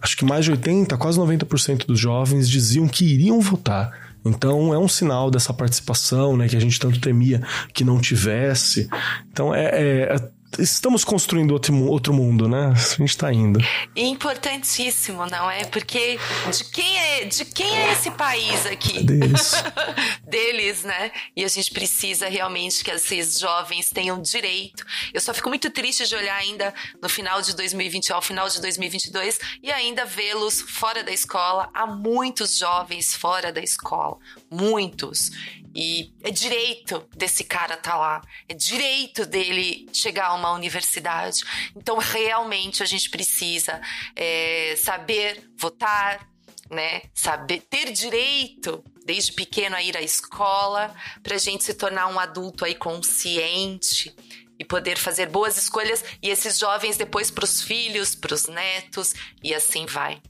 acho 0.00 0.16
que 0.16 0.24
mais 0.24 0.44
de 0.44 0.50
80, 0.50 0.96
quase 0.96 1.18
90% 1.18 1.86
dos 1.86 1.98
jovens 1.98 2.48
diziam 2.48 2.88
que 2.88 3.04
iriam 3.04 3.40
votar. 3.40 4.06
Então 4.24 4.74
é 4.74 4.78
um 4.78 4.88
sinal 4.88 5.30
dessa 5.30 5.54
participação, 5.54 6.36
né, 6.36 6.48
que 6.48 6.56
a 6.56 6.60
gente 6.60 6.80
tanto 6.80 7.00
temia 7.00 7.40
que 7.72 7.84
não 7.84 8.00
tivesse. 8.00 8.88
Então 9.30 9.54
é, 9.54 9.64
é, 9.66 10.30
estamos 10.58 11.04
construindo 11.04 11.52
outro, 11.52 11.74
outro 11.86 12.14
mundo, 12.14 12.48
né? 12.48 12.72
A 12.72 12.74
gente 12.74 13.10
está 13.10 13.32
indo. 13.32 13.60
Importantíssimo, 13.94 15.26
não 15.26 15.50
é? 15.50 15.64
Porque 15.64 16.18
de 16.50 16.64
quem 16.64 16.98
é, 16.98 17.24
de 17.24 17.44
quem 17.44 17.76
é 17.76 17.92
esse 17.92 18.10
país 18.10 18.66
aqui? 18.66 19.02
Deles. 19.02 19.52
Deles, 20.26 20.82
né? 20.84 21.10
E 21.34 21.44
a 21.44 21.48
gente 21.48 21.70
precisa 21.70 22.28
realmente 22.28 22.82
que 22.82 22.90
esses 22.90 23.38
jovens 23.38 23.90
tenham 23.90 24.20
direito. 24.20 24.84
Eu 25.12 25.20
só 25.20 25.34
fico 25.34 25.48
muito 25.48 25.70
triste 25.70 26.06
de 26.06 26.14
olhar 26.14 26.36
ainda 26.36 26.72
no 27.02 27.08
final 27.08 27.42
de 27.42 27.54
2020, 27.54 28.12
ao 28.12 28.22
final 28.22 28.48
de 28.48 28.60
2022, 28.60 29.38
e 29.62 29.70
ainda 29.70 30.04
vê-los 30.04 30.60
fora 30.60 31.02
da 31.02 31.12
escola. 31.12 31.68
Há 31.74 31.86
muitos 31.86 32.56
jovens 32.58 33.14
fora 33.14 33.52
da 33.52 33.60
escola. 33.60 34.16
Muitos. 34.50 35.30
E 35.78 36.10
é 36.22 36.30
direito 36.30 37.06
desse 37.14 37.44
cara 37.44 37.74
estar 37.74 37.90
tá 37.90 37.98
lá, 37.98 38.22
é 38.48 38.54
direito 38.54 39.26
dele 39.26 39.86
chegar 39.92 40.28
a 40.28 40.34
uma 40.34 40.52
universidade. 40.52 41.44
Então, 41.76 41.98
realmente, 41.98 42.82
a 42.82 42.86
gente 42.86 43.10
precisa 43.10 43.78
é, 44.16 44.74
saber 44.78 45.50
votar, 45.58 46.26
né? 46.70 47.02
Saber 47.12 47.60
ter 47.60 47.92
direito 47.92 48.82
desde 49.04 49.34
pequeno 49.34 49.76
a 49.76 49.82
ir 49.82 49.94
à 49.98 50.00
escola, 50.00 50.96
para 51.22 51.34
a 51.34 51.38
gente 51.38 51.62
se 51.62 51.74
tornar 51.74 52.06
um 52.06 52.18
adulto 52.18 52.64
aí 52.64 52.74
consciente 52.74 54.16
e 54.58 54.64
poder 54.64 54.96
fazer 54.96 55.28
boas 55.28 55.58
escolhas 55.58 56.02
e 56.22 56.30
esses 56.30 56.58
jovens 56.58 56.96
depois 56.96 57.30
para 57.30 57.44
os 57.44 57.60
filhos, 57.60 58.14
para 58.14 58.32
os 58.32 58.48
netos 58.48 59.14
e 59.42 59.54
assim 59.54 59.84
vai. 59.84 60.22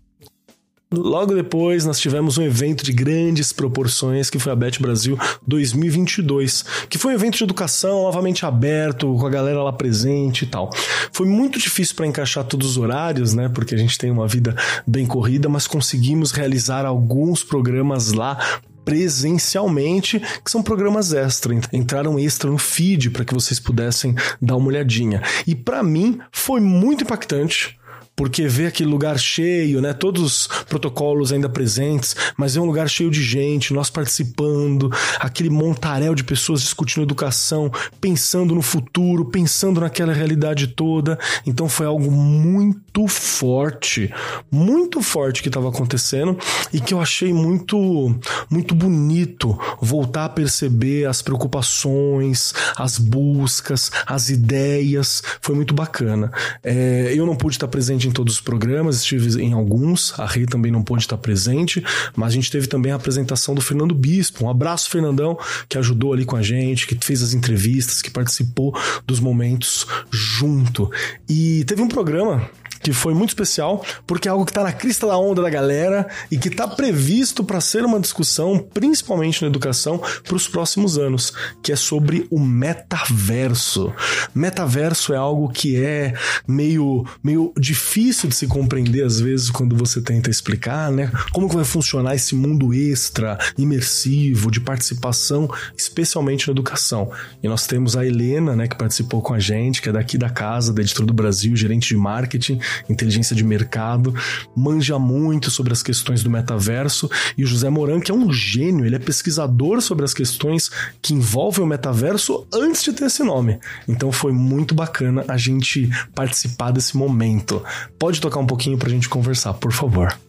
Logo 0.93 1.35
depois, 1.35 1.85
nós 1.85 1.99
tivemos 1.99 2.39
um 2.39 2.43
evento 2.43 2.85
de 2.85 2.93
grandes 2.93 3.53
proporções, 3.53 4.31
que 4.31 4.39
foi 4.39 4.53
a 4.53 4.57
Bet 4.57 4.81
Brasil 4.81 5.19
2022, 5.45 6.65
que 6.89 6.97
foi 6.97 7.11
um 7.13 7.15
evento 7.17 7.39
de 7.39 7.43
educação 7.43 8.05
novamente 8.05 8.47
aberto, 8.47 9.13
com 9.19 9.27
a 9.27 9.31
galera 9.31 9.65
lá 9.65 9.73
presente 9.73 10.45
e 10.45 10.47
tal. 10.47 10.71
Foi 11.11 11.27
muito 11.27 11.59
difícil 11.59 11.97
para 11.97 12.07
encaixar 12.07 12.45
todos 12.45 12.71
os 12.71 12.79
horários, 12.79 13.35
né? 13.35 13.49
Porque 13.49 13.75
a 13.75 13.79
gente 13.79 13.99
tem 13.99 14.13
uma 14.13 14.29
vida 14.29 14.55
bem 14.87 15.07
corrida, 15.07 15.49
mas 15.49 15.67
conseguimos 15.67 16.31
realizar 16.31 16.87
alguns 16.87 17.43
programas 17.43 18.13
lá 18.13 18.39
presencialmente, 18.85 20.21
que 20.45 20.49
são 20.49 20.63
programas 20.63 21.13
extra. 21.13 21.53
Entraram 21.73 22.17
extra 22.17 22.49
no 22.49 22.59
feed 22.59 23.11
para 23.11 23.25
que 23.25 23.35
vocês 23.35 23.59
pudessem 23.59 24.15
dar 24.41 24.55
uma 24.55 24.69
olhadinha. 24.69 25.21
E 25.45 25.57
para 25.57 25.83
mim 25.83 26.21
foi 26.31 26.61
muito 26.61 27.03
impactante 27.03 27.77
porque 28.17 28.49
vê 28.49 28.67
aquele 28.67 28.89
lugar 28.89 29.19
cheio, 29.19 29.83
né? 29.83 29.93
Todos 29.93 30.23
os 30.23 30.47
protocolos 30.65 31.33
ainda 31.33 31.51
presentes, 31.51 32.17
mas 32.37 32.57
é 32.57 32.61
um 32.61 32.65
lugar 32.65 32.89
cheio 32.89 33.11
de 33.11 33.23
gente, 33.23 33.75
nós 33.75 33.91
participando, 33.91 34.91
aquele 35.21 35.51
montaréu 35.51 36.15
de 36.15 36.25
pessoas 36.25 36.63
discutindo 36.63 37.03
educação, 37.03 37.71
pensando 38.01 38.55
no 38.55 38.63
futuro, 38.63 39.27
pensando 39.27 39.83
naquela 39.83 40.15
realidade 40.15 40.69
toda. 40.69 41.19
Então 41.47 41.69
foi 41.69 41.85
algo 41.85 42.11
muito 42.11 43.07
forte, 43.07 44.11
muito 44.51 45.03
forte 45.03 45.43
que 45.43 45.49
estava 45.49 45.69
acontecendo 45.69 46.39
e 46.73 46.81
que 46.81 46.95
eu 46.95 47.01
achei 47.01 47.35
muito, 47.35 48.19
muito 48.49 48.75
bonito 48.75 49.59
voltar 49.79 50.25
a 50.25 50.31
perceber 50.31 51.05
as 51.05 51.21
preocupações, 51.21 52.55
as 52.77 52.99
buscas, 52.99 53.91
as 54.07 54.31
ideias. 54.31 55.23
Foi 55.43 55.55
muito 55.55 55.75
bacana. 55.75 56.33
É, 56.65 57.13
eu 57.15 57.27
não 57.27 57.37
pude 57.37 57.57
estar 57.57 57.69
presente 57.69 58.06
em 58.07 58.11
todos 58.13 58.35
os 58.35 58.41
programas, 58.41 58.97
estive 58.97 59.41
em 59.43 59.53
alguns, 59.53 60.19
a 60.19 60.27
Rei 60.27 60.47
também 60.47 60.73
não 60.73 60.83
pôde 60.83 61.03
estar 61.03 61.17
presente, 61.17 61.83
mas 62.15 62.29
a 62.29 62.35
gente 62.35 62.51
teve 62.51 62.67
também 62.67 62.93
a 62.93 62.97
apresentação 62.97 63.55
do 63.55 63.61
Fernando 63.61 63.95
Bispo. 63.95 64.45
Um 64.45 64.51
abraço, 64.51 64.91
Fernandão, 64.91 65.39
que 65.69 65.79
ajudou 65.79 66.13
ali 66.13 66.25
com 66.25 66.37
a 66.37 66.43
gente, 66.43 66.87
que 66.87 66.97
fez 67.05 67.23
as 67.23 67.35
entrevistas, 67.35 68.03
que 68.03 68.11
participou 68.11 68.77
dos 69.07 69.21
momentos 69.21 69.87
junto. 70.11 70.91
E 71.29 71.65
teve 71.65 71.83
um 71.83 71.89
programa 71.89 72.49
que 72.87 72.93
foi 72.93 73.13
muito 73.13 73.31
especial, 73.31 73.85
porque 74.07 74.29
é 74.29 74.31
algo 74.31 74.45
que 74.45 74.53
está 74.53 74.63
na 74.63 74.71
crista 74.71 75.09
da 75.09 75.19
onda 75.19 75.43
da 75.43 75.51
galera 75.51 76.07
e 76.31 76.39
que 76.39 76.47
está 76.47 76.69
previsto 76.69 77.43
para 77.43 77.61
ser 77.61 77.85
uma 77.85 77.99
discussão, 77.99 78.65
principalmente 78.73 79.43
na 79.43 79.49
educação, 79.49 80.01
para 80.23 80.37
os 80.37 80.47
próximos 80.47 80.97
anos, 80.97 81.33
que 81.61 81.73
é 81.73 81.77
sobre 81.77 82.29
o 82.31 82.39
metaverso. 82.39 83.93
Metaverso 84.33 85.13
é 85.13 85.17
algo 85.17 85.49
que 85.49 85.83
é 85.83 86.15
meio, 86.47 87.05
meio 87.25 87.53
difícil 87.59 88.29
de 88.29 88.37
se 88.37 88.47
compreender 88.47 89.05
às 89.05 89.19
vezes 89.19 89.51
quando 89.51 89.75
você 89.75 90.01
tenta 90.01 90.31
explicar, 90.31 90.93
né? 90.93 91.11
Como 91.33 91.49
que 91.49 91.57
vai 91.57 91.65
funcionar 91.65 92.15
esse 92.15 92.37
mundo 92.37 92.73
extra, 92.73 93.37
imersivo, 93.59 94.49
de 94.49 94.61
participação, 94.61 95.51
especialmente 95.77 96.47
na 96.47 96.53
educação. 96.53 97.11
E 97.43 97.49
nós 97.49 97.67
temos 97.67 97.97
a 97.97 98.07
Helena, 98.07 98.55
né, 98.55 98.69
que 98.69 98.77
participou 98.77 99.21
com 99.21 99.35
a 99.35 99.41
gente, 99.41 99.83
que 99.83 99.89
é 99.89 99.93
daqui 99.93 100.17
da 100.17 100.31
casa, 100.31 100.73
da 100.73 100.83
Editora 100.83 101.09
do 101.09 101.13
Brasil, 101.13 101.57
gerente 101.57 101.89
de 101.89 101.97
marketing, 101.97 102.61
inteligência 102.89 103.35
de 103.35 103.45
mercado, 103.45 104.15
manja 104.55 104.99
muito 104.99 105.51
sobre 105.51 105.73
as 105.73 105.83
questões 105.83 106.23
do 106.23 106.31
metaverso, 106.31 107.11
e 107.37 107.45
o 107.45 107.47
José 107.47 107.69
Moran, 107.71 108.01
que 108.01 108.11
é 108.11 108.15
um 108.15 108.33
gênio, 108.33 108.85
ele 108.85 108.97
é 108.97 108.99
pesquisador 108.99 109.81
sobre 109.81 110.05
as 110.05 110.15
questões 110.15 110.71
que 111.01 111.15
envolvem 111.15 111.65
o 111.65 111.69
metaverso 111.69 112.47
antes 112.53 112.83
de 112.83 112.93
ter 112.93 113.07
esse 113.07 113.23
nome. 113.23 113.59
Então 113.87 114.11
foi 114.11 114.33
muito 114.33 114.75
bacana 114.75 115.25
a 115.29 115.37
gente 115.37 115.89
participar 116.15 116.71
desse 116.71 116.97
momento. 116.97 117.63
Pode 117.99 118.21
tocar 118.21 118.41
um 118.41 118.47
pouquinho 118.47 118.79
para 118.79 118.89
a 118.89 118.93
gente 118.93 119.09
conversar, 119.09 119.55
por 119.55 119.73
favor. 119.73 120.26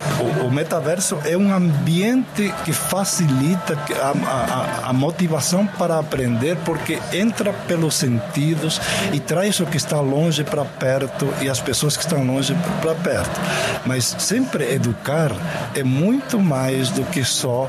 O, 0.00 0.46
o, 0.46 0.50
metaverso 0.50 1.18
é 1.24 1.36
um 1.36 1.52
ambiente 1.52 2.54
que 2.64 2.72
facilita 2.72 3.76
a, 4.00 4.86
a, 4.86 4.90
a, 4.90 4.92
motivação 4.92 5.66
para 5.66 5.98
aprender, 5.98 6.56
porque 6.64 7.00
entra 7.12 7.52
pelos 7.52 7.94
sentidos 7.94 8.80
e 9.12 9.18
traz 9.18 9.58
o 9.58 9.66
que 9.66 9.76
está 9.76 10.00
longe 10.00 10.44
para 10.44 10.64
perto 10.64 11.26
e 11.40 11.48
as 11.48 11.60
pessoas 11.60 11.96
que 11.96 12.04
estão 12.04 12.24
longe 12.24 12.56
para 12.80 12.94
perto. 12.94 13.40
Mas 13.86 14.14
sempre 14.18 14.72
educar 14.72 15.32
é 15.74 15.82
muito 15.82 16.38
mais 16.38 16.90
do 16.90 17.02
que 17.04 17.24
só 17.24 17.68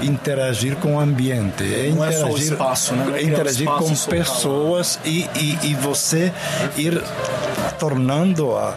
interagir 0.00 0.74
com 0.76 0.96
o 0.96 1.00
ambiente. 1.00 1.62
É 1.62 1.90
Não 1.90 2.04
interagir, 2.04 2.18
é 2.18 2.20
só 2.20 2.32
o 2.32 2.38
espaço, 2.38 2.94
né? 2.94 3.18
É 3.18 3.22
interagir 3.22 3.68
com 3.68 3.94
pessoas 3.94 4.98
e, 5.04 5.28
e, 5.36 5.58
e 5.62 5.74
você 5.74 6.32
ir 6.76 7.00
tornando 7.78 8.56
a, 8.56 8.76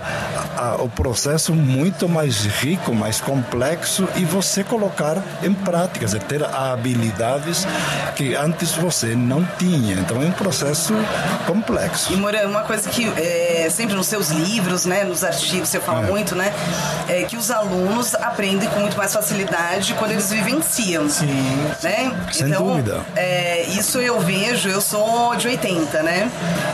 a, 0.62 0.76
o 0.76 0.88
processo 0.88 1.56
muito 1.56 2.08
mais 2.08 2.46
rico, 2.46 2.94
mais 2.94 3.20
complexo 3.20 4.08
e 4.16 4.24
você 4.24 4.64
colocar 4.64 5.18
em 5.42 5.54
prática, 5.54 6.06
dizer, 6.06 6.22
ter 6.24 6.44
habilidades 6.44 7.66
que 8.16 8.36
antes 8.36 8.74
você 8.74 9.16
não 9.16 9.44
tinha. 9.58 9.96
Então 9.96 10.22
é 10.22 10.26
um 10.26 10.32
processo 10.32 10.94
complexo. 11.48 12.14
E 12.14 12.16
Moura, 12.16 12.48
uma 12.48 12.62
coisa 12.62 12.88
que 12.88 13.08
é, 13.18 13.68
sempre 13.72 13.96
nos 13.96 14.06
seus 14.06 14.30
livros, 14.30 14.86
né, 14.86 15.04
nos 15.04 15.24
artigos 15.24 15.70
você 15.70 15.80
fala 15.80 16.06
é. 16.06 16.12
muito, 16.12 16.36
né, 16.36 16.54
é 17.10 17.24
que 17.24 17.36
os 17.36 17.50
alunos 17.50 18.14
aprendem 18.14 18.70
com 18.70 18.82
muito 18.82 18.98
mais 18.98 19.12
facilidade 19.12 19.96
quando 19.96 20.12
eles 20.12 20.30
vivenciam. 20.30 21.10
Sim. 21.10 21.26
Né? 21.82 22.16
Sem 22.32 22.48
então, 22.48 22.68
dúvida. 22.68 23.02
É, 23.16 23.64
isso 23.70 23.98
eu 24.00 24.20
vejo, 24.20 24.70
eu 24.70 24.82
sou 24.82 25.36
de 25.36 25.48
80, 25.48 26.04
né? 26.04 26.30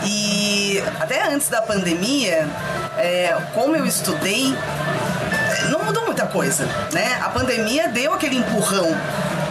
E 0.05 0.83
até 0.99 1.31
antes 1.31 1.47
da 1.47 1.61
pandemia, 1.61 2.47
é, 2.97 3.35
como 3.53 3.76
eu 3.77 3.85
estudei, 3.85 4.55
não 5.69 5.83
mudou 5.83 6.05
muita 6.05 6.25
coisa, 6.25 6.65
né? 6.91 7.19
A 7.21 7.29
pandemia 7.29 7.87
deu 7.87 8.13
aquele 8.13 8.37
empurrão 8.37 8.89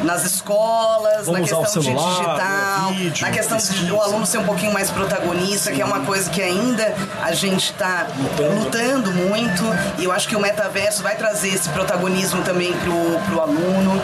nas 0.03 0.25
escolas, 0.25 1.27
Vamos 1.27 1.51
na 1.51 1.59
questão 1.59 1.83
celular, 1.83 2.05
de 2.05 2.17
digital, 2.17 2.93
vídeo, 2.93 3.27
na 3.27 3.33
questão 3.33 3.59
de 3.59 3.93
o 3.93 4.01
aluno 4.01 4.27
ser 4.27 4.39
um 4.39 4.45
pouquinho 4.45 4.73
mais 4.73 4.91
protagonista, 4.91 5.73
que 5.73 5.81
é 5.81 5.85
uma 5.85 6.01
coisa 6.01 6.29
que 6.31 6.43
ainda 6.43 6.95
a 7.23 7.33
gente 7.33 7.73
está 7.73 8.07
lutando. 8.19 8.65
lutando. 8.65 9.13
muito. 9.13 9.63
E 9.99 10.05
eu 10.05 10.13
acho 10.13 10.29
que 10.29 10.37
o 10.37 10.41
metaverso 10.41 11.03
vai 11.03 11.17
trazer 11.17 11.49
esse 11.49 11.69
protagonismo 11.71 12.43
também 12.43 12.73
pro, 12.73 13.21
pro 13.27 13.41
aluno. 13.41 14.01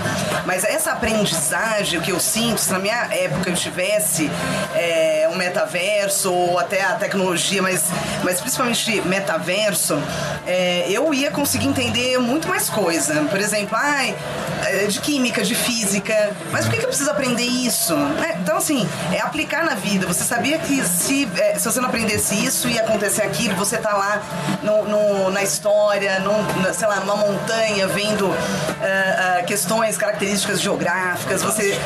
Mas 0.47 0.65
essa 0.65 0.93
aprendizagem, 0.93 1.99
o 1.99 2.03
que 2.03 2.11
eu 2.11 2.21
sinto, 2.21 2.59
se 2.59 2.73
na 2.73 2.79
minha 2.79 3.09
época 3.11 3.51
eu 3.51 3.55
tivesse 3.55 4.31
é, 4.75 5.29
um 5.33 5.37
metaverso 5.37 6.33
ou 6.33 6.59
até 6.59 6.83
a 6.83 6.95
tecnologia, 6.95 7.63
mas, 7.63 7.91
mas 8.23 8.41
principalmente 8.41 9.01
metaverso, 9.03 10.01
é, 10.47 10.87
eu 10.89 11.13
ia 11.13 11.31
conseguir 11.31 11.67
entender 11.67 12.19
muito 12.19 12.49
mais 12.49 12.69
coisa. 12.69 13.23
Por 13.25 13.39
exemplo, 13.39 13.77
ai, 13.81 14.15
é, 14.62 14.62
de 14.87 15.01
química, 15.01 15.43
de 15.43 15.55
física. 15.55 16.31
Mas 16.51 16.65
por 16.65 16.75
que, 16.75 16.85
eu 16.85 16.89
preciso 16.89 17.11
aprender 17.11 17.45
isso? 17.45 17.95
É, 18.23 18.39
então, 18.41 18.57
assim, 18.57 18.89
é 19.13 19.21
aplicar 19.21 19.65
na 19.65 19.75
vida. 19.75 20.07
Você 20.07 20.25
sabia 20.25 20.59
que 20.59 20.83
se, 20.85 21.29
é, 21.37 21.59
se 21.59 21.65
você 21.65 21.81
não 21.81 21.89
aprendesse 21.89 22.35
isso, 22.45 22.69
ia 22.69 22.83
acontecer 22.83 23.23
aquilo, 23.23 23.55
você 23.55 23.77
tá 23.79 23.93
lá 23.93 24.23
no, 24.63 24.85
no 24.85 25.31
na 25.31 25.43
história, 25.43 26.21
num, 26.21 26.73
sei 26.73 26.87
lá, 26.87 26.97
numa 26.97 27.17
montanha, 27.17 27.87
vendo 27.89 28.27
uh, 28.27 28.33
uh, 28.33 29.45
questões, 29.47 29.97
características 29.97 30.61
geográficas, 30.61 31.43
você. 31.43 31.79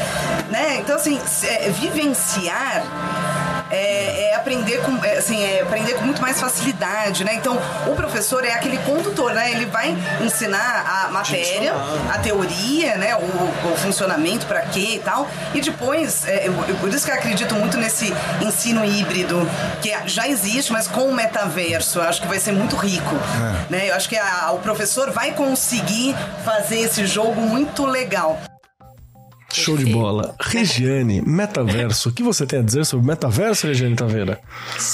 Né? 0.51 0.79
Então, 0.79 0.97
assim, 0.97 1.21
é, 1.45 1.71
vivenciar 1.71 2.85
é, 3.71 4.31
é 4.31 4.35
aprender 4.35 4.81
com 4.83 5.05
é, 5.05 5.19
assim, 5.19 5.43
é 5.43 5.63
aprender 5.63 5.95
com 5.95 6.05
muito 6.05 6.23
mais 6.23 6.41
facilidade, 6.41 7.25
né? 7.25 7.35
Então, 7.35 7.59
o 7.87 7.95
professor 7.95 8.45
é 8.45 8.53
aquele 8.53 8.79
condutor, 8.79 9.33
né? 9.33 9.51
Ele 9.53 9.67
vai 9.67 9.97
ensinar 10.21 11.07
a 11.07 11.11
matéria, 11.11 11.75
a 12.13 12.19
teoria, 12.19 12.97
né? 12.97 13.17
O, 13.17 13.73
o 13.73 13.77
funcionamento 13.77 14.47
para 14.47 14.61
quê 14.63 14.95
e 14.97 14.99
tal. 14.99 15.29
E 15.55 15.61
depois, 15.61 16.27
é, 16.27 16.49
eu, 16.49 16.53
por 16.77 16.89
isso 16.89 17.05
que 17.05 17.11
eu 17.11 17.17
acredito 17.17 17.55
muito 17.55 17.77
nesse 17.77 18.13
ensino 18.41 18.85
híbrido, 18.85 19.49
que 19.81 19.95
já 20.07 20.29
existe, 20.29 20.73
mas 20.73 20.87
com 20.87 21.09
o 21.09 21.15
metaverso. 21.15 21.99
Eu 21.99 22.09
acho 22.09 22.21
que 22.21 22.29
vai 22.29 22.39
ser 22.39 22.53
muito 22.53 22.77
rico. 22.77 23.15
É. 23.71 23.73
Né? 23.73 23.91
Eu 23.91 23.95
acho 23.95 24.09
que 24.09 24.17
a, 24.17 24.53
o 24.53 24.59
professor 24.59 25.11
vai 25.11 25.33
conseguir 25.33 26.15
fazer 26.45 26.81
esse 26.81 27.07
jogo 27.07 27.41
muito 27.41 27.85
legal. 27.85 28.39
Show 29.63 29.77
de 29.77 29.87
bola. 29.87 30.35
Regiane, 30.41 31.23
metaverso. 31.23 32.09
O 32.09 32.13
que 32.13 32.23
você 32.23 32.47
tem 32.47 32.59
a 32.59 32.63
dizer 32.63 32.85
sobre 32.85 33.07
metaverso, 33.07 33.67
Regiane 33.67 33.97
Taveira? 33.97 34.41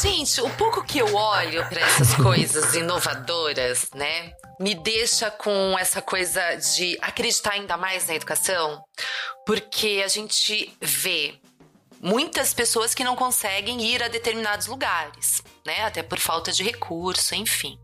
Gente, 0.02 0.40
o 0.40 0.50
pouco 0.50 0.84
que 0.84 0.98
eu 0.98 1.14
olho 1.14 1.66
para 1.68 1.80
essas 1.80 2.14
coisas 2.22 2.74
inovadoras, 2.74 3.88
né, 3.94 4.32
me 4.60 4.74
deixa 4.74 5.30
com 5.30 5.76
essa 5.78 6.00
coisa 6.00 6.40
de 6.54 6.96
acreditar 7.00 7.52
ainda 7.52 7.76
mais 7.76 8.06
na 8.06 8.14
educação, 8.14 8.82
porque 9.44 10.02
a 10.04 10.08
gente 10.08 10.72
vê 10.80 11.34
muitas 12.00 12.52
pessoas 12.54 12.94
que 12.94 13.04
não 13.04 13.16
conseguem 13.16 13.80
ir 13.82 14.02
a 14.02 14.08
determinados 14.08 14.66
lugares, 14.66 15.42
né? 15.66 15.84
Até 15.84 16.02
por 16.02 16.18
falta 16.18 16.52
de 16.52 16.62
recurso, 16.62 17.34
enfim. 17.34 17.78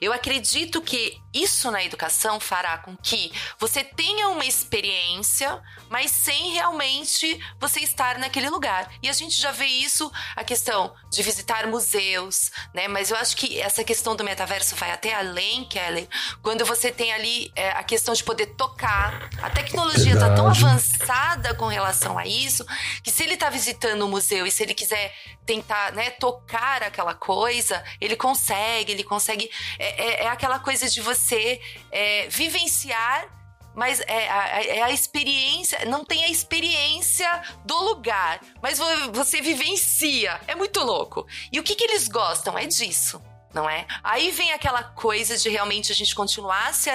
Eu 0.00 0.12
acredito 0.12 0.80
que 0.80 1.20
isso 1.32 1.70
na 1.70 1.84
educação 1.84 2.40
fará 2.40 2.78
com 2.78 2.96
que 2.96 3.32
você 3.58 3.84
tenha 3.84 4.28
uma 4.28 4.44
experiência, 4.44 5.60
mas 5.88 6.10
sem 6.10 6.52
realmente 6.52 7.38
você 7.60 7.80
estar 7.80 8.18
naquele 8.18 8.48
lugar. 8.48 8.90
E 9.02 9.08
a 9.08 9.12
gente 9.12 9.40
já 9.40 9.50
vê 9.50 9.66
isso, 9.66 10.10
a 10.34 10.42
questão 10.42 10.94
de 11.10 11.22
visitar 11.22 11.66
museus, 11.66 12.50
né? 12.74 12.88
Mas 12.88 13.10
eu 13.10 13.16
acho 13.16 13.36
que 13.36 13.60
essa 13.60 13.84
questão 13.84 14.16
do 14.16 14.24
metaverso 14.24 14.74
vai 14.76 14.90
até 14.90 15.14
além, 15.14 15.64
Kelly, 15.64 16.08
quando 16.42 16.64
você 16.64 16.90
tem 16.90 17.12
ali 17.12 17.52
é, 17.54 17.70
a 17.70 17.82
questão 17.82 18.14
de 18.14 18.24
poder 18.24 18.46
tocar. 18.56 19.28
A 19.42 19.50
tecnologia 19.50 20.14
está 20.14 20.34
tão 20.34 20.48
avançada 20.48 21.54
com 21.54 21.66
relação 21.66 22.18
a 22.18 22.26
isso, 22.26 22.64
que 23.02 23.10
se 23.10 23.22
ele 23.22 23.34
está 23.34 23.50
visitando 23.50 24.02
o 24.02 24.08
museu 24.08 24.46
e 24.46 24.50
se 24.50 24.62
ele 24.62 24.74
quiser 24.74 25.14
tentar 25.46 25.92
né, 25.92 26.10
tocar 26.10 26.82
aquela 26.82 27.14
coisa, 27.14 27.82
ele 28.00 28.16
consegue, 28.16 28.92
ele 28.92 29.04
consegue. 29.04 29.47
É, 29.78 30.04
é, 30.04 30.24
é 30.24 30.28
aquela 30.28 30.58
coisa 30.58 30.88
de 30.88 31.00
você 31.00 31.60
é, 31.90 32.28
vivenciar 32.28 33.36
mas 33.74 34.00
é 34.00 34.28
a, 34.28 34.64
é 34.64 34.82
a, 34.82 34.90
experiência, 34.90 35.84
não 35.84 36.04
tem 36.04 36.24
a 36.24 36.28
experiência 36.28 37.30
do 37.64 37.76
lugar, 37.84 38.40
mas 38.60 38.80
você 39.12 39.40
vivencia. 39.40 40.40
É 40.48 40.56
muito 40.56 40.80
louco. 40.80 41.24
E 41.52 41.60
o 41.60 41.62
que, 41.62 41.76
que 41.76 41.84
eles 41.84 42.08
gostam 42.08 42.58
é 42.58 42.66
disso, 42.66 43.22
não 43.54 43.70
é? 43.70 43.86
Aí 44.02 44.32
vem 44.32 44.50
aquela 44.50 44.82
coisa 44.82 45.38
de 45.38 45.48
realmente 45.48 45.92
a 45.92 45.94
gente 45.94 46.12
continuar 46.12 46.74
se, 46.74 46.90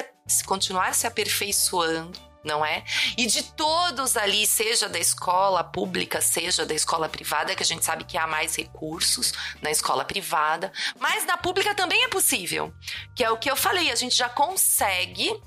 continuar 0.45 0.93
se 0.93 1.07
aperfeiçoando 1.07 2.19
não 2.43 2.65
é? 2.65 2.83
E 3.17 3.25
de 3.25 3.43
todos 3.43 4.17
ali, 4.17 4.45
seja 4.45 4.89
da 4.89 4.99
escola 4.99 5.63
pública, 5.63 6.21
seja 6.21 6.65
da 6.65 6.73
escola 6.73 7.07
privada, 7.07 7.55
que 7.55 7.63
a 7.63 7.65
gente 7.65 7.85
sabe 7.85 8.03
que 8.03 8.17
há 8.17 8.27
mais 8.27 8.55
recursos 8.55 9.33
na 9.61 9.71
escola 9.71 10.03
privada, 10.03 10.71
mas 10.99 11.25
na 11.25 11.37
pública 11.37 11.73
também 11.73 12.03
é 12.03 12.07
possível. 12.07 12.73
Que 13.15 13.23
é 13.23 13.29
o 13.29 13.37
que 13.37 13.49
eu 13.49 13.55
falei, 13.55 13.91
a 13.91 13.95
gente 13.95 14.15
já 14.15 14.29
consegue 14.29 15.39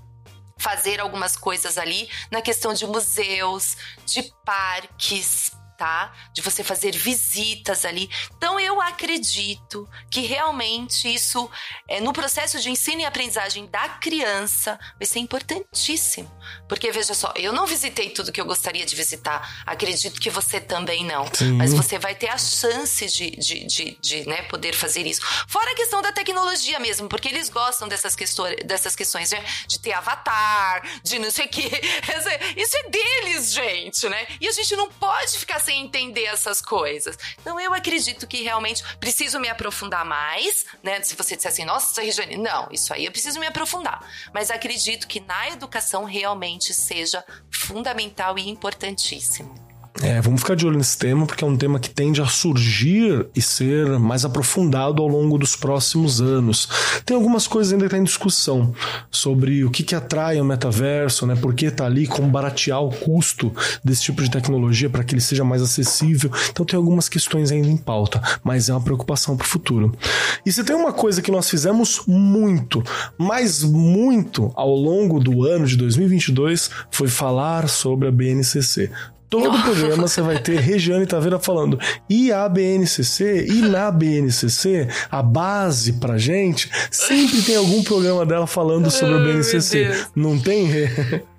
fazer 0.58 1.00
algumas 1.00 1.36
coisas 1.36 1.76
ali 1.76 2.08
na 2.30 2.40
questão 2.40 2.72
de 2.72 2.86
museus, 2.86 3.76
de 4.06 4.22
parques, 4.44 5.52
tá? 5.76 6.12
De 6.32 6.42
você 6.42 6.64
fazer 6.64 6.96
visitas 6.96 7.84
ali. 7.84 8.10
Então 8.36 8.58
eu 8.58 8.80
acredito 8.80 9.88
que 10.10 10.22
realmente 10.22 11.12
isso 11.12 11.50
é, 11.88 12.00
no 12.00 12.12
processo 12.12 12.60
de 12.60 12.70
ensino 12.70 13.00
e 13.00 13.04
aprendizagem 13.04 13.66
da 13.66 13.88
criança 13.88 14.78
vai 14.98 15.06
ser 15.06 15.18
importantíssimo. 15.18 16.30
Porque 16.68 16.90
veja 16.90 17.14
só, 17.14 17.32
eu 17.36 17.52
não 17.52 17.66
visitei 17.66 18.10
tudo 18.10 18.32
que 18.32 18.40
eu 18.40 18.44
gostaria 18.44 18.84
de 18.84 18.94
visitar. 18.94 19.62
Acredito 19.66 20.20
que 20.20 20.30
você 20.30 20.60
também 20.60 21.04
não. 21.04 21.26
Sim. 21.32 21.52
Mas 21.52 21.72
você 21.72 21.98
vai 21.98 22.14
ter 22.14 22.28
a 22.28 22.38
chance 22.38 23.06
de, 23.06 23.30
de, 23.30 23.66
de, 23.66 23.98
de 24.00 24.28
né, 24.28 24.42
poder 24.42 24.74
fazer 24.74 25.06
isso. 25.06 25.20
Fora 25.48 25.70
a 25.70 25.74
questão 25.74 26.00
da 26.02 26.12
tecnologia 26.12 26.78
mesmo, 26.80 27.08
porque 27.08 27.28
eles 27.28 27.48
gostam 27.48 27.88
dessas, 27.88 28.14
questões, 28.14 28.56
dessas 28.64 28.94
questões 28.94 29.30
né, 29.30 29.44
de 29.66 29.78
ter 29.78 29.92
avatar, 29.92 30.82
de 31.02 31.18
não 31.18 31.30
sei 31.30 31.46
o 31.46 31.48
quê. 31.48 31.70
Isso 32.56 32.76
é 32.76 32.88
deles, 32.88 33.52
gente, 33.52 34.08
né? 34.08 34.26
E 34.40 34.48
a 34.48 34.52
gente 34.52 34.74
não 34.76 34.88
pode 34.90 35.38
ficar 35.38 35.56
entender 35.72 36.24
essas 36.24 36.60
coisas. 36.60 37.16
Então 37.40 37.58
eu 37.60 37.72
acredito 37.74 38.26
que 38.26 38.42
realmente 38.42 38.82
preciso 38.98 39.38
me 39.40 39.48
aprofundar 39.48 40.04
mais, 40.04 40.66
né? 40.82 41.02
Se 41.02 41.14
você 41.14 41.36
disser 41.36 41.50
assim, 41.50 41.64
nossa, 41.64 42.00
Regiane, 42.00 42.36
não, 42.36 42.68
isso 42.70 42.92
aí 42.92 43.04
eu 43.04 43.12
preciso 43.12 43.40
me 43.40 43.46
aprofundar. 43.46 44.00
Mas 44.32 44.50
acredito 44.50 45.06
que 45.06 45.20
na 45.20 45.48
educação 45.48 46.04
realmente 46.04 46.72
seja 46.72 47.24
fundamental 47.50 48.38
e 48.38 48.48
importantíssimo. 48.48 49.65
É, 50.02 50.20
vamos 50.20 50.42
ficar 50.42 50.54
de 50.54 50.66
olho 50.66 50.76
nesse 50.76 50.98
tema, 50.98 51.24
porque 51.24 51.42
é 51.42 51.46
um 51.46 51.56
tema 51.56 51.80
que 51.80 51.88
tende 51.88 52.20
a 52.20 52.26
surgir 52.26 53.26
e 53.34 53.40
ser 53.40 53.98
mais 53.98 54.26
aprofundado 54.26 55.02
ao 55.02 55.08
longo 55.08 55.38
dos 55.38 55.56
próximos 55.56 56.20
anos. 56.20 56.68
Tem 57.04 57.16
algumas 57.16 57.46
coisas 57.46 57.72
ainda 57.72 57.86
que 57.86 57.90
tá 57.90 57.98
em 57.98 58.04
discussão 58.04 58.74
sobre 59.10 59.64
o 59.64 59.70
que, 59.70 59.82
que 59.82 59.94
atrai 59.94 60.38
o 60.38 60.44
metaverso, 60.44 61.26
né? 61.26 61.34
Por 61.34 61.54
que 61.54 61.66
está 61.66 61.86
ali, 61.86 62.06
como 62.06 62.28
baratear 62.28 62.82
o 62.82 62.90
custo 62.90 63.50
desse 63.82 64.02
tipo 64.02 64.22
de 64.22 64.30
tecnologia 64.30 64.90
para 64.90 65.02
que 65.02 65.14
ele 65.14 65.20
seja 65.22 65.44
mais 65.44 65.62
acessível. 65.62 66.30
Então 66.50 66.66
tem 66.66 66.76
algumas 66.76 67.08
questões 67.08 67.50
ainda 67.50 67.68
em 67.68 67.76
pauta, 67.76 68.20
mas 68.44 68.68
é 68.68 68.74
uma 68.74 68.82
preocupação 68.82 69.34
para 69.34 69.46
o 69.46 69.48
futuro. 69.48 69.96
E 70.44 70.52
se 70.52 70.62
tem 70.62 70.76
uma 70.76 70.92
coisa 70.92 71.22
que 71.22 71.30
nós 71.30 71.48
fizemos 71.48 72.02
muito, 72.06 72.82
mas 73.16 73.62
muito 73.62 74.52
ao 74.54 74.74
longo 74.74 75.18
do 75.18 75.44
ano 75.44 75.66
de 75.66 75.76
2022, 75.76 76.70
foi 76.90 77.08
falar 77.08 77.66
sobre 77.68 78.08
a 78.08 78.12
BNCC, 78.12 78.90
Todo 79.28 79.60
programa 79.62 80.06
você 80.06 80.20
vai 80.20 80.38
ter 80.38 80.60
Regiane 80.60 81.06
Taveira 81.06 81.38
falando. 81.38 81.78
E 82.08 82.30
a 82.30 82.48
BNCC, 82.48 83.46
e 83.48 83.60
na 83.62 83.90
BNCC, 83.90 84.88
a 85.10 85.22
base 85.22 85.94
pra 85.94 86.16
gente, 86.16 86.70
sempre 86.90 87.42
tem 87.42 87.56
algum 87.56 87.82
programa 87.82 88.24
dela 88.24 88.46
falando 88.46 88.90
sobre 88.90 89.14
a 89.16 89.18
BNCC. 89.18 90.06
Não 90.14 90.38
tem? 90.38 90.68
Tem. 90.70 91.22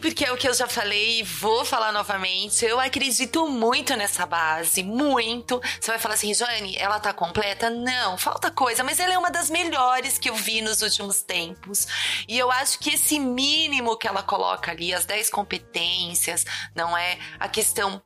Porque 0.00 0.24
é 0.24 0.32
o 0.32 0.36
que 0.36 0.48
eu 0.48 0.54
já 0.54 0.66
falei 0.66 1.20
e 1.20 1.22
vou 1.22 1.64
falar 1.64 1.92
novamente. 1.92 2.64
Eu 2.64 2.80
acredito 2.80 3.46
muito 3.48 3.96
nessa 3.96 4.24
base, 4.26 4.82
muito. 4.82 5.60
Você 5.80 5.90
vai 5.90 5.98
falar 5.98 6.14
assim, 6.14 6.32
Joane, 6.32 6.76
ela 6.76 6.98
tá 6.98 7.12
completa? 7.12 7.68
Não, 7.68 8.16
falta 8.16 8.50
coisa, 8.50 8.82
mas 8.82 8.98
ela 8.98 9.12
é 9.12 9.18
uma 9.18 9.30
das 9.30 9.50
melhores 9.50 10.18
que 10.18 10.30
eu 10.30 10.34
vi 10.34 10.62
nos 10.62 10.82
últimos 10.82 11.22
tempos. 11.22 11.86
E 12.26 12.38
eu 12.38 12.50
acho 12.50 12.78
que 12.78 12.90
esse 12.90 13.18
mínimo 13.18 13.96
que 13.96 14.08
ela 14.08 14.22
coloca 14.22 14.70
ali, 14.70 14.94
as 14.94 15.04
10 15.04 15.30
competências, 15.30 16.44
não 16.74 16.96
é 16.96 17.18
a 17.38 17.48
questão 17.48 18.02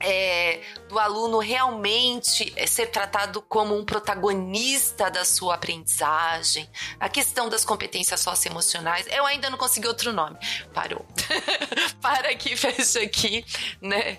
é, 0.00 0.62
do 0.88 0.98
aluno 0.98 1.38
realmente 1.38 2.52
é, 2.56 2.66
ser 2.66 2.86
tratado 2.86 3.42
como 3.42 3.76
um 3.76 3.84
protagonista 3.84 5.10
da 5.10 5.24
sua 5.24 5.54
aprendizagem, 5.54 6.68
a 6.98 7.08
questão 7.08 7.48
das 7.48 7.64
competências 7.64 8.20
socioemocionais. 8.20 9.06
Eu 9.10 9.26
ainda 9.26 9.50
não 9.50 9.58
consegui 9.58 9.86
outro 9.86 10.12
nome. 10.12 10.38
Parou. 10.72 11.06
Para 12.00 12.30
aqui, 12.30 12.56
fecha 12.56 13.00
aqui, 13.00 13.44
né? 13.80 14.16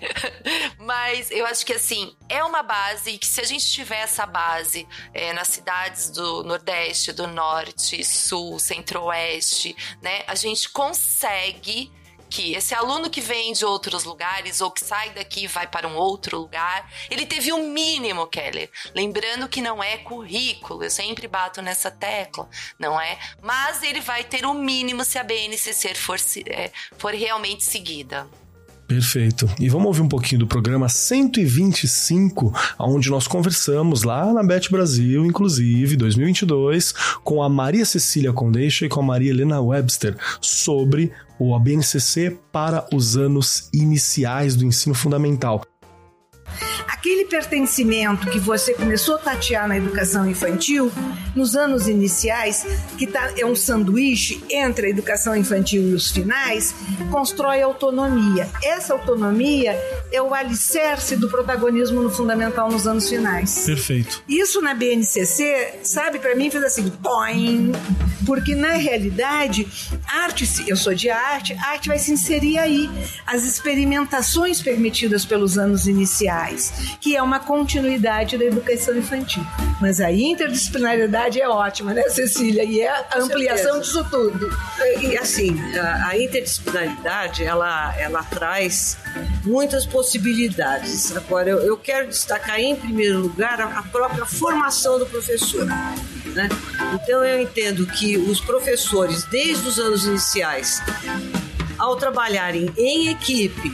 Mas 0.78 1.30
eu 1.30 1.44
acho 1.46 1.66
que 1.66 1.72
assim, 1.72 2.16
é 2.28 2.44
uma 2.44 2.62
base 2.62 3.18
que 3.18 3.26
se 3.26 3.40
a 3.40 3.44
gente 3.44 3.66
tiver 3.66 4.00
essa 4.00 4.24
base 4.24 4.86
é, 5.12 5.32
nas 5.32 5.48
cidades 5.48 6.10
do 6.10 6.44
Nordeste, 6.44 7.12
do 7.12 7.26
Norte, 7.26 8.04
Sul, 8.04 8.58
Centro-Oeste, 8.60 9.76
né? 10.00 10.22
A 10.28 10.36
gente 10.36 10.68
consegue 10.68 11.90
que 12.32 12.54
esse 12.54 12.74
aluno 12.74 13.10
que 13.10 13.20
vem 13.20 13.52
de 13.52 13.62
outros 13.62 14.04
lugares 14.04 14.62
ou 14.62 14.70
que 14.70 14.82
sai 14.82 15.10
daqui 15.10 15.44
e 15.44 15.46
vai 15.46 15.66
para 15.66 15.86
um 15.86 15.94
outro 15.96 16.38
lugar, 16.38 16.90
ele 17.10 17.26
teve 17.26 17.52
o 17.52 17.56
um 17.56 17.68
mínimo, 17.68 18.26
Keller. 18.26 18.70
Lembrando 18.94 19.46
que 19.50 19.60
não 19.60 19.82
é 19.82 19.98
currículo, 19.98 20.82
eu 20.82 20.90
sempre 20.90 21.28
bato 21.28 21.60
nessa 21.60 21.90
tecla, 21.90 22.48
não 22.78 22.98
é? 22.98 23.18
Mas 23.42 23.82
ele 23.82 24.00
vai 24.00 24.24
ter 24.24 24.46
o 24.46 24.52
um 24.52 24.54
mínimo 24.54 25.04
se 25.04 25.18
a 25.18 25.22
BNCC 25.22 25.94
for, 25.94 26.16
é, 26.46 26.72
for 26.96 27.12
realmente 27.12 27.64
seguida. 27.64 28.26
Perfeito. 28.86 29.48
E 29.58 29.68
vamos 29.68 29.86
ouvir 29.86 30.02
um 30.02 30.08
pouquinho 30.08 30.40
do 30.40 30.46
programa 30.46 30.88
125, 30.88 32.52
onde 32.78 33.10
nós 33.10 33.26
conversamos 33.26 34.02
lá 34.02 34.32
na 34.32 34.42
Bet 34.42 34.70
Brasil, 34.70 35.24
inclusive, 35.24 35.96
2022, 35.96 36.92
com 37.24 37.42
a 37.42 37.48
Maria 37.48 37.86
Cecília 37.86 38.32
Condeixa 38.32 38.84
e 38.84 38.88
com 38.88 39.00
a 39.00 39.04
Maria 39.04 39.30
Helena 39.30 39.60
Webster 39.60 40.16
sobre 40.40 41.10
o 41.38 41.54
ABNCC 41.54 42.38
para 42.52 42.86
os 42.92 43.16
anos 43.16 43.68
iniciais 43.72 44.54
do 44.54 44.64
ensino 44.64 44.94
fundamental 44.94 45.62
aquele 46.88 47.24
pertencimento 47.24 48.30
que 48.30 48.38
você 48.38 48.74
começou 48.74 49.16
a 49.16 49.18
tatear 49.18 49.66
na 49.66 49.76
educação 49.76 50.28
infantil, 50.28 50.90
nos 51.34 51.56
anos 51.56 51.88
iniciais, 51.88 52.64
que 52.98 53.06
tá, 53.06 53.32
é 53.36 53.44
um 53.44 53.56
sanduíche 53.56 54.42
entre 54.50 54.86
a 54.86 54.90
educação 54.90 55.34
infantil 55.34 55.82
e 55.82 55.94
os 55.94 56.10
finais, 56.10 56.74
constrói 57.10 57.62
autonomia. 57.62 58.48
Essa 58.62 58.92
autonomia 58.92 59.76
é 60.12 60.20
o 60.20 60.34
alicerce 60.34 61.16
do 61.16 61.28
protagonismo 61.28 62.02
no 62.02 62.10
fundamental 62.10 62.70
nos 62.70 62.86
anos 62.86 63.08
finais. 63.08 63.64
Perfeito. 63.64 64.22
Isso 64.28 64.60
na 64.60 64.74
BNCC, 64.74 65.80
sabe, 65.82 66.18
para 66.18 66.34
mim 66.34 66.50
fez 66.50 66.64
assim, 66.64 66.88
poing, 66.90 67.72
porque 68.26 68.54
na 68.54 68.74
realidade, 68.74 69.66
arte, 70.06 70.48
eu 70.66 70.76
sou 70.76 70.94
de 70.94 71.10
arte, 71.10 71.54
a 71.54 71.70
arte 71.70 71.88
vai 71.88 71.98
se 71.98 72.12
inserir 72.12 72.58
aí. 72.58 72.90
As 73.26 73.44
experimentações 73.44 74.62
permitidas 74.62 75.24
pelos 75.24 75.58
anos 75.58 75.86
iniciais, 75.86 76.41
que 77.00 77.16
é 77.16 77.22
uma 77.22 77.40
continuidade 77.40 78.36
da 78.36 78.44
educação 78.44 78.96
infantil. 78.96 79.44
Mas 79.80 80.00
a 80.00 80.12
interdisciplinaridade 80.12 81.40
é 81.40 81.48
ótima, 81.48 81.92
né, 81.92 82.02
Cecília? 82.08 82.64
E 82.64 82.80
é 82.80 82.88
a 82.88 83.18
ampliação 83.18 83.80
disso 83.80 84.04
tudo. 84.10 84.50
E 85.00 85.16
assim, 85.16 85.56
a 86.06 86.16
interdisciplinaridade, 86.16 87.44
ela, 87.44 87.94
ela 87.98 88.22
traz 88.22 88.96
muitas 89.44 89.84
possibilidades. 89.86 91.16
Agora, 91.16 91.50
eu, 91.50 91.58
eu 91.58 91.76
quero 91.76 92.08
destacar 92.08 92.60
em 92.60 92.76
primeiro 92.76 93.20
lugar 93.20 93.60
a, 93.60 93.78
a 93.78 93.82
própria 93.82 94.24
formação 94.24 94.98
do 94.98 95.06
professor. 95.06 95.64
Né? 95.64 96.48
Então 96.94 97.24
eu 97.24 97.42
entendo 97.42 97.86
que 97.86 98.16
os 98.16 98.40
professores, 98.40 99.24
desde 99.24 99.68
os 99.68 99.78
anos 99.78 100.04
iniciais, 100.04 100.80
ao 101.78 101.96
trabalharem 101.96 102.72
em 102.76 103.08
equipe, 103.08 103.72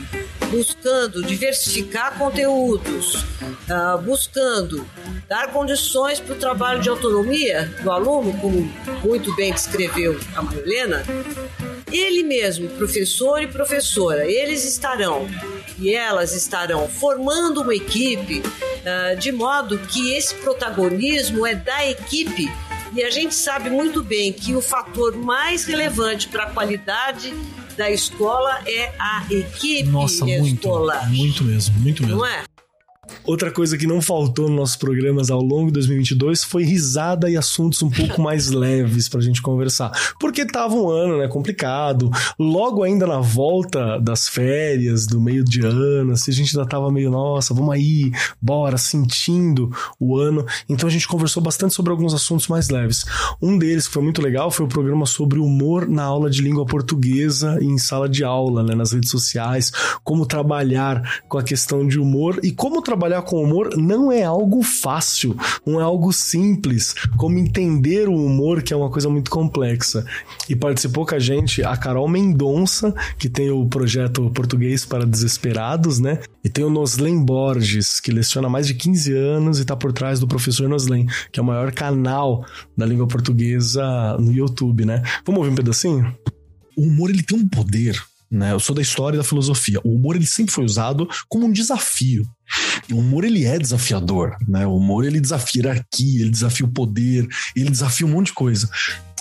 buscando 0.49 1.23
diversificar 1.23 2.17
conteúdos, 2.17 3.15
uh, 3.15 3.97
buscando 4.03 4.85
dar 5.27 5.51
condições 5.51 6.19
para 6.19 6.33
o 6.33 6.37
trabalho 6.37 6.81
de 6.81 6.89
autonomia 6.89 7.65
do 7.83 7.91
aluno, 7.91 8.33
como 8.39 8.61
muito 9.03 9.35
bem 9.35 9.53
descreveu 9.53 10.19
a 10.35 10.41
Marilena, 10.41 11.03
ele 11.91 12.23
mesmo, 12.23 12.69
professor 12.69 13.41
e 13.41 13.47
professora, 13.47 14.25
eles 14.25 14.65
estarão 14.65 15.27
e 15.77 15.93
elas 15.93 16.35
estarão 16.35 16.87
formando 16.87 17.61
uma 17.61 17.73
equipe 17.73 18.41
uh, 18.41 19.17
de 19.17 19.31
modo 19.31 19.77
que 19.77 20.13
esse 20.13 20.35
protagonismo 20.35 21.45
é 21.45 21.55
da 21.55 21.87
equipe. 21.87 22.51
E 22.93 23.03
a 23.03 23.09
gente 23.09 23.35
sabe 23.35 23.69
muito 23.69 24.03
bem 24.03 24.33
que 24.33 24.55
o 24.55 24.61
fator 24.61 25.15
mais 25.15 25.65
relevante 25.65 26.27
para 26.27 26.45
a 26.45 26.49
qualidade 26.49 27.33
da 27.79 27.89
escola 27.89 28.59
é 28.67 28.91
a 28.99 29.25
equipe 29.31 29.83
Nossa, 29.89 30.25
muito, 30.25 30.55
escolar. 30.55 31.09
Muito 31.09 31.45
mesmo, 31.45 31.79
muito 31.79 32.03
mesmo. 32.03 32.17
Não 32.17 32.25
é? 32.25 32.43
Outra 33.25 33.51
coisa 33.51 33.77
que 33.77 33.85
não 33.85 34.01
faltou 34.01 34.47
nos 34.47 34.57
nossos 34.57 34.75
programas 34.75 35.29
ao 35.29 35.41
longo 35.41 35.67
de 35.67 35.73
2022 35.73 36.43
foi 36.43 36.63
risada 36.63 37.29
e 37.29 37.37
assuntos 37.37 37.81
um 37.81 37.89
pouco 37.89 38.21
mais 38.21 38.49
leves 38.51 39.09
pra 39.09 39.21
gente 39.21 39.41
conversar. 39.41 39.91
Porque 40.19 40.45
tava 40.45 40.75
um 40.75 40.89
ano, 40.89 41.17
né, 41.17 41.27
complicado. 41.27 42.09
Logo 42.37 42.83
ainda 42.83 43.05
na 43.05 43.19
volta 43.19 43.99
das 43.99 44.27
férias, 44.27 45.05
do 45.05 45.19
meio 45.19 45.43
de 45.43 45.61
ano, 45.61 46.13
assim, 46.13 46.31
a 46.31 46.33
gente 46.33 46.57
ainda 46.57 46.69
tava 46.69 46.91
meio, 46.91 47.09
nossa, 47.11 47.53
vamos 47.53 47.73
aí, 47.73 48.11
bora, 48.41 48.77
sentindo 48.77 49.69
o 49.99 50.17
ano. 50.17 50.45
Então 50.67 50.87
a 50.87 50.91
gente 50.91 51.07
conversou 51.07 51.41
bastante 51.41 51.73
sobre 51.73 51.91
alguns 51.91 52.13
assuntos 52.13 52.47
mais 52.47 52.69
leves. 52.69 53.05
Um 53.41 53.57
deles 53.57 53.87
que 53.87 53.93
foi 53.93 54.03
muito 54.03 54.21
legal 54.21 54.51
foi 54.51 54.65
o 54.65 54.69
programa 54.69 55.05
sobre 55.05 55.39
humor 55.39 55.87
na 55.87 56.03
aula 56.03 56.29
de 56.29 56.41
língua 56.41 56.65
portuguesa 56.65 57.57
em 57.61 57.77
sala 57.77 58.07
de 58.07 58.23
aula, 58.23 58.63
né, 58.63 58.75
nas 58.75 58.91
redes 58.91 59.09
sociais, 59.09 59.71
como 60.03 60.25
trabalhar 60.25 61.21
com 61.27 61.37
a 61.37 61.43
questão 61.43 61.87
de 61.87 61.99
humor 61.99 62.39
e 62.43 62.51
como 62.51 62.81
trabalhar 62.81 62.98
trabalhar 62.99 63.21
com 63.21 63.41
humor 63.41 63.77
não 63.77 64.11
é 64.11 64.23
algo 64.23 64.61
fácil, 64.61 65.33
não 65.65 65.79
é 65.79 65.83
algo 65.83 66.11
simples, 66.11 66.93
como 67.15 67.39
entender 67.39 68.09
o 68.09 68.13
humor, 68.13 68.61
que 68.61 68.73
é 68.73 68.75
uma 68.75 68.89
coisa 68.89 69.09
muito 69.09 69.31
complexa. 69.31 70.05
E 70.49 70.55
participou 70.55 71.05
com 71.05 71.15
a 71.15 71.19
gente 71.19 71.63
a 71.63 71.77
Carol 71.77 72.09
Mendonça, 72.09 72.93
que 73.17 73.29
tem 73.29 73.49
o 73.49 73.65
projeto 73.67 74.29
Português 74.31 74.85
para 74.85 75.05
Desesperados, 75.05 75.99
né? 75.99 76.19
E 76.43 76.49
tem 76.49 76.65
o 76.65 76.69
Noslen 76.69 77.23
Borges, 77.23 78.01
que 78.01 78.11
leciona 78.11 78.47
há 78.47 78.51
mais 78.51 78.67
de 78.67 78.73
15 78.73 79.13
anos 79.13 79.59
e 79.61 79.65
tá 79.65 79.77
por 79.77 79.93
trás 79.93 80.19
do 80.19 80.27
professor 80.27 80.67
Noslen, 80.67 81.07
que 81.31 81.39
é 81.39 81.43
o 81.43 81.45
maior 81.45 81.71
canal 81.71 82.45
da 82.75 82.85
língua 82.85 83.07
portuguesa 83.07 84.17
no 84.19 84.33
YouTube, 84.33 84.83
né? 84.83 85.01
Vamos 85.25 85.39
ouvir 85.39 85.53
um 85.53 85.55
pedacinho? 85.55 86.13
O 86.75 86.83
humor 86.83 87.09
ele 87.09 87.23
tem 87.23 87.37
um 87.37 87.47
poder 87.47 87.97
né? 88.31 88.53
Eu 88.53 88.59
sou 88.59 88.75
da 88.75 88.81
história 88.81 89.15
e 89.15 89.19
da 89.19 89.23
filosofia. 89.23 89.79
O 89.83 89.95
humor 89.95 90.15
ele 90.15 90.25
sempre 90.25 90.53
foi 90.53 90.63
usado 90.63 91.07
como 91.27 91.45
um 91.45 91.51
desafio. 91.51 92.23
O 92.91 92.97
humor 92.97 93.23
ele 93.23 93.45
é 93.45 93.57
desafiador, 93.57 94.35
né? 94.47 94.65
O 94.65 94.75
humor 94.75 95.05
ele 95.05 95.19
desafia 95.19 95.61
hierarquia, 95.61 96.21
ele 96.21 96.29
desafia 96.29 96.65
o 96.65 96.71
poder, 96.71 97.27
ele 97.55 97.69
desafia 97.69 98.05
um 98.05 98.09
monte 98.09 98.27
de 98.27 98.33
coisa. 98.33 98.69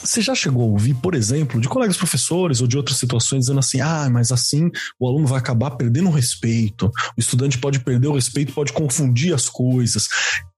Você 0.03 0.23
já 0.23 0.35
chegou 0.35 0.63
a 0.63 0.67
ouvir, 0.67 0.95
por 0.95 1.15
exemplo, 1.15 1.61
de 1.61 1.69
colegas 1.69 1.97
professores 1.97 2.61
ou 2.61 2.69
de 2.69 2.77
outras 2.77 2.99
situações 2.99 3.41
dizendo 3.41 3.59
assim: 3.59 3.81
ah, 3.81 4.09
mas 4.11 4.31
assim 4.31 4.71
o 4.99 5.09
aluno 5.09 5.27
vai 5.27 5.39
acabar 5.39 5.73
perdendo 5.73 6.09
o 6.09 6.13
respeito, 6.13 6.87
o 6.87 7.21
estudante 7.21 7.59
pode 7.59 7.81
perder 7.81 8.07
o 8.07 8.15
respeito, 8.15 8.53
pode 8.53 8.73
confundir 8.73 9.35
as 9.35 9.49
coisas. 9.49 10.09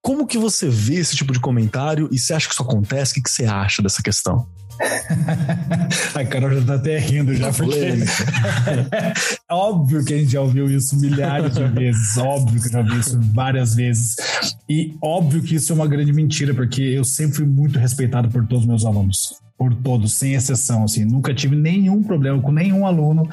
Como 0.03 0.27
que 0.27 0.39
você 0.39 0.69
vê 0.69 0.97
esse 0.97 1.17
tipo 1.17 1.33
de 1.33 1.41
comentário 1.41 2.09
e 2.13 2.19
você 2.19 2.33
acha 2.35 2.47
que 2.47 2.55
isso 2.55 2.63
acontece? 2.63 3.19
O 3.19 3.23
que 3.23 3.31
você 3.31 3.45
acha 3.45 3.83
dessa 3.83 4.03
questão? 4.03 4.47
a 6.15 6.25
Carol 6.25 6.59
já 6.59 6.67
tá 6.67 6.75
até 6.75 6.99
rindo 6.99 7.35
já, 7.35 7.53
porque 7.53 7.99
óbvio 9.51 10.05
que 10.05 10.15
a 10.15 10.19
gente 10.19 10.33
já 10.33 10.41
ouviu 10.41 10.67
isso 10.71 10.99
milhares 10.99 11.55
de 11.55 11.65
vezes, 11.69 12.17
óbvio 12.17 12.63
que 12.63 12.69
já 12.69 12.79
ouviu 12.79 12.99
isso 12.99 13.21
várias 13.35 13.75
vezes. 13.75 14.17
E 14.69 14.95
óbvio 15.03 15.43
que 15.43 15.57
isso 15.57 15.73
é 15.73 15.75
uma 15.75 15.87
grande 15.87 16.13
mentira, 16.13 16.55
porque 16.55 16.83
eu 16.83 17.05
sempre 17.05 17.37
fui 17.37 17.47
muito 17.47 17.79
respeitado 17.79 18.29
por 18.29 18.47
todos 18.47 18.65
os 18.65 18.69
meus 18.69 18.85
alunos 18.85 19.41
por 19.61 19.75
todos, 19.75 20.15
sem 20.15 20.33
exceção, 20.33 20.85
assim, 20.85 21.05
nunca 21.05 21.35
tive 21.35 21.55
nenhum 21.55 22.03
problema 22.03 22.41
com 22.41 22.51
nenhum 22.51 22.87
aluno 22.87 23.29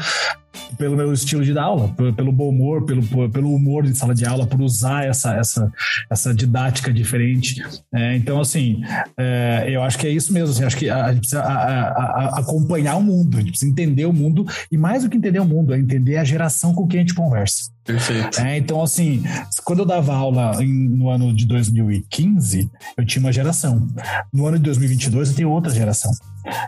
pelo 0.77 0.97
meu 0.97 1.13
estilo 1.13 1.41
de 1.45 1.53
dar 1.53 1.63
aula, 1.63 1.87
pelo 2.17 2.33
bom 2.33 2.49
humor, 2.49 2.83
pelo, 2.83 3.29
pelo 3.29 3.55
humor 3.55 3.83
de 3.83 3.95
sala 3.95 4.13
de 4.13 4.25
aula, 4.25 4.45
por 4.45 4.59
usar 4.59 5.05
essa, 5.05 5.37
essa, 5.37 5.71
essa 6.11 6.33
didática 6.33 6.91
diferente. 6.91 7.63
É, 7.93 8.17
então, 8.17 8.41
assim, 8.41 8.81
é, 9.17 9.67
eu 9.69 9.81
acho 9.83 9.97
que 9.97 10.05
é 10.05 10.09
isso 10.09 10.33
mesmo. 10.33 10.49
Assim, 10.49 10.65
acho 10.65 10.75
que 10.75 10.89
a, 10.89 11.05
a 11.05 11.13
gente 11.13 11.19
precisa 11.19 11.41
a, 11.41 11.53
a, 11.53 12.39
acompanhar 12.39 12.97
o 12.97 13.03
mundo, 13.03 13.37
a 13.37 13.39
gente 13.39 13.51
precisa 13.51 13.71
entender 13.71 14.05
o 14.05 14.11
mundo, 14.11 14.45
e 14.69 14.77
mais 14.77 15.03
do 15.03 15.09
que 15.09 15.15
entender 15.15 15.39
o 15.39 15.45
mundo, 15.45 15.73
é 15.73 15.79
entender 15.79 16.17
a 16.17 16.25
geração 16.25 16.73
com 16.73 16.85
quem 16.85 16.99
a 16.99 17.03
gente 17.03 17.13
conversa. 17.13 17.71
Perfeito. 17.87 18.41
É, 18.41 18.57
então, 18.57 18.83
assim, 18.83 19.23
quando 19.63 19.79
eu 19.79 19.85
dava 19.85 20.13
aula 20.13 20.61
em, 20.61 20.89
no 20.89 21.09
ano 21.09 21.33
de 21.33 21.47
2015, 21.47 22.69
eu 22.97 23.05
tinha 23.05 23.23
uma 23.23 23.31
geração. 23.31 23.87
No 24.31 24.45
ano 24.45 24.57
de 24.57 24.63
2022, 24.65 25.29
eu 25.29 25.35
tenho 25.35 25.49
outra 25.49 25.73
geração. 25.73 26.11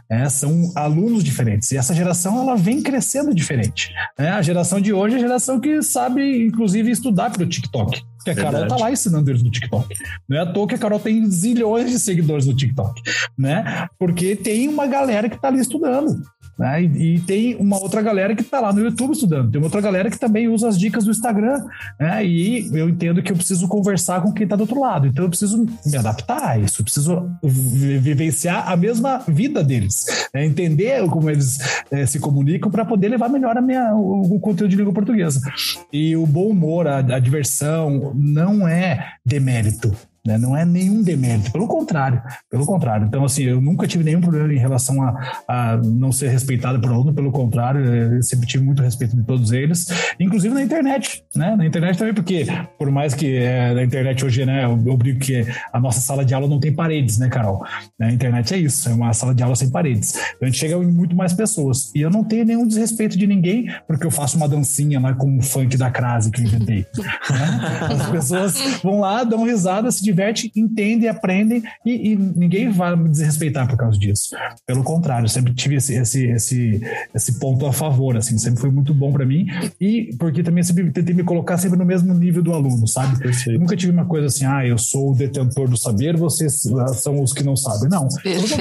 É, 0.09 0.27
são 0.29 0.71
alunos 0.75 1.23
diferentes. 1.23 1.71
E 1.71 1.77
essa 1.77 1.93
geração 1.93 2.41
ela 2.41 2.55
vem 2.55 2.81
crescendo 2.81 3.35
diferente. 3.35 3.93
É, 4.17 4.29
a 4.29 4.41
geração 4.41 4.79
de 4.79 4.93
hoje 4.93 5.15
é 5.15 5.17
a 5.17 5.21
geração 5.21 5.59
que 5.59 5.81
sabe, 5.81 6.45
inclusive, 6.45 6.89
estudar 6.89 7.31
pelo 7.31 7.49
TikTok. 7.49 8.01
Porque 8.17 8.31
a 8.31 8.35
Carol 8.35 8.51
Verdade. 8.51 8.69
tá 8.69 8.85
lá 8.85 8.91
ensinando 8.91 9.29
eles 9.29 9.43
no 9.43 9.51
TikTok. 9.51 9.93
Não 10.27 10.37
é 10.37 10.41
à 10.41 10.45
toa 10.45 10.67
que 10.67 10.75
a 10.75 10.77
Carol 10.77 10.99
tem 10.99 11.29
zilhões 11.29 11.89
de 11.89 11.99
seguidores 11.99 12.45
no 12.45 12.55
TikTok, 12.55 13.01
né? 13.37 13.87
Porque 13.97 14.35
tem 14.35 14.67
uma 14.67 14.87
galera 14.87 15.29
que 15.29 15.39
tá 15.39 15.47
ali 15.47 15.59
estudando. 15.59 16.21
Né? 16.59 16.83
E, 16.83 17.15
e, 17.15 17.19
tem 17.21 17.55
uma 17.55 17.79
outra 17.79 18.01
galera 18.01 18.35
que 18.35 18.41
está 18.41 18.59
lá 18.59 18.73
no 18.73 18.81
YouTube 18.81 19.13
estudando, 19.13 19.49
tem 19.49 19.61
uma 19.61 19.67
outra 19.67 19.79
galera 19.79 20.11
que 20.11 20.19
também 20.19 20.49
usa 20.49 20.67
as 20.67 20.77
dicas 20.77 21.05
do 21.05 21.11
Instagram, 21.11 21.63
né? 21.97 22.25
e 22.25 22.69
eu 22.77 22.89
entendo 22.89 23.23
que 23.23 23.31
eu 23.31 23.35
preciso 23.37 23.65
conversar 23.65 24.21
com 24.21 24.33
quem 24.33 24.43
está 24.43 24.57
do 24.57 24.61
outro 24.63 24.81
lado, 24.81 25.07
então 25.07 25.23
eu 25.23 25.29
preciso 25.29 25.65
me 25.85 25.97
adaptar 25.97 26.43
a 26.43 26.57
isso, 26.57 26.81
eu 26.81 26.83
preciso 26.83 27.31
vivenciar 27.41 28.69
a 28.69 28.75
mesma 28.75 29.19
vida 29.25 29.63
deles, 29.63 30.05
né? 30.33 30.45
entender 30.45 31.07
como 31.07 31.29
eles 31.29 31.59
é, 31.89 32.05
se 32.05 32.19
comunicam 32.19 32.69
para 32.69 32.83
poder 32.83 33.07
levar 33.07 33.29
melhor 33.29 33.57
a 33.57 33.61
minha, 33.61 33.95
o, 33.95 34.35
o, 34.35 34.39
conteúdo 34.41 34.69
de 34.69 34.75
língua 34.75 34.91
portuguesa. 34.91 35.39
E 35.93 36.13
o 36.17 36.25
bom 36.25 36.49
humor, 36.49 36.87
a, 36.87 36.97
a 36.97 37.19
diversão, 37.19 38.11
não 38.13 38.67
é 38.67 39.13
demérito, 39.25 39.95
né? 40.29 40.37
Não 40.37 40.55
é 40.55 40.63
nenhum 40.63 41.01
demérito, 41.01 41.51
pelo 41.51 41.67
contrário, 41.67 42.21
pelo 42.49 42.65
contrário. 42.65 43.07
Então, 43.07 43.25
assim, 43.25 43.43
eu 43.43 43.59
nunca 43.59 43.87
tive 43.87 44.03
nenhum 44.03 44.21
problema 44.21 44.53
em 44.53 44.57
relação 44.57 45.01
a, 45.01 45.43
a 45.47 45.77
não 45.77 46.11
ser 46.11 46.29
respeitado 46.29 46.79
por 46.79 46.91
aluno, 46.91 47.13
pelo 47.13 47.31
contrário, 47.31 47.83
eu 47.83 48.21
sempre 48.21 48.47
tive 48.47 48.63
muito 48.63 48.83
respeito 48.83 49.15
de 49.15 49.23
todos 49.23 49.51
eles, 49.51 49.87
inclusive 50.19 50.53
na 50.53 50.61
internet, 50.61 51.23
né? 51.35 51.55
Na 51.55 51.65
internet 51.65 51.97
também, 51.97 52.13
porque 52.13 52.45
por 52.77 52.91
mais 52.91 53.13
que 53.13 53.35
é, 53.37 53.73
na 53.73 53.83
internet 53.83 54.23
hoje, 54.23 54.45
né, 54.45 54.65
eu, 54.65 54.81
eu 54.85 54.97
brinco 54.97 55.19
que 55.19 55.45
a 55.73 55.79
nossa 55.79 55.99
sala 55.99 56.23
de 56.23 56.33
aula 56.33 56.47
não 56.47 56.59
tem 56.59 56.73
paredes, 56.73 57.17
né, 57.17 57.27
Carol? 57.29 57.65
Na 57.97 58.11
internet 58.11 58.53
é 58.53 58.57
isso, 58.57 58.87
é 58.87 58.93
uma 58.93 59.11
sala 59.13 59.33
de 59.33 59.41
aula 59.41 59.55
sem 59.55 59.69
paredes. 59.71 60.13
Então, 60.13 60.43
a 60.43 60.45
gente 60.45 60.57
chega 60.57 60.75
em 60.75 60.91
muito 60.91 61.15
mais 61.15 61.33
pessoas. 61.33 61.91
E 61.95 62.01
eu 62.01 62.09
não 62.09 62.23
tenho 62.23 62.45
nenhum 62.45 62.67
desrespeito 62.67 63.17
de 63.17 63.25
ninguém, 63.25 63.67
porque 63.87 64.05
eu 64.05 64.11
faço 64.11 64.37
uma 64.37 64.47
dancinha 64.47 64.99
lá 64.99 65.13
com 65.13 65.37
o 65.37 65.41
funk 65.41 65.75
da 65.77 65.89
crase 65.89 66.29
que 66.31 66.41
eu 66.41 66.45
inventei. 66.45 66.85
né? 67.29 67.59
As 67.89 68.09
pessoas 68.09 68.53
vão 68.83 68.99
lá, 68.99 69.23
dão 69.23 69.43
risada, 69.43 69.89
se 69.91 70.03
diverte, 70.19 70.51
entende, 70.55 71.07
aprendem 71.07 71.63
e, 71.85 72.11
e, 72.11 72.15
ninguém 72.15 72.69
vai 72.69 72.95
me 72.95 73.09
desrespeitar 73.09 73.67
por 73.67 73.77
causa 73.77 73.97
disso. 73.97 74.35
Pelo 74.65 74.83
contrário, 74.83 75.29
sempre 75.29 75.53
tive 75.53 75.75
esse, 75.75 75.95
esse, 75.95 76.25
esse, 76.27 76.81
esse 77.15 77.39
ponto 77.39 77.65
a 77.65 77.71
favor, 77.71 78.17
assim, 78.17 78.37
sempre 78.37 78.59
foi 78.59 78.69
muito 78.69 78.93
bom 78.93 79.11
para 79.13 79.25
mim 79.25 79.47
e 79.79 80.13
porque 80.19 80.43
também 80.43 80.63
sempre 80.63 80.91
tentei 80.91 81.15
me 81.15 81.23
colocar 81.23 81.57
sempre 81.57 81.77
no 81.77 81.85
mesmo 81.85 82.13
nível 82.13 82.43
do 82.43 82.53
aluno, 82.53 82.87
sabe? 82.87 83.17
Nunca 83.57 83.75
tive 83.75 83.93
uma 83.93 84.05
coisa 84.05 84.27
assim, 84.27 84.45
ah, 84.45 84.65
eu 84.65 84.77
sou 84.77 85.11
o 85.11 85.15
detentor 85.15 85.69
do 85.69 85.77
saber, 85.77 86.17
vocês 86.17 86.63
são 86.95 87.21
os 87.21 87.33
que 87.33 87.43
não 87.43 87.55
sabem. 87.55 87.89
Não. 87.89 88.07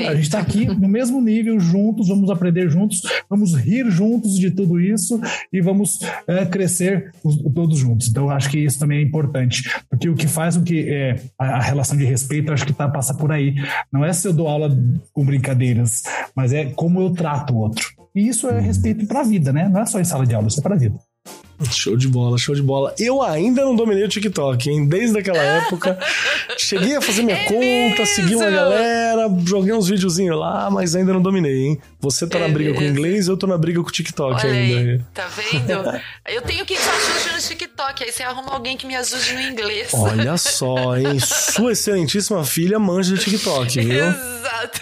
A 0.09 0.15
gente 0.15 0.23
está 0.23 0.39
aqui 0.39 0.67
no 0.67 0.89
mesmo 0.89 1.21
nível, 1.21 1.59
juntos, 1.59 2.09
vamos 2.09 2.31
aprender 2.31 2.71
juntos, 2.71 3.03
vamos 3.29 3.55
rir 3.55 3.91
juntos 3.91 4.39
de 4.39 4.51
tudo 4.51 4.81
isso 4.81 5.21
e 5.53 5.61
vamos 5.61 5.99
é, 6.27 6.47
crescer 6.47 7.13
todos 7.55 7.79
juntos. 7.79 8.09
Então, 8.09 8.31
acho 8.31 8.49
que 8.49 8.59
isso 8.59 8.79
também 8.79 8.99
é 8.99 9.03
importante, 9.03 9.65
porque 9.91 10.09
o 10.09 10.15
que 10.15 10.27
faz 10.27 10.57
com 10.57 10.65
que 10.69 10.89
é, 10.89 11.21
a, 11.39 11.61
relação 11.61 11.97
de 11.97 12.05
respeito, 12.05 12.53
acho 12.53 12.67
que 12.67 12.73
tá, 12.73 12.89
passa 12.89 13.15
por 13.15 13.31
aí. 13.31 13.55
Não 13.93 14.05
é 14.05 14.13
se 14.13 14.27
eu 14.27 14.33
dou 14.33 14.49
aula 14.49 14.71
com 15.13 15.25
brincadeiras, 15.25 16.03
mas 16.35 16.53
é 16.53 16.67
como 16.67 17.01
eu 17.01 17.13
trato 17.13 17.55
o 17.55 17.59
outro. 17.59 17.87
E 18.15 18.27
isso 18.27 18.49
é 18.49 18.59
respeito 18.59 19.07
para 19.07 19.21
a 19.21 19.25
vida, 19.25 19.53
né? 19.53 19.69
Não 19.69 19.81
é 19.81 19.87
só 19.87 20.01
em 20.01 20.05
sala 20.05 20.27
de 20.27 20.35
aula, 20.35 20.49
isso 20.49 20.59
é 20.59 20.63
para 20.63 20.75
a 20.75 20.79
vida. 20.79 20.99
Show 21.73 21.97
de 21.97 22.07
bola, 22.07 22.39
show 22.39 22.55
de 22.55 22.63
bola. 22.63 22.95
Eu 22.99 23.21
ainda 23.21 23.65
não 23.65 23.75
dominei 23.75 24.05
o 24.05 24.09
TikTok, 24.09 24.71
hein? 24.71 24.87
Desde 24.87 25.19
aquela 25.19 25.39
época. 25.43 25.99
Cheguei 26.57 26.97
a 26.97 27.01
fazer 27.01 27.23
minha 27.23 27.37
é 27.37 27.45
conta, 27.45 28.03
mesmo? 28.03 28.07
segui 28.07 28.35
uma 28.37 28.51
galera, 28.51 29.29
joguei 29.45 29.73
uns 29.73 29.89
videozinhos 29.89 30.39
lá, 30.39 30.71
mas 30.71 30.95
ainda 30.95 31.13
não 31.13 31.21
dominei, 31.21 31.67
hein? 31.67 31.81
Você 32.01 32.27
tá 32.27 32.39
é 32.39 32.43
na 32.43 32.49
briga 32.49 32.71
mesmo. 32.71 32.85
com 32.85 32.89
o 32.89 32.93
inglês, 32.93 33.27
eu 33.27 33.37
tô 33.37 33.47
na 33.47 33.59
briga 33.59 33.83
com 33.83 33.89
o 33.89 33.93
TikTok 33.93 34.35
Olha 34.35 34.53
ainda. 34.53 34.93
Aí, 34.93 35.01
tá 35.13 35.27
vendo? 35.29 36.01
eu 36.29 36.43
tenho 36.43 36.65
que 36.65 36.75
te 36.75 36.89
ajude 36.89 37.35
no 37.35 37.41
TikTok, 37.41 38.05
aí 38.05 38.13
você 38.13 38.23
arruma 38.23 38.53
alguém 38.53 38.77
que 38.77 38.87
me 38.87 38.95
ajude 38.95 39.33
no 39.33 39.41
inglês. 39.41 39.91
Olha 39.93 40.37
só, 40.39 40.97
hein? 40.97 41.19
Sua 41.19 41.73
excelentíssima 41.73 42.45
filha 42.45 42.79
manja 42.79 43.15
do 43.15 43.19
TikTok, 43.19 43.81
viu? 43.81 44.05
Exato. 44.05 44.81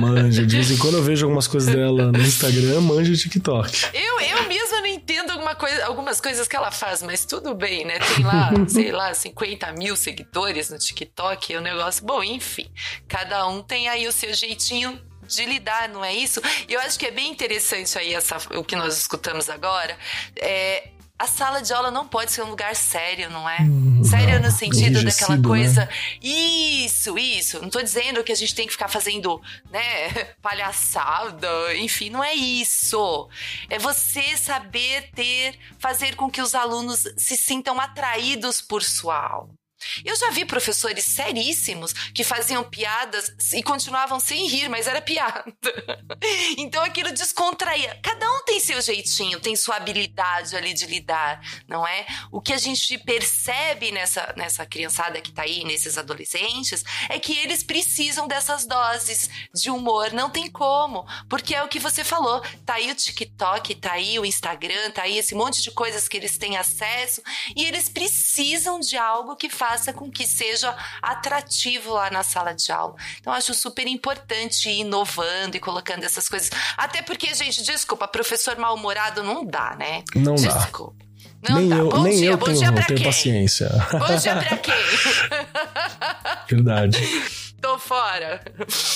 Manja. 0.00 0.46
De 0.46 0.56
vez 0.56 0.70
em 0.70 0.76
quando 0.76 0.96
eu 0.96 1.02
vejo 1.02 1.26
algumas 1.26 1.46
coisas 1.46 1.74
dela 1.74 2.12
no 2.12 2.20
Instagram, 2.20 2.80
manja 2.80 3.10
do 3.10 3.16
TikTok. 3.16 3.86
Eu, 3.92 4.20
eu 4.20 4.48
mesma 4.48 4.63
não 4.63 4.63
entendo 5.04 5.32
alguma 5.32 5.54
coisa, 5.54 5.84
algumas 5.84 6.18
coisas 6.18 6.48
que 6.48 6.56
ela 6.56 6.70
faz, 6.70 7.02
mas 7.02 7.26
tudo 7.26 7.54
bem, 7.54 7.84
né? 7.84 7.98
Tem 7.98 8.24
lá, 8.24 8.50
sei 8.66 8.90
lá, 8.90 9.12
50 9.12 9.70
mil 9.72 9.94
seguidores 9.96 10.70
no 10.70 10.78
TikTok, 10.78 11.52
é 11.52 11.58
um 11.58 11.62
negócio. 11.62 12.04
Bom, 12.04 12.24
enfim, 12.24 12.66
cada 13.06 13.46
um 13.46 13.62
tem 13.62 13.86
aí 13.88 14.08
o 14.08 14.12
seu 14.12 14.32
jeitinho 14.32 14.98
de 15.26 15.44
lidar, 15.44 15.88
não 15.88 16.04
é 16.04 16.12
isso? 16.12 16.40
E 16.68 16.72
eu 16.72 16.80
acho 16.80 16.98
que 16.98 17.06
é 17.06 17.10
bem 17.10 17.30
interessante 17.30 17.98
aí 17.98 18.14
essa, 18.14 18.36
o 18.56 18.64
que 18.64 18.76
nós 18.76 18.96
escutamos 18.96 19.48
agora. 19.50 19.96
É, 20.36 20.88
a 21.16 21.28
sala 21.28 21.62
de 21.62 21.72
aula 21.72 21.92
não 21.92 22.08
pode 22.08 22.32
ser 22.32 22.42
um 22.42 22.50
lugar 22.50 22.74
sério, 22.74 23.30
não 23.30 23.48
é? 23.48 23.60
Hum, 23.62 24.02
sério 24.02 24.42
no 24.42 24.50
sentido 24.50 25.02
daquela 25.02 25.36
né? 25.36 25.46
coisa. 25.46 25.84
Né? 25.84 25.88
Isso, 26.20 27.16
isso. 27.16 27.62
Não 27.62 27.70
tô 27.70 27.80
dizendo 27.80 28.24
que 28.24 28.32
a 28.32 28.34
gente 28.34 28.54
tem 28.54 28.66
que 28.66 28.72
ficar 28.72 28.88
fazendo, 28.88 29.40
né, 29.70 30.08
palhaçada, 30.42 31.48
enfim, 31.76 32.10
não 32.10 32.22
é 32.22 32.34
isso. 32.34 33.28
É 33.70 33.78
você 33.78 34.36
saber 34.36 35.10
ter, 35.14 35.56
fazer 35.78 36.16
com 36.16 36.28
que 36.28 36.42
os 36.42 36.54
alunos 36.54 37.04
se 37.16 37.36
sintam 37.36 37.80
atraídos 37.80 38.60
por 38.60 38.82
sua 38.82 39.16
aula. 39.16 39.63
Eu 40.04 40.16
já 40.16 40.30
vi 40.30 40.44
professores 40.44 41.04
seríssimos 41.04 41.92
que 41.92 42.24
faziam 42.24 42.64
piadas 42.64 43.32
e 43.52 43.62
continuavam 43.62 44.18
sem 44.18 44.48
rir, 44.48 44.68
mas 44.68 44.86
era 44.86 45.00
piada. 45.00 45.44
então 46.58 46.82
aquilo 46.82 47.12
descontraía. 47.12 47.98
Cada 48.02 48.30
um 48.30 48.44
tem 48.44 48.60
seu 48.60 48.80
jeitinho, 48.80 49.40
tem 49.40 49.54
sua 49.56 49.76
habilidade 49.76 50.56
ali 50.56 50.72
de 50.72 50.86
lidar, 50.86 51.40
não 51.68 51.86
é? 51.86 52.06
O 52.30 52.40
que 52.40 52.52
a 52.52 52.58
gente 52.58 52.98
percebe 52.98 53.90
nessa, 53.92 54.32
nessa 54.36 54.66
criançada 54.66 55.20
que 55.20 55.32
tá 55.32 55.42
aí, 55.42 55.64
nesses 55.64 55.98
adolescentes, 55.98 56.84
é 57.08 57.18
que 57.18 57.36
eles 57.38 57.62
precisam 57.62 58.26
dessas 58.26 58.66
doses 58.66 59.28
de 59.54 59.70
humor. 59.70 60.12
Não 60.12 60.30
tem 60.30 60.50
como, 60.50 61.06
porque 61.28 61.54
é 61.54 61.62
o 61.62 61.68
que 61.68 61.78
você 61.78 62.02
falou. 62.02 62.40
Tá 62.64 62.74
aí 62.74 62.90
o 62.90 62.94
TikTok, 62.94 63.74
tá 63.76 63.92
aí 63.92 64.18
o 64.18 64.24
Instagram, 64.24 64.90
tá 64.90 65.02
aí 65.02 65.18
esse 65.18 65.34
monte 65.34 65.62
de 65.62 65.70
coisas 65.70 66.08
que 66.08 66.16
eles 66.16 66.38
têm 66.38 66.56
acesso 66.56 67.22
e 67.54 67.64
eles 67.64 67.88
precisam 67.88 68.80
de 68.80 68.96
algo 68.96 69.36
que 69.36 69.48
faça 69.48 69.73
com 69.92 70.10
que 70.10 70.26
seja 70.26 70.74
atrativo 71.02 71.92
lá 71.94 72.10
na 72.10 72.22
sala 72.22 72.52
de 72.54 72.70
aula. 72.70 72.94
Então, 73.20 73.32
acho 73.32 73.54
super 73.54 73.86
importante 73.86 74.68
ir 74.68 74.80
inovando 74.80 75.56
e 75.56 75.60
colocando 75.60 76.04
essas 76.04 76.28
coisas. 76.28 76.50
Até 76.76 77.02
porque, 77.02 77.34
gente, 77.34 77.62
desculpa, 77.62 78.06
professor 78.08 78.56
mal-humorado 78.56 79.22
não 79.22 79.44
dá, 79.44 79.74
né? 79.78 80.02
Não 80.14 80.34
desculpa. 80.34 80.94
dá. 80.98 81.04
Não 81.48 81.60
nem 81.60 81.68
tá. 81.68 81.76
eu, 81.76 81.88
bom 81.90 82.02
nem 82.02 82.16
dia, 82.16 82.30
eu 82.30 82.36
bom 82.38 82.46
tenho, 82.46 82.58
dia 82.58 82.72
pra 82.72 82.84
tenho 82.84 82.98
quem? 82.98 83.06
paciência. 83.06 83.68
Bom 83.92 84.16
dia 84.16 84.36
pra 84.36 84.56
quem? 84.56 84.74
Verdade. 86.48 86.98
Tô 87.64 87.78
fora. 87.78 88.42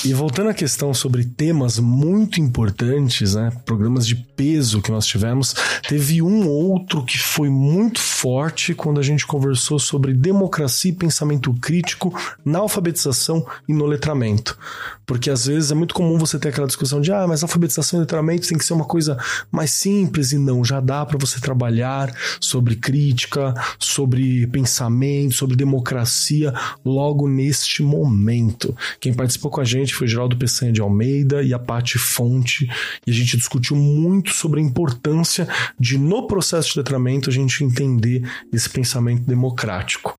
E 0.04 0.12
voltando 0.12 0.50
à 0.50 0.54
questão 0.54 0.92
sobre 0.92 1.24
temas 1.24 1.78
muito 1.78 2.38
importantes, 2.38 3.34
né? 3.34 3.50
Programas 3.64 4.06
de 4.06 4.14
peso 4.14 4.82
que 4.82 4.90
nós 4.90 5.06
tivemos, 5.06 5.54
teve 5.88 6.20
um 6.20 6.46
outro 6.46 7.02
que 7.02 7.18
foi 7.18 7.48
muito 7.48 7.98
forte 7.98 8.74
quando 8.74 9.00
a 9.00 9.02
gente 9.02 9.26
conversou 9.26 9.78
sobre 9.78 10.12
democracia 10.12 10.90
e 10.90 10.94
pensamento 10.94 11.54
crítico 11.54 12.14
na 12.44 12.58
alfabetização 12.58 13.42
e 13.66 13.72
no 13.72 13.86
letramento. 13.86 14.58
Porque 15.06 15.30
às 15.30 15.46
vezes 15.46 15.70
é 15.70 15.74
muito 15.74 15.94
comum 15.94 16.18
você 16.18 16.38
ter 16.38 16.48
aquela 16.48 16.66
discussão 16.66 17.00
de 17.00 17.10
ah, 17.10 17.26
mas 17.26 17.42
alfabetização 17.42 17.98
e 17.98 18.02
letramento 18.02 18.46
tem 18.46 18.58
que 18.58 18.64
ser 18.64 18.74
uma 18.74 18.84
coisa 18.84 19.16
mais 19.50 19.70
simples 19.70 20.32
e 20.32 20.38
não, 20.38 20.62
já 20.62 20.80
dá 20.80 21.06
para 21.06 21.16
você 21.16 21.40
trabalhar 21.40 22.14
sobre 22.38 22.76
crítica, 22.76 23.54
sobre 23.78 24.46
pensamento, 24.48 25.34
sobre 25.34 25.56
democracia 25.56 26.52
logo 26.84 27.26
neste 27.26 27.82
momento. 27.82 28.57
Quem 29.00 29.14
participou 29.14 29.50
com 29.50 29.60
a 29.60 29.64
gente 29.64 29.94
foi 29.94 30.06
Geraldo 30.06 30.36
Peçanha 30.36 30.72
de 30.72 30.80
Almeida 30.80 31.42
e 31.42 31.54
a 31.54 31.58
Pati 31.58 31.98
Fonte, 31.98 32.68
e 33.06 33.10
a 33.10 33.14
gente 33.14 33.36
discutiu 33.36 33.76
muito 33.76 34.32
sobre 34.32 34.60
a 34.60 34.62
importância 34.62 35.48
de, 35.78 35.98
no 35.98 36.26
processo 36.26 36.72
de 36.72 36.78
letramento, 36.78 37.30
a 37.30 37.32
gente 37.32 37.62
entender 37.62 38.22
esse 38.52 38.68
pensamento 38.68 39.22
democrático. 39.22 40.14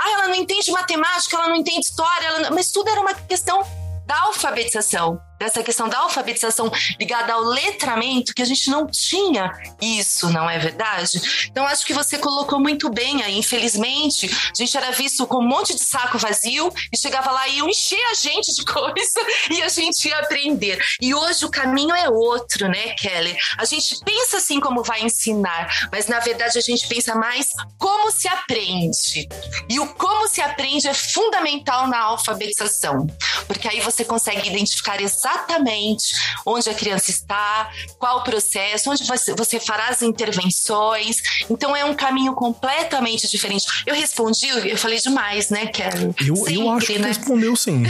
Ah, 0.00 0.10
ela 0.12 0.28
não 0.28 0.34
entende 0.34 0.70
matemática, 0.70 1.36
ela 1.36 1.48
não 1.48 1.56
entende 1.56 1.80
história, 1.80 2.26
ela... 2.26 2.50
mas 2.50 2.70
tudo 2.70 2.88
era 2.88 3.00
uma 3.00 3.14
questão 3.14 3.62
da 4.06 4.18
alfabetização 4.22 5.20
dessa 5.40 5.62
questão 5.62 5.88
da 5.88 6.00
alfabetização 6.00 6.70
ligada 6.98 7.32
ao 7.32 7.40
letramento, 7.40 8.34
que 8.34 8.42
a 8.42 8.44
gente 8.44 8.68
não 8.68 8.86
tinha 8.86 9.50
isso, 9.80 10.28
não 10.28 10.48
é 10.48 10.58
verdade? 10.58 11.48
Então, 11.50 11.66
acho 11.66 11.86
que 11.86 11.94
você 11.94 12.18
colocou 12.18 12.60
muito 12.60 12.90
bem 12.90 13.22
aí. 13.22 13.38
Infelizmente, 13.38 14.26
a 14.26 14.54
gente 14.54 14.76
era 14.76 14.90
visto 14.90 15.26
com 15.26 15.38
um 15.38 15.48
monte 15.48 15.74
de 15.74 15.82
saco 15.82 16.18
vazio 16.18 16.70
e 16.92 16.98
chegava 16.98 17.30
lá 17.30 17.48
e 17.48 17.56
iam 17.56 17.70
encher 17.70 18.02
a 18.10 18.14
gente 18.14 18.54
de 18.54 18.62
coisa 18.70 19.20
e 19.50 19.62
a 19.62 19.68
gente 19.68 20.08
ia 20.08 20.18
aprender. 20.18 20.78
E 21.00 21.14
hoje 21.14 21.46
o 21.46 21.50
caminho 21.50 21.94
é 21.94 22.10
outro, 22.10 22.68
né, 22.68 22.90
Kelly? 22.90 23.34
A 23.56 23.64
gente 23.64 23.98
pensa 24.04 24.36
assim 24.36 24.60
como 24.60 24.82
vai 24.82 25.02
ensinar, 25.02 25.88
mas 25.90 26.06
na 26.06 26.20
verdade 26.20 26.58
a 26.58 26.62
gente 26.62 26.86
pensa 26.86 27.14
mais 27.14 27.54
como 27.78 28.10
se 28.10 28.28
aprende. 28.28 29.26
E 29.70 29.80
o 29.80 29.86
como 29.94 30.28
se 30.28 30.42
aprende 30.42 30.86
é 30.86 30.92
fundamental 30.92 31.88
na 31.88 32.00
alfabetização, 32.00 33.06
porque 33.46 33.66
aí 33.66 33.80
você 33.80 34.04
consegue 34.04 34.46
identificar 34.46 35.00
exatamente 35.00 35.29
exatamente 35.30 36.14
onde 36.44 36.68
a 36.68 36.74
criança 36.74 37.10
está, 37.10 37.70
qual 37.98 38.18
o 38.18 38.24
processo, 38.24 38.90
onde 38.90 39.04
você, 39.04 39.60
fará 39.60 39.88
as 39.88 40.02
intervenções. 40.02 41.22
Então 41.48 41.74
é 41.76 41.84
um 41.84 41.94
caminho 41.94 42.34
completamente 42.34 43.28
diferente. 43.28 43.66
Eu 43.86 43.94
respondi, 43.94 44.48
eu 44.48 44.76
falei 44.76 44.98
demais, 44.98 45.50
né, 45.50 45.66
Kelly? 45.66 46.14
Eu, 46.26 46.36
Sempre, 46.36 46.54
eu 46.54 46.70
acho 46.70 46.86
que 46.86 46.98
né? 46.98 47.08
respondeu 47.08 47.56
sim. 47.56 47.82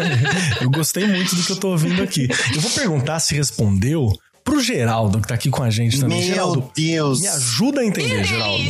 eu 0.60 0.70
gostei 0.70 1.06
muito 1.06 1.34
do 1.34 1.44
que 1.44 1.52
eu 1.52 1.60
tô 1.60 1.68
ouvindo 1.68 2.02
aqui. 2.02 2.28
Eu 2.54 2.60
vou 2.60 2.70
perguntar 2.70 3.18
se 3.20 3.34
respondeu 3.34 4.12
pro 4.48 4.60
Geraldo, 4.60 5.20
que 5.20 5.28
tá 5.28 5.34
aqui 5.34 5.50
com 5.50 5.62
a 5.62 5.70
gente 5.70 6.00
também. 6.00 6.18
Meu 6.18 6.26
Geraldo, 6.26 6.70
Deus. 6.74 7.20
Me 7.20 7.28
ajuda 7.28 7.80
a 7.82 7.84
entender, 7.84 8.24
Geraldo. 8.24 8.64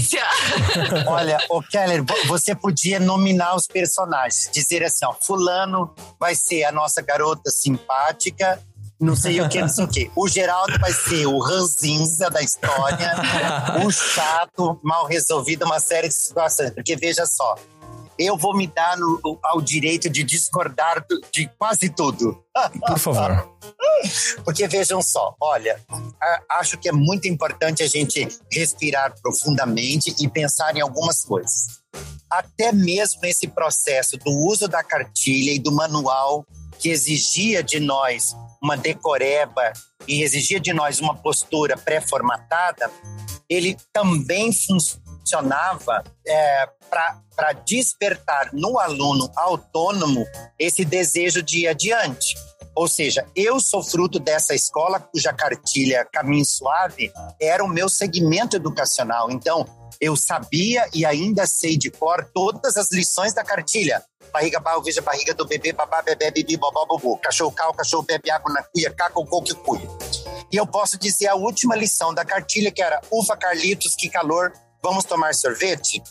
Olha, 1.07 1.39
o 1.49 1.63
Keller, 1.63 2.05
você 2.27 2.55
podia 2.55 2.99
nominar 2.99 3.55
os 3.55 3.67
personagens, 3.67 4.51
dizer 4.53 4.83
assim, 4.83 5.07
ó, 5.07 5.15
fulano 5.23 5.95
vai 6.19 6.35
ser 6.35 6.65
a 6.65 6.73
nossa 6.73 7.01
garota 7.01 7.51
simpática, 7.51 8.61
não 9.01 9.15
sei 9.15 9.41
o 9.41 9.49
que, 9.49 9.61
não 9.61 9.69
sei 9.69 9.85
o 9.85 9.89
que. 9.89 10.11
O 10.17 10.27
Geraldo 10.27 10.77
vai 10.81 10.93
ser 10.93 11.27
o 11.27 11.39
ranzinza 11.39 12.29
da 12.29 12.43
história, 12.43 13.15
o 13.87 13.91
chato, 13.93 14.79
mal 14.83 15.07
resolvido, 15.07 15.65
uma 15.65 15.79
série 15.79 16.09
de 16.09 16.15
situações. 16.15 16.71
Porque 16.71 16.97
veja 16.97 17.25
só, 17.25 17.55
eu 18.19 18.37
vou 18.37 18.57
me 18.57 18.67
dar 18.67 18.97
no, 18.97 19.39
ao 19.45 19.61
direito 19.61 20.11
de 20.11 20.25
discordar 20.25 21.05
de 21.33 21.49
quase 21.59 21.89
tudo. 21.89 22.43
Por 22.87 22.99
favor. 22.99 23.49
Porque 24.45 24.67
vejam 24.67 25.01
só, 25.01 25.35
olha, 25.41 25.81
acho 26.53 26.77
que 26.79 26.89
é 26.89 26.93
muito 26.93 27.29
importante 27.29 27.83
a 27.83 27.87
gente 27.87 28.29
respirar 28.53 29.15
profundamente 29.21 30.15
e 30.19 30.29
pensar 30.29 30.77
em 30.77 30.81
algumas 30.81 31.25
coisas. 31.25 31.79
Até 32.31 32.73
mesmo 32.73 33.25
esse 33.25 33.47
processo 33.49 34.17
do 34.19 34.31
uso 34.31 34.69
da 34.69 34.83
cartilha 34.83 35.53
e 35.53 35.59
do 35.59 35.73
manual 35.73 36.45
que 36.79 36.91
exigia 36.91 37.63
de 37.63 37.81
nós 37.81 38.37
uma 38.63 38.77
decoreba 38.77 39.73
e 40.07 40.23
exigia 40.23 40.61
de 40.61 40.73
nós 40.73 41.01
uma 41.01 41.15
postura 41.15 41.77
pré-formatada, 41.77 42.91
ele 43.49 43.77
também 43.93 44.53
funcionava 45.29 46.03
é, 46.27 46.69
para 46.89 47.53
despertar 47.67 48.51
no 48.53 48.79
aluno 48.79 49.31
autônomo 49.37 50.25
esse 50.59 50.85
desejo 50.85 51.43
de 51.43 51.65
ir 51.65 51.69
adiante. 51.69 52.35
Ou 52.75 52.89
seja, 52.89 53.27
eu 53.37 53.61
sou 53.61 53.83
fruto 53.83 54.19
dessa 54.19 54.55
escola 54.55 55.01
cuja 55.01 55.33
cartilha 55.33 56.07
Caminho 56.13 56.45
Suave 56.45 57.13
era 57.41 57.63
o 57.63 57.69
meu 57.69 57.89
segmento 57.89 58.57
educacional. 58.57 59.31
Então, 59.31 59.67
eu 60.01 60.15
sabia 60.17 60.89
e 60.95 61.05
ainda 61.05 61.47
sei 61.47 61.77
de 61.77 61.91
cor 61.91 62.25
todas 62.33 62.77
as 62.77 62.91
lições 62.93 63.35
da 63.35 63.43
cartilha. 63.43 64.03
Barriga, 64.33 64.61
barro, 64.61 64.83
veja 64.83 65.03
barriga 65.03 65.35
do 65.35 65.45
bebê, 65.45 65.73
babá, 65.73 66.03
bebê, 66.03 66.31
bibi, 66.31 66.57
bobó, 66.57 66.87
bobo. 66.87 67.19
Cachorro, 67.19 67.51
cal, 67.51 67.75
cachorro, 67.75 68.05
bebe 68.05 68.31
água 68.31 68.53
na 68.53 68.63
cuia, 68.63 68.91
caco, 68.93 69.25
coque, 69.27 69.55
cuia. 69.55 69.89
E 70.53 70.57
eu 70.57 70.67
posso 70.67 70.97
dizer 70.99 71.27
a 71.27 71.35
última 71.35 71.75
lição 71.75 72.15
da 72.15 72.25
cartilha, 72.25 72.71
que 72.71 72.83
era 72.83 73.01
ufa, 73.11 73.37
Carlitos, 73.37 73.95
que 73.97 74.09
calor, 74.09 74.53
vamos 74.83 75.05
tomar 75.05 75.35
sorvete? 75.35 76.03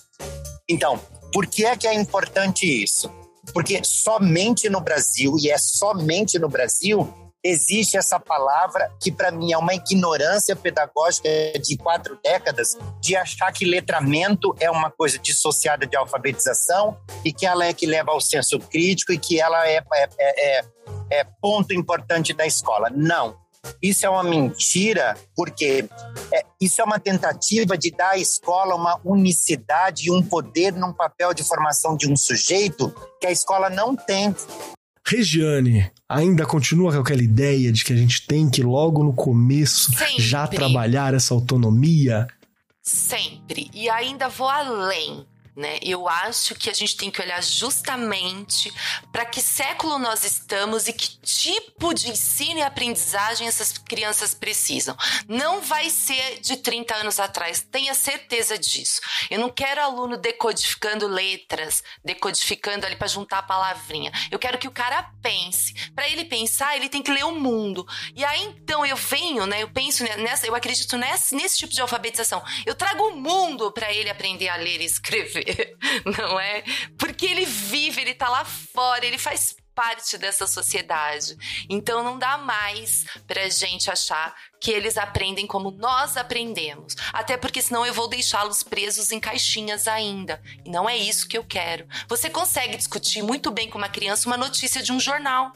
Então, 0.69 0.99
por 1.31 1.47
que 1.47 1.65
é 1.65 1.75
que 1.75 1.87
é 1.87 1.93
importante 1.93 2.65
isso? 2.65 3.11
Porque 3.53 3.81
somente 3.83 4.69
no 4.69 4.81
Brasil, 4.81 5.35
e 5.39 5.49
é 5.49 5.57
somente 5.57 6.37
no 6.37 6.49
Brasil, 6.49 7.07
existe 7.43 7.97
essa 7.97 8.19
palavra 8.19 8.91
que 9.01 9.11
para 9.11 9.31
mim 9.31 9.53
é 9.53 9.57
uma 9.57 9.73
ignorância 9.73 10.55
pedagógica 10.55 11.29
de 11.63 11.77
quatro 11.77 12.19
décadas 12.23 12.77
de 12.99 13.15
achar 13.15 13.51
que 13.51 13.65
letramento 13.65 14.53
é 14.59 14.69
uma 14.69 14.91
coisa 14.91 15.17
dissociada 15.17 15.85
de 15.85 15.95
alfabetização 15.95 16.97
e 17.23 17.31
que 17.31 17.45
ela 17.45 17.65
é 17.65 17.73
que 17.73 17.85
leva 17.85 18.11
ao 18.11 18.19
senso 18.19 18.59
crítico 18.59 19.13
e 19.13 19.17
que 19.17 19.39
ela 19.39 19.67
é, 19.67 19.81
é, 19.93 20.59
é, 20.59 20.65
é 21.11 21.23
ponto 21.41 21.73
importante 21.73 22.33
da 22.33 22.45
escola. 22.45 22.89
Não. 22.89 23.37
Isso 23.81 24.05
é 24.05 24.09
uma 24.09 24.23
mentira, 24.23 25.15
porque 25.35 25.87
é, 26.33 26.45
isso 26.59 26.81
é 26.81 26.83
uma 26.83 26.99
tentativa 26.99 27.77
de 27.77 27.91
dar 27.91 28.11
à 28.11 28.17
escola 28.17 28.75
uma 28.75 28.99
unicidade 29.03 30.07
e 30.07 30.11
um 30.11 30.21
poder 30.21 30.73
num 30.73 30.93
papel 30.93 31.33
de 31.33 31.43
formação 31.43 31.95
de 31.95 32.11
um 32.11 32.15
sujeito 32.15 32.93
que 33.19 33.27
a 33.27 33.31
escola 33.31 33.69
não 33.69 33.95
tem. 33.95 34.35
Regiane, 35.05 35.89
ainda 36.09 36.45
continua 36.45 36.91
com 36.91 36.99
aquela 36.99 37.23
ideia 37.23 37.71
de 37.71 37.85
que 37.85 37.93
a 37.93 37.95
gente 37.95 38.27
tem 38.27 38.49
que 38.49 38.61
logo 38.61 39.03
no 39.03 39.13
começo 39.13 39.91
Sempre. 39.95 40.21
já 40.21 40.45
trabalhar 40.47 41.13
essa 41.13 41.33
autonomia? 41.33 42.27
Sempre. 42.83 43.69
E 43.73 43.89
ainda 43.89 44.27
vou 44.27 44.49
além 44.49 45.25
né? 45.57 45.79
Eu 45.81 46.07
acho 46.07 46.53
que 46.53 46.69
a 46.69 46.73
gente 46.73 46.95
tem 46.95 47.09
que 47.09 47.19
olhar 47.19 47.41
justamente 47.41 48.71
para 49.11 49.25
que 49.25 49.41
século 49.41 49.97
nós 49.97 50.23
estamos 50.23 50.87
e 50.87 50.93
que 50.93 51.17
tipo 51.19 51.95
de 51.95 52.11
ensino 52.11 52.59
e 52.59 52.61
aprendizagem 52.61 53.47
essas 53.47 53.75
crianças 53.75 54.35
precisam. 54.35 54.95
Não 55.27 55.59
vai 55.61 55.89
ser 55.89 56.39
de 56.41 56.57
30 56.57 56.95
anos 56.95 57.19
atrás, 57.19 57.65
tenha 57.71 57.95
certeza 57.95 58.55
disso. 58.55 59.01
Eu 59.31 59.39
não 59.39 59.49
quero 59.49 59.81
aluno 59.81 60.15
decodificando 60.15 61.07
letras, 61.07 61.83
decodificando 62.05 62.85
ali 62.85 62.95
para 62.95 63.07
juntar 63.07 63.39
a 63.39 63.43
palavrinha. 63.43 64.11
Eu 64.29 64.37
quero 64.37 64.59
que 64.59 64.67
o 64.67 64.71
cara 64.71 65.11
pense. 65.23 65.73
Para 65.95 66.07
ele 66.07 66.25
pensar, 66.25 66.75
ele 66.75 66.87
tem 66.87 67.01
que 67.01 67.11
ler 67.11 67.25
o 67.25 67.31
mundo. 67.31 67.83
E 68.15 68.23
aí 68.23 68.43
então 68.43 68.85
eu 68.85 68.95
venho, 68.95 69.47
né? 69.47 69.63
Eu 69.63 69.69
penso 69.69 70.03
nessa, 70.03 70.45
eu 70.45 70.53
acredito 70.53 70.97
nesse, 70.97 71.33
nesse 71.33 71.57
tipo 71.57 71.73
de 71.73 71.81
alfabetização. 71.81 72.43
Eu 72.63 72.75
trago 72.75 73.07
o 73.07 73.15
mundo 73.15 73.71
para 73.71 73.91
ele 73.91 74.09
aprender 74.09 74.49
a 74.49 74.55
ler 74.55 74.81
e 74.81 74.85
escrever. 74.85 75.46
não 76.17 76.39
é? 76.39 76.63
Porque 76.97 77.25
ele 77.25 77.45
vive, 77.45 78.01
ele 78.01 78.13
tá 78.13 78.29
lá 78.29 78.45
fora, 78.45 79.05
ele 79.05 79.17
faz 79.17 79.55
parte 79.77 80.17
dessa 80.17 80.47
sociedade. 80.47 81.37
Então 81.69 82.03
não 82.03 82.17
dá 82.17 82.35
mais 82.35 83.05
pra 83.27 83.47
gente 83.47 83.91
achar 83.91 84.35
que 84.59 84.71
eles 84.71 84.97
aprendem 84.97 85.45
como 85.45 85.69
nós 85.69 86.17
aprendemos. 86.17 86.95
Até 87.13 87.37
porque 87.37 87.61
senão 87.61 87.85
eu 87.85 87.93
vou 87.93 88.07
deixá-los 88.07 88.63
presos 88.63 89.11
em 89.11 89.19
caixinhas 89.19 89.87
ainda. 89.87 90.41
E 90.65 90.71
não 90.71 90.89
é 90.89 90.97
isso 90.97 91.27
que 91.27 91.37
eu 91.37 91.43
quero. 91.43 91.87
Você 92.07 92.27
consegue 92.27 92.75
discutir 92.75 93.21
muito 93.21 93.51
bem 93.51 93.69
com 93.69 93.77
uma 93.77 93.87
criança 93.87 94.27
uma 94.27 94.35
notícia 94.35 94.81
de 94.81 94.91
um 94.91 94.99
jornal. 94.99 95.53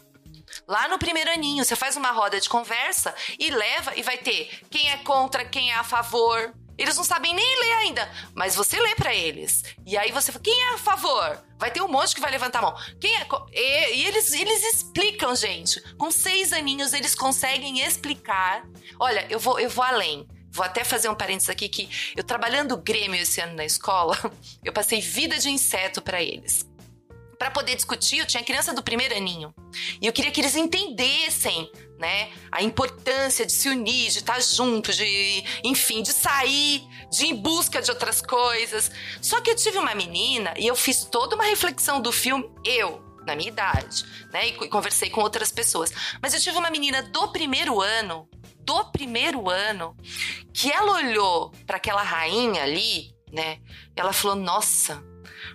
Lá 0.67 0.87
no 0.87 0.99
primeiro 0.99 1.31
aninho, 1.31 1.63
você 1.63 1.75
faz 1.75 1.95
uma 1.95 2.11
roda 2.11 2.39
de 2.39 2.49
conversa 2.49 3.15
e 3.39 3.49
leva 3.49 3.93
e 3.95 4.03
vai 4.03 4.17
ter 4.19 4.61
quem 4.69 4.91
é 4.91 4.97
contra, 4.97 5.45
quem 5.45 5.71
é 5.71 5.75
a 5.75 5.83
favor. 5.83 6.53
Eles 6.81 6.97
não 6.97 7.03
sabem 7.03 7.31
nem 7.31 7.59
ler 7.59 7.73
ainda, 7.73 8.11
mas 8.33 8.55
você 8.55 8.79
lê 8.79 8.95
para 8.95 9.13
eles. 9.13 9.63
E 9.85 9.95
aí 9.95 10.11
você 10.11 10.31
fala, 10.31 10.43
quem 10.43 10.63
é 10.63 10.73
a 10.73 10.77
favor? 10.79 11.39
Vai 11.59 11.69
ter 11.69 11.79
um 11.79 11.87
monte 11.87 12.15
que 12.15 12.21
vai 12.21 12.31
levantar 12.31 12.57
a 12.57 12.61
mão. 12.63 12.75
Quem 12.99 13.15
é. 13.17 13.27
E, 13.53 13.97
e 13.97 14.07
eles, 14.07 14.33
eles 14.33 14.63
explicam, 14.73 15.35
gente. 15.35 15.79
Com 15.95 16.09
seis 16.09 16.51
aninhos, 16.51 16.93
eles 16.93 17.13
conseguem 17.13 17.81
explicar. 17.81 18.65
Olha, 18.99 19.27
eu 19.29 19.39
vou, 19.39 19.59
eu 19.59 19.69
vou 19.69 19.83
além. 19.83 20.27
Vou 20.49 20.65
até 20.65 20.83
fazer 20.83 21.07
um 21.07 21.13
parênteses 21.13 21.51
aqui 21.51 21.69
que 21.69 21.87
eu 22.17 22.23
trabalhando 22.23 22.75
Grêmio 22.75 23.21
esse 23.21 23.39
ano 23.39 23.53
na 23.53 23.63
escola, 23.63 24.17
eu 24.65 24.73
passei 24.73 24.99
vida 24.99 25.37
de 25.37 25.49
inseto 25.49 26.01
para 26.01 26.21
eles 26.21 26.65
para 27.41 27.49
poder 27.49 27.73
discutir, 27.73 28.19
eu 28.19 28.25
tinha 28.27 28.43
criança 28.43 28.71
do 28.71 28.83
primeiro 28.83 29.17
aninho. 29.17 29.51
E 29.99 30.05
eu 30.05 30.13
queria 30.13 30.29
que 30.29 30.39
eles 30.39 30.55
entendessem, 30.55 31.71
né, 32.01 32.31
a 32.51 32.63
importância 32.63 33.45
de 33.45 33.51
se 33.51 33.69
unir, 33.69 34.09
de 34.09 34.17
estar 34.17 34.41
junto, 34.41 34.91
de, 34.91 35.43
enfim, 35.63 36.01
de 36.01 36.11
sair, 36.11 36.83
de 37.11 37.25
ir 37.25 37.29
em 37.29 37.35
busca 37.35 37.79
de 37.79 37.91
outras 37.91 38.23
coisas. 38.23 38.89
Só 39.21 39.39
que 39.39 39.51
eu 39.51 39.55
tive 39.55 39.77
uma 39.77 39.93
menina 39.93 40.51
e 40.57 40.65
eu 40.65 40.75
fiz 40.75 41.05
toda 41.05 41.35
uma 41.35 41.43
reflexão 41.43 42.01
do 42.01 42.11
filme, 42.11 42.49
eu, 42.65 43.03
na 43.23 43.35
minha 43.35 43.49
idade, 43.49 44.03
né, 44.33 44.47
e 44.47 44.67
conversei 44.67 45.11
com 45.11 45.21
outras 45.21 45.51
pessoas. 45.51 45.93
Mas 46.19 46.33
eu 46.33 46.39
tive 46.41 46.57
uma 46.57 46.71
menina 46.71 47.03
do 47.03 47.27
primeiro 47.27 47.79
ano, 47.79 48.27
do 48.61 48.85
primeiro 48.85 49.47
ano, 49.47 49.95
que 50.51 50.71
ela 50.71 50.93
olhou 50.93 51.51
para 51.67 51.77
aquela 51.77 52.01
rainha 52.01 52.63
ali, 52.63 53.13
né? 53.31 53.59
Ela 53.95 54.11
falou: 54.11 54.35
"Nossa, 54.35 55.03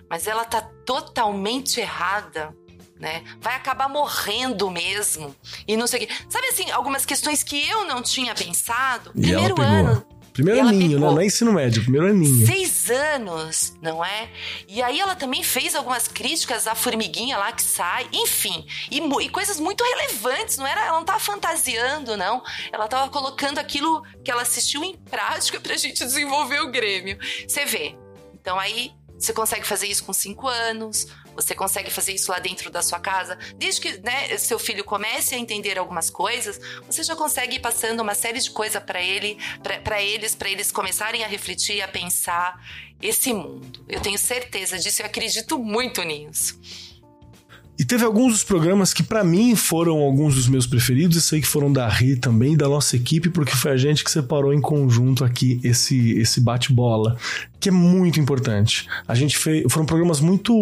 mas 0.09 0.27
ela 0.27 0.45
tá 0.45 0.61
totalmente 0.85 1.79
errada. 1.81 2.55
Né? 2.99 3.23
Vai 3.39 3.55
acabar 3.55 3.87
morrendo 3.87 4.71
mesmo. 4.71 5.35
E 5.67 5.77
não 5.77 5.85
sei 5.85 6.03
o 6.03 6.07
quê. 6.07 6.13
Sabe 6.29 6.47
assim, 6.47 6.71
algumas 6.71 7.05
questões 7.05 7.43
que 7.43 7.67
eu 7.69 7.85
não 7.85 8.01
tinha 8.01 8.33
pensado? 8.33 9.11
E 9.15 9.21
Primeiro 9.21 9.61
ano. 9.61 10.05
Primeiro 10.37 10.67
aninho, 10.67 10.99
né? 10.99 11.07
Não 11.07 11.19
é 11.19 11.25
ensino 11.25 11.51
médio, 11.51 11.81
primeiro 11.81 12.09
aninho. 12.09 12.45
Seis 12.45 12.91
anos, 12.91 13.73
não 13.81 14.05
é? 14.05 14.29
E 14.67 14.83
aí 14.83 14.99
ela 14.99 15.15
também 15.15 15.41
fez 15.41 15.73
algumas 15.73 16.07
críticas 16.07 16.67
à 16.67 16.75
formiguinha 16.75 17.35
lá 17.37 17.51
que 17.51 17.63
sai, 17.63 18.07
enfim. 18.13 18.63
E, 18.91 18.99
e 18.99 19.29
coisas 19.29 19.59
muito 19.59 19.83
relevantes, 19.83 20.57
não 20.57 20.67
era? 20.67 20.85
Ela 20.85 20.99
não 20.99 21.05
tava 21.05 21.19
fantasiando, 21.19 22.15
não. 22.15 22.43
Ela 22.71 22.87
tava 22.87 23.09
colocando 23.09 23.57
aquilo 23.57 24.03
que 24.23 24.29
ela 24.29 24.43
assistiu 24.43 24.83
em 24.83 24.95
prática 24.95 25.59
pra 25.59 25.75
gente 25.75 26.05
desenvolver 26.05 26.59
o 26.59 26.69
Grêmio. 26.69 27.17
Você 27.47 27.65
vê. 27.65 27.95
Então 28.35 28.59
aí 28.59 28.91
você 29.17 29.33
consegue 29.33 29.65
fazer 29.65 29.87
isso 29.87 30.03
com 30.03 30.13
cinco 30.13 30.47
anos, 30.47 31.07
você 31.35 31.53
consegue 31.53 31.89
fazer 31.89 32.13
isso 32.13 32.31
lá 32.31 32.39
dentro 32.39 32.69
da 32.71 32.81
sua 32.81 32.99
casa. 32.99 33.37
Desde 33.55 33.81
que 33.81 33.97
né, 34.01 34.37
seu 34.37 34.57
filho 34.59 34.83
comece 34.83 35.35
a 35.35 35.37
entender 35.37 35.77
algumas 35.77 36.09
coisas, 36.09 36.59
você 36.85 37.03
já 37.03 37.15
consegue 37.15 37.57
ir 37.57 37.59
passando 37.59 38.01
uma 38.01 38.15
série 38.15 38.39
de 38.39 38.51
coisas 38.51 38.81
para 38.81 39.01
ele, 39.01 39.37
para 39.83 40.01
eles, 40.01 40.35
para 40.35 40.49
eles 40.49 40.71
começarem 40.71 41.23
a 41.23 41.27
refletir, 41.27 41.81
a 41.81 41.87
pensar 41.87 42.59
esse 43.01 43.33
mundo. 43.33 43.85
Eu 43.87 44.01
tenho 44.01 44.17
certeza 44.17 44.77
disso 44.77 45.01
e 45.01 45.05
acredito 45.05 45.59
muito 45.59 46.01
nisso. 46.03 46.59
E 47.79 47.85
teve 47.85 48.03
alguns 48.03 48.33
dos 48.33 48.43
programas 48.43 48.93
que 48.93 49.03
para 49.03 49.23
mim 49.23 49.55
foram 49.55 49.97
alguns 49.97 50.35
dos 50.35 50.47
meus 50.47 50.65
preferidos, 50.65 51.17
e 51.17 51.21
sei 51.21 51.41
que 51.41 51.47
foram 51.47 51.71
da 51.71 51.87
Ri 51.87 52.15
também, 52.15 52.57
da 52.57 52.67
nossa 52.67 52.95
equipe, 52.95 53.29
porque 53.29 53.55
foi 53.55 53.71
a 53.71 53.77
gente 53.77 54.03
que 54.03 54.09
separou 54.09 54.53
em 54.53 54.59
conjunto 54.61 55.23
aqui 55.23 55.59
esse 55.63 56.17
esse 56.17 56.41
bate-bola, 56.41 57.17
que 57.59 57.69
é 57.69 57.71
muito 57.71 58.19
importante. 58.19 58.87
A 59.07 59.13
gente 59.13 59.37
fez, 59.37 59.63
foram 59.69 59.85
programas 59.85 60.19
muito 60.19 60.53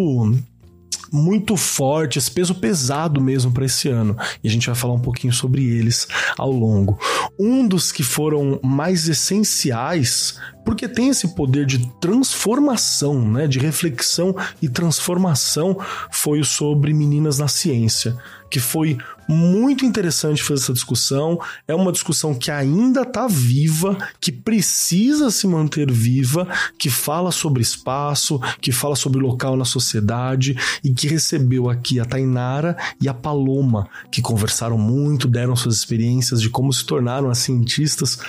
muito 1.11 1.55
fortes, 1.57 2.29
peso 2.29 2.55
pesado 2.55 3.21
mesmo 3.21 3.51
para 3.51 3.65
esse 3.65 3.89
ano. 3.89 4.15
E 4.43 4.47
a 4.47 4.51
gente 4.51 4.67
vai 4.67 4.75
falar 4.75 4.93
um 4.93 4.99
pouquinho 4.99 5.33
sobre 5.33 5.63
eles 5.63 6.07
ao 6.37 6.51
longo. 6.51 6.99
Um 7.39 7.67
dos 7.67 7.91
que 7.91 8.03
foram 8.03 8.59
mais 8.63 9.07
essenciais, 9.07 10.39
porque 10.65 10.87
tem 10.87 11.09
esse 11.09 11.35
poder 11.35 11.65
de 11.65 11.87
transformação, 11.99 13.29
né, 13.29 13.47
de 13.47 13.59
reflexão 13.59 14.35
e 14.61 14.69
transformação, 14.69 15.77
foi 16.11 16.39
o 16.39 16.45
sobre 16.45 16.93
meninas 16.93 17.39
na 17.39 17.47
ciência 17.47 18.17
que 18.55 18.59
foi 18.61 18.97
muito 19.27 19.83
interessante 19.83 20.41
fazer 20.41 20.63
essa 20.63 20.71
discussão. 20.71 21.37
É 21.67 21.75
uma 21.75 21.91
discussão 21.91 22.33
que 22.33 22.49
ainda 22.49 23.01
está 23.01 23.27
viva, 23.27 23.97
que 24.17 24.31
precisa 24.31 25.29
se 25.29 25.45
manter 25.45 25.91
viva, 25.91 26.47
que 26.79 26.89
fala 26.89 27.33
sobre 27.33 27.61
espaço, 27.61 28.39
que 28.61 28.71
fala 28.71 28.95
sobre 28.95 29.19
local 29.19 29.57
na 29.57 29.65
sociedade 29.65 30.55
e 30.81 30.93
que 30.93 31.05
recebeu 31.05 31.69
aqui 31.69 31.99
a 31.99 32.05
Tainara 32.05 32.77
e 33.01 33.09
a 33.09 33.13
Paloma, 33.13 33.89
que 34.09 34.21
conversaram 34.21 34.77
muito, 34.77 35.27
deram 35.27 35.53
suas 35.53 35.75
experiências 35.75 36.41
de 36.41 36.49
como 36.49 36.71
se 36.71 36.85
tornaram 36.85 37.29
as 37.29 37.39
cientistas 37.39 38.19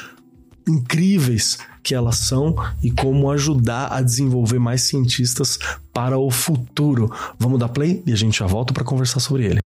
incríveis 0.69 1.57
que 1.85 1.95
elas 1.95 2.17
são 2.17 2.57
e 2.83 2.91
como 2.91 3.31
ajudar 3.31 3.93
a 3.93 4.03
desenvolver 4.03 4.59
mais 4.59 4.83
cientistas 4.83 5.57
para 5.93 6.19
o 6.19 6.33
futuro. 6.33 7.09
Vamos 7.39 7.61
dar 7.61 7.69
play 7.69 8.03
e 8.05 8.13
a 8.13 8.17
gente 8.17 8.41
já 8.41 8.47
volta 8.47 8.75
para 8.75 8.83
conversar 8.83 9.21
sobre 9.21 9.45
ele. 9.45 9.66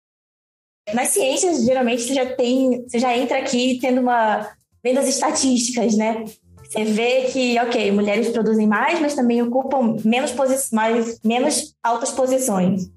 Nas 0.95 1.09
ciências, 1.09 1.65
geralmente, 1.65 2.03
você 2.03 2.15
já 2.15 2.27
tem, 2.27 2.85
você 2.87 2.99
já 2.99 3.17
entra 3.17 3.39
aqui 3.39 3.79
tendo 3.81 4.01
uma. 4.01 4.49
vendo 4.83 4.99
as 4.99 5.09
estatísticas, 5.09 5.97
né? 5.97 6.25
Você 6.69 6.85
vê 6.85 7.23
que, 7.33 7.59
ok, 7.61 7.91
mulheres 7.93 8.29
produzem 8.29 8.67
mais, 8.67 9.01
mas 9.01 9.15
também 9.15 9.41
ocupam 9.41 9.97
menos, 10.05 10.35
mais, 10.71 11.19
menos 11.25 11.75
altas 11.83 12.11
posições. 12.11 12.91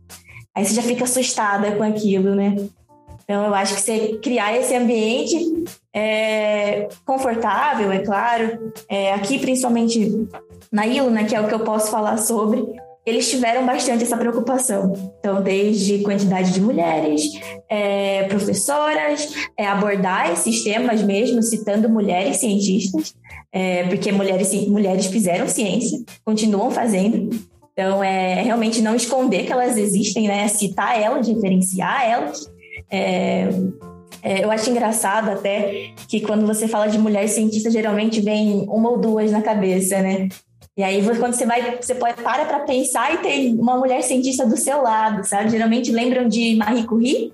Aí 0.53 0.65
você 0.65 0.73
já 0.73 0.81
fica 0.81 1.05
assustada 1.05 1.71
com 1.75 1.83
aquilo, 1.83 2.35
né? 2.35 2.55
Então, 3.23 3.45
eu 3.45 3.55
acho 3.55 3.75
que 3.75 3.81
você 3.81 4.19
criar 4.21 4.57
esse 4.57 4.75
ambiente 4.75 5.37
é, 5.93 6.89
confortável, 7.05 7.89
é 7.89 7.99
claro. 7.99 8.73
É, 8.89 9.13
aqui, 9.13 9.39
principalmente 9.39 10.27
na 10.69 10.85
ILO, 10.85 11.09
né, 11.09 11.23
que 11.23 11.33
é 11.33 11.39
o 11.39 11.47
que 11.47 11.53
eu 11.53 11.63
posso 11.63 11.89
falar 11.89 12.17
sobre, 12.17 12.61
eles 13.05 13.29
tiveram 13.29 13.65
bastante 13.65 14.03
essa 14.03 14.17
preocupação. 14.17 14.93
Então, 15.19 15.41
desde 15.41 15.99
quantidade 15.99 16.51
de 16.53 16.61
mulheres, 16.61 17.23
é, 17.69 18.23
professoras, 18.23 19.33
é, 19.57 19.65
abordar 19.65 20.31
esses 20.31 20.63
temas 20.63 21.01
mesmo, 21.01 21.41
citando 21.41 21.89
mulheres 21.89 22.37
cientistas, 22.37 23.13
é, 23.51 23.83
porque 23.83 24.11
mulheres, 24.11 24.53
mulheres 24.67 25.07
fizeram 25.07 25.47
ciência, 25.47 25.99
continuam 26.23 26.69
fazendo. 26.69 27.29
Então, 27.73 28.03
é 28.03 28.41
realmente 28.41 28.81
não 28.81 28.95
esconder 28.95 29.45
que 29.45 29.51
elas 29.51 29.77
existem, 29.77 30.27
né? 30.27 30.47
Citar 30.47 30.99
elas, 31.01 31.25
diferenciar 31.25 32.07
elas. 32.07 32.51
É, 32.91 33.49
é, 34.21 34.43
eu 34.43 34.51
acho 34.51 34.69
engraçado 34.69 35.29
até 35.29 35.91
que 36.07 36.21
quando 36.21 36.45
você 36.45 36.67
fala 36.67 36.87
de 36.87 36.97
mulher 36.97 37.27
cientista, 37.27 37.71
geralmente 37.71 38.21
vem 38.21 38.65
uma 38.69 38.91
ou 38.91 38.99
duas 38.99 39.31
na 39.31 39.41
cabeça, 39.41 39.99
né? 40.01 40.27
E 40.82 40.84
aí, 40.84 41.05
quando 41.19 41.36
você 41.36 41.45
vai, 41.45 41.77
você 41.79 41.93
pode, 41.93 42.19
para 42.23 42.43
para 42.43 42.61
pensar 42.61 43.13
e 43.13 43.17
tem 43.19 43.53
uma 43.53 43.77
mulher 43.77 44.01
cientista 44.01 44.47
do 44.47 44.57
seu 44.57 44.82
lado, 44.82 45.23
sabe? 45.23 45.51
Geralmente 45.51 45.91
lembram 45.91 46.27
de 46.27 46.55
Marie 46.55 46.88
Curie 46.88 47.32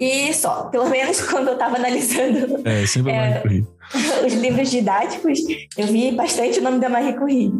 e 0.00 0.34
só. 0.34 0.64
Pelo 0.64 0.90
menos 0.90 1.20
quando 1.30 1.46
eu 1.46 1.52
estava 1.52 1.76
analisando 1.76 2.60
é, 2.64 2.82
é, 2.82 3.62
os 4.26 4.34
livros 4.34 4.68
didáticos, 4.68 5.38
eu 5.78 5.86
vi 5.86 6.10
bastante 6.10 6.58
o 6.58 6.62
nome 6.62 6.80
da 6.80 6.88
Marie 6.88 7.12
Curie. 7.12 7.52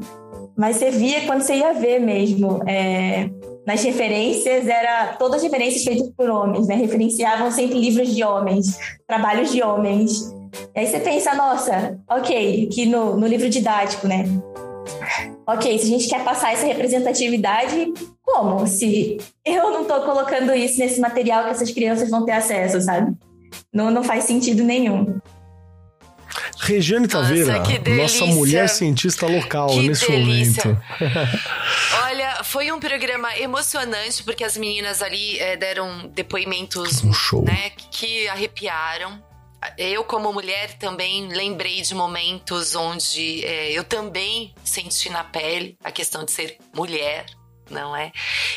Mas 0.59 0.74
você 0.74 0.90
via 0.90 1.20
quando 1.20 1.42
você 1.42 1.54
ia 1.54 1.72
ver 1.72 2.00
mesmo. 2.00 2.61
É, 2.66 3.30
nas 3.64 3.82
referências, 3.82 4.66
era 4.66 5.14
todas 5.18 5.36
as 5.36 5.42
referências 5.44 5.84
feitas 5.84 6.09
por 6.16 6.28
homens, 6.28 6.66
né? 6.66 6.74
Referenciavam 6.74 7.50
sempre 7.52 7.78
livros 7.78 8.12
de 8.12 8.24
homens, 8.24 8.76
trabalhos 9.07 9.52
de 9.52 9.62
homens. 9.62 10.32
E 10.74 10.80
aí 10.80 10.86
você 10.86 10.98
pensa, 11.00 11.34
nossa, 11.34 11.96
ok, 12.09 12.68
que 12.72 12.86
no, 12.86 13.16
no 13.16 13.26
livro 13.26 13.48
didático, 13.48 14.07
né? 14.07 14.24
Ok, 15.47 15.78
se 15.78 15.86
a 15.86 15.88
gente 15.88 16.09
quer 16.09 16.24
passar 16.24 16.53
essa 16.53 16.66
representatividade, 16.66 17.92
como? 18.22 18.66
Se 18.66 19.16
eu 19.44 19.70
não 19.70 19.82
estou 19.82 20.03
colocando 20.03 20.53
isso 20.53 20.78
nesse 20.78 21.01
material 21.01 21.44
que 21.44 21.51
essas 21.51 21.70
crianças 21.70 22.11
vão 22.11 22.24
ter 22.24 22.32
acesso, 22.32 22.80
sabe? 22.80 23.14
Não, 23.72 23.90
não 23.90 24.03
faz 24.03 24.24
sentido 24.24 24.64
nenhum. 24.64 25.20
Regiane 26.59 27.07
Taveira, 27.07 27.59
nossa, 27.59 27.97
nossa 27.97 28.26
mulher 28.26 28.68
cientista 28.68 29.26
local 29.26 29.68
que 29.68 29.88
nesse 29.88 30.11
delícia. 30.11 30.64
momento. 30.64 30.82
Olha, 32.07 32.42
foi 32.42 32.72
um 32.72 32.80
programa 32.80 33.36
emocionante 33.38 34.24
porque 34.24 34.42
as 34.42 34.57
meninas 34.57 35.01
ali 35.01 35.38
é, 35.38 35.57
deram 35.57 36.11
depoitos 36.12 37.05
um 37.05 37.12
show. 37.12 37.44
Né, 37.44 37.70
que 37.90 38.26
arrepiaram 38.28 39.22
eu, 39.78 40.04
como 40.04 40.32
mulher, 40.32 40.78
também 40.78 41.28
lembrei 41.28 41.80
de 41.82 41.94
momentos 41.94 42.74
onde 42.74 43.44
é, 43.44 43.72
eu 43.72 43.84
também 43.84 44.54
senti 44.64 45.08
na 45.10 45.24
pele 45.24 45.78
a 45.82 45.90
questão 45.90 46.24
de 46.24 46.32
ser 46.32 46.58
mulher, 46.74 47.26
não 47.70 47.96
é? 47.96 48.12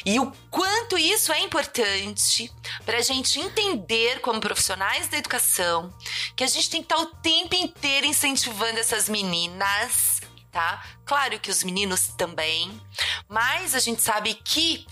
E 0.05 0.19
o 0.19 0.31
quanto 0.49 0.97
isso 0.97 1.31
é 1.31 1.39
importante 1.41 2.51
para 2.85 2.97
a 2.97 3.01
gente 3.01 3.39
entender, 3.39 4.19
como 4.21 4.39
profissionais 4.39 5.07
da 5.07 5.17
educação, 5.17 5.93
que 6.35 6.43
a 6.43 6.47
gente 6.47 6.69
tem 6.69 6.81
que 6.81 6.93
estar 6.93 7.01
o 7.01 7.15
tempo 7.17 7.55
inteiro 7.55 8.05
incentivando 8.05 8.79
essas 8.79 9.09
meninas, 9.09 10.21
tá? 10.51 10.83
Claro 11.05 11.39
que 11.39 11.49
os 11.49 11.63
meninos 11.63 12.07
também, 12.09 12.79
mas 13.27 13.73
a 13.73 13.79
gente 13.79 14.01
sabe 14.01 14.33
que 14.33 14.85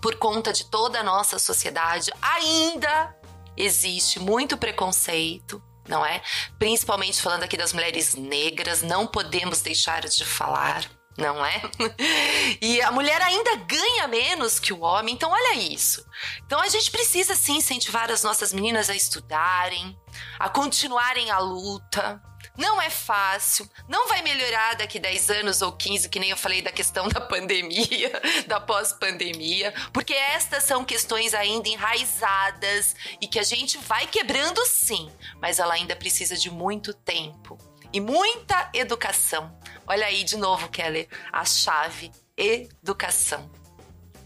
por 0.00 0.14
conta 0.16 0.52
de 0.52 0.64
toda 0.66 1.00
a 1.00 1.02
nossa 1.02 1.38
sociedade 1.38 2.12
ainda 2.22 3.17
existe 3.58 4.20
muito 4.20 4.56
preconceito, 4.56 5.62
não 5.88 6.04
é? 6.06 6.22
Principalmente 6.58 7.20
falando 7.20 7.42
aqui 7.42 7.56
das 7.56 7.72
mulheres 7.72 8.14
negras, 8.14 8.82
não 8.82 9.06
podemos 9.06 9.60
deixar 9.60 10.02
de 10.02 10.24
falar 10.24 10.88
não 11.18 11.44
é? 11.44 11.60
E 12.62 12.80
a 12.80 12.90
mulher 12.92 13.20
ainda 13.20 13.56
ganha 13.56 14.06
menos 14.06 14.58
que 14.58 14.72
o 14.72 14.80
homem, 14.80 15.14
então 15.14 15.30
olha 15.30 15.56
isso. 15.56 16.04
Então 16.46 16.60
a 16.60 16.68
gente 16.68 16.90
precisa 16.90 17.34
sim 17.34 17.56
incentivar 17.56 18.10
as 18.10 18.22
nossas 18.22 18.52
meninas 18.52 18.88
a 18.88 18.94
estudarem, 18.94 19.98
a 20.38 20.48
continuarem 20.48 21.30
a 21.30 21.38
luta. 21.38 22.22
Não 22.58 22.82
é 22.82 22.90
fácil, 22.90 23.70
não 23.86 24.08
vai 24.08 24.20
melhorar 24.20 24.74
daqui 24.74 24.98
10 24.98 25.30
anos 25.30 25.62
ou 25.62 25.70
15, 25.70 26.08
que 26.08 26.18
nem 26.18 26.30
eu 26.30 26.36
falei 26.36 26.60
da 26.60 26.72
questão 26.72 27.08
da 27.08 27.20
pandemia, 27.20 28.10
da 28.48 28.58
pós-pandemia, 28.58 29.72
porque 29.92 30.12
estas 30.12 30.64
são 30.64 30.84
questões 30.84 31.34
ainda 31.34 31.68
enraizadas 31.68 32.96
e 33.20 33.28
que 33.28 33.38
a 33.38 33.44
gente 33.44 33.78
vai 33.78 34.08
quebrando 34.08 34.60
sim, 34.66 35.08
mas 35.40 35.60
ela 35.60 35.74
ainda 35.74 35.94
precisa 35.94 36.36
de 36.36 36.50
muito 36.50 36.92
tempo 36.92 37.56
e 37.92 38.00
muita 38.00 38.68
educação. 38.74 39.56
Olha 39.86 40.06
aí 40.06 40.24
de 40.24 40.36
novo, 40.36 40.68
Keller, 40.68 41.08
a 41.32 41.44
chave: 41.44 42.10
educação. 42.36 43.48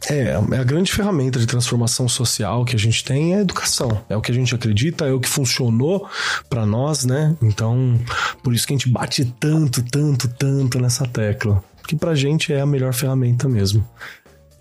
É, 0.08 0.32
é 0.52 0.58
a 0.58 0.64
grande 0.64 0.92
ferramenta 0.92 1.38
de 1.38 1.46
transformação 1.46 2.08
social 2.08 2.64
que 2.64 2.74
a 2.74 2.78
gente 2.78 3.04
tem 3.04 3.34
é 3.34 3.38
a 3.38 3.40
educação. 3.40 4.02
É 4.08 4.16
o 4.16 4.20
que 4.20 4.32
a 4.32 4.34
gente 4.34 4.54
acredita, 4.54 5.06
é 5.06 5.12
o 5.12 5.20
que 5.20 5.28
funcionou 5.28 6.08
para 6.48 6.66
nós, 6.66 7.04
né? 7.04 7.36
Então, 7.40 8.00
por 8.42 8.54
isso 8.54 8.66
que 8.66 8.72
a 8.72 8.76
gente 8.76 8.88
bate 8.88 9.24
tanto, 9.38 9.82
tanto, 9.82 10.28
tanto 10.28 10.80
nessa 10.80 11.06
tecla. 11.06 11.62
Que 11.86 11.96
pra 11.96 12.14
gente 12.14 12.52
é 12.52 12.60
a 12.60 12.66
melhor 12.66 12.92
ferramenta 12.92 13.48
mesmo 13.48 13.86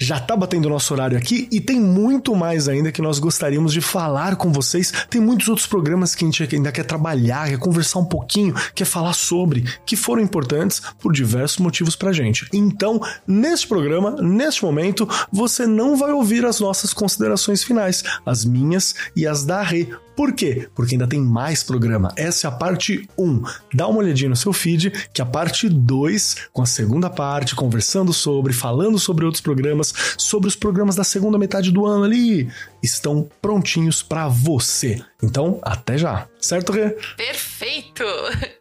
já 0.04 0.20
tá 0.20 0.36
batendo 0.36 0.68
nosso 0.68 0.94
horário 0.94 1.18
aqui 1.18 1.48
e 1.52 1.62
tem 1.62 1.80
muito 1.80 2.36
mais 2.36 2.68
ainda 2.68 2.92
que 2.92 3.02
nós 3.02 3.20
gostaríamos 3.20 3.72
de 3.72 3.82
falar 3.82 4.36
com 4.36 4.52
vocês. 4.52 4.92
Tem 5.10 5.22
muitos 5.22 5.48
outros 5.48 5.68
programas 5.68 6.16
que 6.16 6.26
a 6.26 6.28
gente 6.28 6.56
ainda 6.56 6.72
quer 6.72 6.84
trabalhar, 6.84 7.50
quer 7.50 7.60
conversar 7.60 8.00
um 8.00 8.06
pouquinho, 8.06 8.56
quer 8.74 8.86
falar 8.86 9.14
sobre, 9.14 9.64
que 9.86 9.96
foram 9.96 10.22
importantes 10.22 10.82
por 11.00 11.14
diversos 11.14 11.60
motivos 11.60 11.96
pra 11.96 12.12
gente. 12.12 12.48
Então, 12.52 13.00
neste 13.28 13.68
programa, 13.68 14.12
neste 14.22 14.64
momento, 14.64 15.08
você 15.32 15.68
não 15.68 15.96
vai 15.96 16.12
ouvir 16.12 16.46
as 16.46 16.60
nossas 16.60 16.94
considerações 16.94 17.64
finais, 17.64 18.04
as 18.26 18.44
minhas 18.44 18.96
e 19.16 19.28
as 19.28 19.46
da 19.46 19.62
Rê, 19.62 19.88
por 20.16 20.34
quê? 20.34 20.68
Porque 20.76 20.96
ainda 20.96 21.08
tem 21.08 21.20
mais 21.20 21.64
programa. 21.64 22.14
Essa 22.16 22.48
é 22.48 22.50
a 22.50 22.52
parte 22.52 23.08
1. 23.18 23.42
Dá 23.74 23.88
uma 23.88 24.00
olhadinha 24.00 24.30
no 24.30 24.36
seu 24.36 24.54
feed, 24.54 24.92
que 25.14 25.22
a 25.22 25.26
parte 25.26 25.70
2, 25.70 26.48
com 26.52 26.62
a 26.62 26.66
segunda 26.66 27.10
parte, 27.10 27.56
conversando 27.56 28.14
sobre, 28.14 28.54
falando 28.54 29.00
sobre 29.00 29.26
outros 29.26 29.42
programas, 29.42 29.94
sobre 30.18 30.48
os 30.48 30.56
programas 30.56 30.96
da 30.96 31.04
segunda 31.04 31.38
metade 31.38 31.72
do 31.72 31.86
ano 31.86 32.04
ali, 32.04 32.50
estão 32.84 33.30
prontinhos 33.42 34.04
para 34.04 34.28
você. 34.28 35.02
Então, 35.22 35.60
até 35.62 35.98
já. 35.98 36.28
Certo, 36.40 36.72
Rê? 36.72 36.90
Perfeito! 37.18 38.04